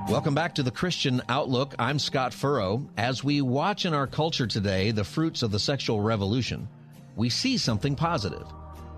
Welcome 0.09 0.33
back 0.33 0.55
to 0.55 0.63
the 0.63 0.71
Christian 0.71 1.21
Outlook. 1.27 1.75
I'm 1.77 1.99
Scott 1.99 2.33
Furrow. 2.33 2.87
As 2.95 3.25
we 3.25 3.41
watch 3.41 3.85
in 3.85 3.93
our 3.93 4.07
culture 4.07 4.47
today 4.47 4.91
the 4.91 5.03
fruits 5.03 5.43
of 5.43 5.51
the 5.51 5.59
sexual 5.59 5.99
revolution, 5.99 6.69
we 7.17 7.29
see 7.29 7.57
something 7.57 7.93
positive. 7.93 8.47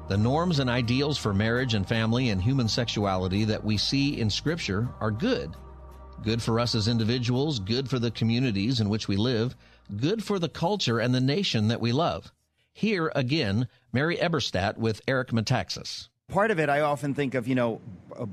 The 0.07 0.19
norms 0.19 0.59
and 0.59 0.69
ideals 0.69 1.17
for 1.17 1.33
marriage 1.33 1.73
and 1.73 1.87
family 1.87 2.29
and 2.29 2.39
human 2.39 2.67
sexuality 2.67 3.43
that 3.45 3.63
we 3.63 3.75
see 3.75 4.19
in 4.19 4.29
Scripture 4.29 4.87
are 5.01 5.09
good. 5.09 5.55
Good 6.21 6.43
for 6.43 6.59
us 6.59 6.75
as 6.75 6.87
individuals, 6.87 7.57
good 7.57 7.89
for 7.89 7.97
the 7.97 8.11
communities 8.11 8.79
in 8.79 8.87
which 8.87 9.07
we 9.07 9.17
live, 9.17 9.55
good 9.97 10.23
for 10.23 10.37
the 10.37 10.47
culture 10.47 10.99
and 10.99 11.13
the 11.13 11.19
nation 11.19 11.69
that 11.69 11.81
we 11.81 11.91
love. 11.91 12.31
Here 12.71 13.11
again, 13.15 13.67
Mary 13.91 14.17
Eberstadt 14.17 14.77
with 14.77 15.01
Eric 15.07 15.29
Metaxas 15.29 16.09
part 16.29 16.51
of 16.51 16.59
it, 16.59 16.69
I 16.69 16.81
often 16.81 17.13
think 17.13 17.33
of, 17.35 17.47
you 17.47 17.55
know, 17.55 17.81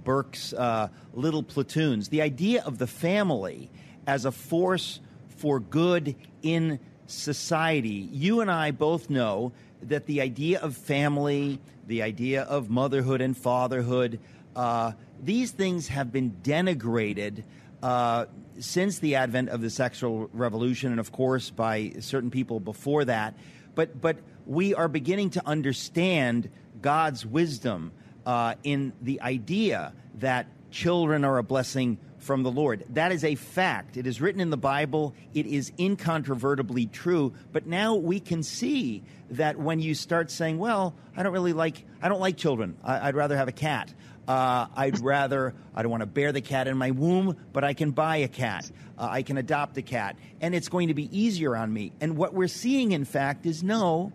Burke's 0.05 0.53
uh, 0.53 0.89
Little 1.15 1.43
Platoons, 1.43 2.09
the 2.09 2.23
idea 2.23 2.63
of 2.65 2.79
the 2.79 2.87
family 2.87 3.71
as 4.07 4.25
a 4.25 4.33
force 4.33 5.01
for 5.37 5.61
good 5.61 6.15
in 6.43 6.79
society. 7.07 8.09
You 8.13 8.41
and 8.41 8.51
I 8.51 8.71
both 8.71 9.11
know 9.11 9.53
that 9.83 10.07
the 10.07 10.21
idea 10.21 10.61
of 10.61 10.77
family, 10.77 11.61
the 11.87 12.03
idea 12.03 12.43
of 12.43 12.71
motherhood 12.71 13.21
and 13.21 13.37
fatherhood, 13.37 14.19
uh, 14.55 14.93
these 15.23 15.51
things 15.51 15.89
have 15.89 16.13
been 16.13 16.37
denigrated 16.43 17.43
uh, 17.83 18.27
since 18.59 18.99
the 18.99 19.17
advent 19.17 19.51
of 19.51 19.61
the 19.61 19.71
sexual 19.71 20.31
revolution, 20.33 20.91
and 20.91 21.01
of 21.01 21.13
course 21.13 21.51
by 21.51 21.93
certain 22.01 22.31
people 22.31 22.59
before 22.59 23.05
that. 23.05 23.35
But 23.75 24.01
but 24.01 24.17
we 24.47 24.75
are 24.75 24.89
beginning 24.89 25.31
to 25.31 25.47
understand 25.47 26.49
God's 26.81 27.25
wisdom 27.25 27.93
uh, 28.25 28.55
in 28.65 28.93
the 29.01 29.21
idea 29.21 29.93
that 30.19 30.47
children 30.71 31.25
are 31.25 31.39
a 31.39 31.43
blessing 31.43 31.99
from 32.19 32.43
the 32.43 32.51
Lord. 32.51 32.85
That 32.91 33.13
is 33.13 33.25
a 33.25 33.37
fact. 33.37 33.97
It 33.97 34.07
is 34.07 34.21
written 34.21 34.41
in 34.41 34.51
the 34.51 34.57
Bible. 34.57 35.15
It 35.33 35.47
is 35.47 35.73
incontrovertibly 35.79 36.87
true. 36.87 37.33
But 37.53 37.67
now 37.67 37.95
we 37.95 38.21
can 38.21 38.43
see 38.43 39.05
that 39.31 39.59
when 39.59 39.81
you 39.81 39.95
start 39.95 40.31
saying, 40.31 40.59
"Well, 40.59 40.95
I 41.17 41.23
don't 41.23 41.33
really 41.33 41.53
like, 41.53 41.85
I 42.03 42.09
don't 42.09 42.21
like 42.21 42.37
children. 42.37 42.77
I, 42.83 43.07
would 43.07 43.15
rather 43.15 43.37
have 43.37 43.49
a 43.49 43.53
cat. 43.53 43.95
Uh, 44.27 44.67
I'd 44.75 45.01
rather, 45.03 45.55
I 45.75 45.83
don't 45.83 45.91
want 45.91 46.03
to 46.03 46.07
bear 46.07 46.33
the 46.33 46.41
cat 46.41 46.67
in 46.67 46.77
my 46.77 46.91
womb, 46.91 47.37
but 47.53 47.65
I 47.65 47.75
can 47.75 47.93
buy 47.93 48.19
a 48.19 48.29
cat. 48.29 48.71
Uh, 48.99 49.09
I 49.11 49.23
can 49.23 49.39
adopt 49.39 49.79
a 49.79 49.83
cat, 49.83 50.17
and 50.41 50.55
it's 50.55 50.69
going 50.69 50.89
to 50.89 50.95
be 50.95 51.17
easier 51.17 51.57
on 51.57 51.73
me." 51.73 51.93
And 52.01 52.17
what 52.17 52.35
we're 52.35 52.49
seeing, 52.49 52.93
in 52.93 53.05
fact, 53.05 53.47
is 53.47 53.63
no 53.63 54.13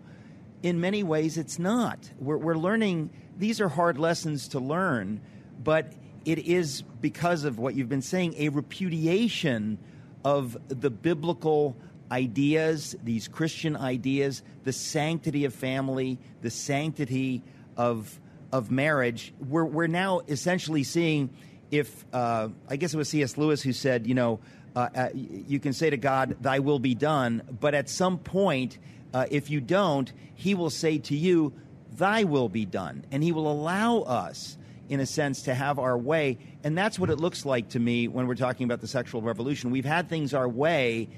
in 0.62 0.80
many 0.80 1.02
ways, 1.02 1.36
it's 1.38 1.58
not. 1.58 1.98
We're, 2.18 2.36
we're 2.36 2.56
learning, 2.56 3.10
these 3.38 3.60
are 3.60 3.68
hard 3.68 3.98
lessons 3.98 4.48
to 4.48 4.60
learn, 4.60 5.20
but 5.62 5.92
it 6.24 6.38
is 6.38 6.82
because 7.00 7.44
of 7.44 7.58
what 7.58 7.74
you've 7.74 7.88
been 7.88 8.02
saying, 8.02 8.34
a 8.38 8.48
repudiation 8.48 9.78
of 10.24 10.56
the 10.68 10.90
biblical 10.90 11.76
ideas, 12.10 12.94
these 13.02 13.26
Christian 13.26 13.76
ideas, 13.76 14.42
the 14.64 14.72
sanctity 14.72 15.44
of 15.44 15.54
family, 15.54 16.18
the 16.42 16.50
sanctity 16.50 17.42
of, 17.76 18.20
of 18.52 18.70
marriage. 18.70 19.32
We're, 19.40 19.64
we're 19.64 19.86
now 19.88 20.20
essentially 20.28 20.84
seeing 20.84 21.30
if, 21.70 22.04
uh, 22.12 22.50
I 22.68 22.76
guess 22.76 22.94
it 22.94 22.98
was 22.98 23.08
C.S. 23.08 23.36
Lewis 23.38 23.62
who 23.62 23.72
said, 23.72 24.06
you 24.06 24.14
know, 24.14 24.40
uh, 24.76 24.88
uh, 24.94 25.08
you 25.14 25.58
can 25.58 25.72
say 25.72 25.90
to 25.90 25.96
God, 25.96 26.36
Thy 26.40 26.60
will 26.60 26.78
be 26.78 26.94
done, 26.94 27.42
but 27.60 27.74
at 27.74 27.88
some 27.88 28.18
point, 28.18 28.78
uh, 29.14 29.26
if 29.30 29.50
you 29.50 29.60
don't, 29.60 30.12
he 30.34 30.54
will 30.54 30.70
say 30.70 30.98
to 30.98 31.16
you, 31.16 31.52
Thy 31.94 32.24
will 32.24 32.48
be 32.48 32.64
done. 32.64 33.04
And 33.10 33.22
he 33.22 33.32
will 33.32 33.50
allow 33.50 34.00
us 34.00 34.56
in 34.92 35.00
a 35.00 35.06
sense, 35.06 35.42
to 35.42 35.54
have 35.54 35.78
our 35.78 35.96
way. 35.96 36.36
And 36.64 36.76
that's 36.76 36.98
what 36.98 37.08
it 37.08 37.16
looks 37.16 37.46
like 37.46 37.70
to 37.70 37.80
me 37.80 38.08
when 38.08 38.26
we're 38.26 38.34
talking 38.34 38.64
about 38.64 38.82
the 38.82 38.86
sexual 38.86 39.22
revolution. 39.22 39.70
We've 39.70 39.86
had 39.86 40.10
things 40.10 40.34
our 40.34 40.46
way, 40.46 41.08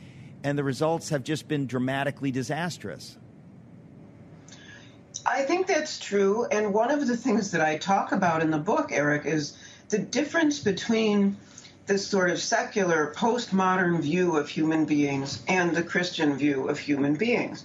and 0.44 0.56
the 0.56 0.62
results 0.62 1.08
have 1.08 1.24
just 1.24 1.48
been 1.48 1.66
dramatically 1.66 2.30
disastrous. 2.30 3.18
I 5.26 5.42
think 5.42 5.66
that's 5.66 5.98
true. 5.98 6.46
And 6.52 6.72
one 6.72 6.92
of 6.92 7.08
the 7.08 7.16
things 7.16 7.50
that 7.50 7.62
I 7.62 7.76
talk 7.78 8.12
about 8.12 8.42
in 8.42 8.52
the 8.52 8.58
book, 8.58 8.90
Eric, 8.92 9.26
is 9.26 9.56
the 9.88 9.98
difference 9.98 10.60
between 10.60 11.36
this 11.86 12.06
sort 12.06 12.30
of 12.30 12.38
secular 12.38 13.12
postmodern 13.16 14.00
view 14.00 14.36
of 14.36 14.48
human 14.48 14.84
beings 14.84 15.42
and 15.48 15.74
the 15.74 15.82
Christian 15.82 16.36
view 16.36 16.68
of 16.68 16.78
human 16.78 17.14
beings. 17.14 17.64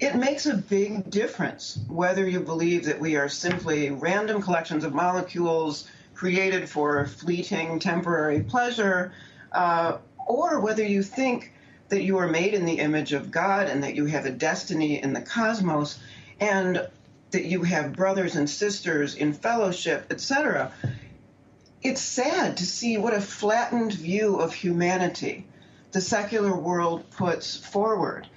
It 0.00 0.16
makes 0.16 0.46
a 0.46 0.56
big 0.56 1.10
difference 1.10 1.78
whether 1.88 2.28
you 2.28 2.40
believe 2.40 2.86
that 2.86 2.98
we 2.98 3.16
are 3.16 3.28
simply 3.28 3.90
random 3.90 4.42
collections 4.42 4.84
of 4.84 4.94
molecules 4.94 5.88
created 6.14 6.68
for 6.68 7.06
fleeting 7.06 7.78
temporary 7.78 8.40
pleasure, 8.40 9.12
uh, 9.52 9.98
or 10.26 10.60
whether 10.60 10.84
you 10.84 11.02
think 11.02 11.52
that 11.88 12.02
you 12.02 12.18
are 12.18 12.28
made 12.28 12.54
in 12.54 12.64
the 12.64 12.78
image 12.78 13.12
of 13.12 13.30
God 13.30 13.68
and 13.68 13.82
that 13.82 13.94
you 13.94 14.06
have 14.06 14.26
a 14.26 14.30
destiny 14.30 15.02
in 15.02 15.12
the 15.12 15.20
cosmos 15.20 15.98
and 16.40 16.88
that 17.30 17.44
you 17.44 17.62
have 17.62 17.92
brothers 17.92 18.36
and 18.36 18.48
sisters 18.48 19.14
in 19.14 19.32
fellowship, 19.32 20.06
etc 20.10 20.72
it's 21.82 22.02
sad 22.02 22.58
to 22.58 22.66
see 22.66 22.98
what 22.98 23.14
a 23.14 23.20
flattened 23.20 23.92
view 23.92 24.36
of 24.36 24.52
humanity 24.52 25.46
the 25.92 26.00
secular 26.00 26.54
world 26.54 27.10
puts 27.10 27.56
forward. 27.56 28.28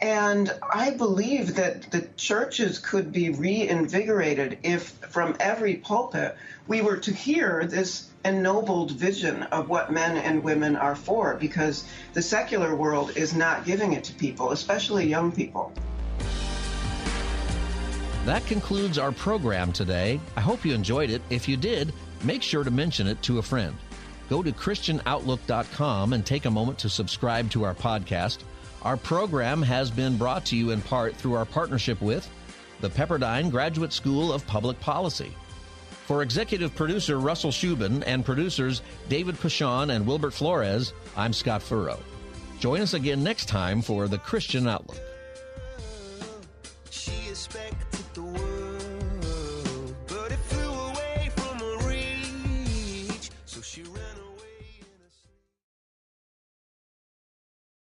And 0.00 0.52
I 0.72 0.90
believe 0.90 1.54
that 1.54 1.90
the 1.90 2.02
churches 2.16 2.78
could 2.78 3.12
be 3.12 3.30
reinvigorated 3.30 4.58
if, 4.62 4.90
from 5.08 5.36
every 5.40 5.76
pulpit, 5.76 6.36
we 6.66 6.80
were 6.80 6.96
to 6.98 7.12
hear 7.12 7.64
this 7.66 8.10
ennobled 8.24 8.92
vision 8.92 9.42
of 9.44 9.68
what 9.68 9.92
men 9.92 10.16
and 10.16 10.42
women 10.42 10.76
are 10.76 10.96
for, 10.96 11.34
because 11.34 11.84
the 12.12 12.22
secular 12.22 12.74
world 12.74 13.16
is 13.16 13.34
not 13.34 13.64
giving 13.64 13.92
it 13.92 14.04
to 14.04 14.14
people, 14.14 14.50
especially 14.52 15.06
young 15.06 15.30
people. 15.30 15.72
That 18.24 18.44
concludes 18.46 18.96
our 18.96 19.12
program 19.12 19.72
today. 19.72 20.18
I 20.36 20.40
hope 20.40 20.64
you 20.64 20.72
enjoyed 20.72 21.10
it. 21.10 21.20
If 21.28 21.46
you 21.46 21.58
did, 21.58 21.92
make 22.22 22.42
sure 22.42 22.64
to 22.64 22.70
mention 22.70 23.06
it 23.06 23.20
to 23.22 23.38
a 23.38 23.42
friend. 23.42 23.76
Go 24.30 24.42
to 24.42 24.50
ChristianOutlook.com 24.50 26.14
and 26.14 26.24
take 26.24 26.46
a 26.46 26.50
moment 26.50 26.78
to 26.78 26.88
subscribe 26.88 27.50
to 27.50 27.64
our 27.64 27.74
podcast. 27.74 28.38
Our 28.84 28.98
program 28.98 29.62
has 29.62 29.90
been 29.90 30.18
brought 30.18 30.44
to 30.46 30.56
you 30.56 30.70
in 30.70 30.82
part 30.82 31.16
through 31.16 31.34
our 31.34 31.46
partnership 31.46 32.02
with 32.02 32.28
the 32.80 32.90
Pepperdine 32.90 33.50
Graduate 33.50 33.94
School 33.94 34.30
of 34.30 34.46
Public 34.46 34.78
Policy. 34.78 35.34
For 36.06 36.22
executive 36.22 36.74
producer 36.74 37.18
Russell 37.18 37.50
Shubin 37.50 38.02
and 38.06 38.26
producers 38.26 38.82
David 39.08 39.36
Pashon 39.36 39.94
and 39.94 40.06
Wilbert 40.06 40.34
Flores, 40.34 40.92
I'm 41.16 41.32
Scott 41.32 41.62
Furrow. 41.62 41.98
Join 42.60 42.82
us 42.82 42.92
again 42.92 43.24
next 43.24 43.46
time 43.46 43.80
for 43.80 44.06
the 44.06 44.18
Christian 44.18 44.68
Outlook. 44.68 45.00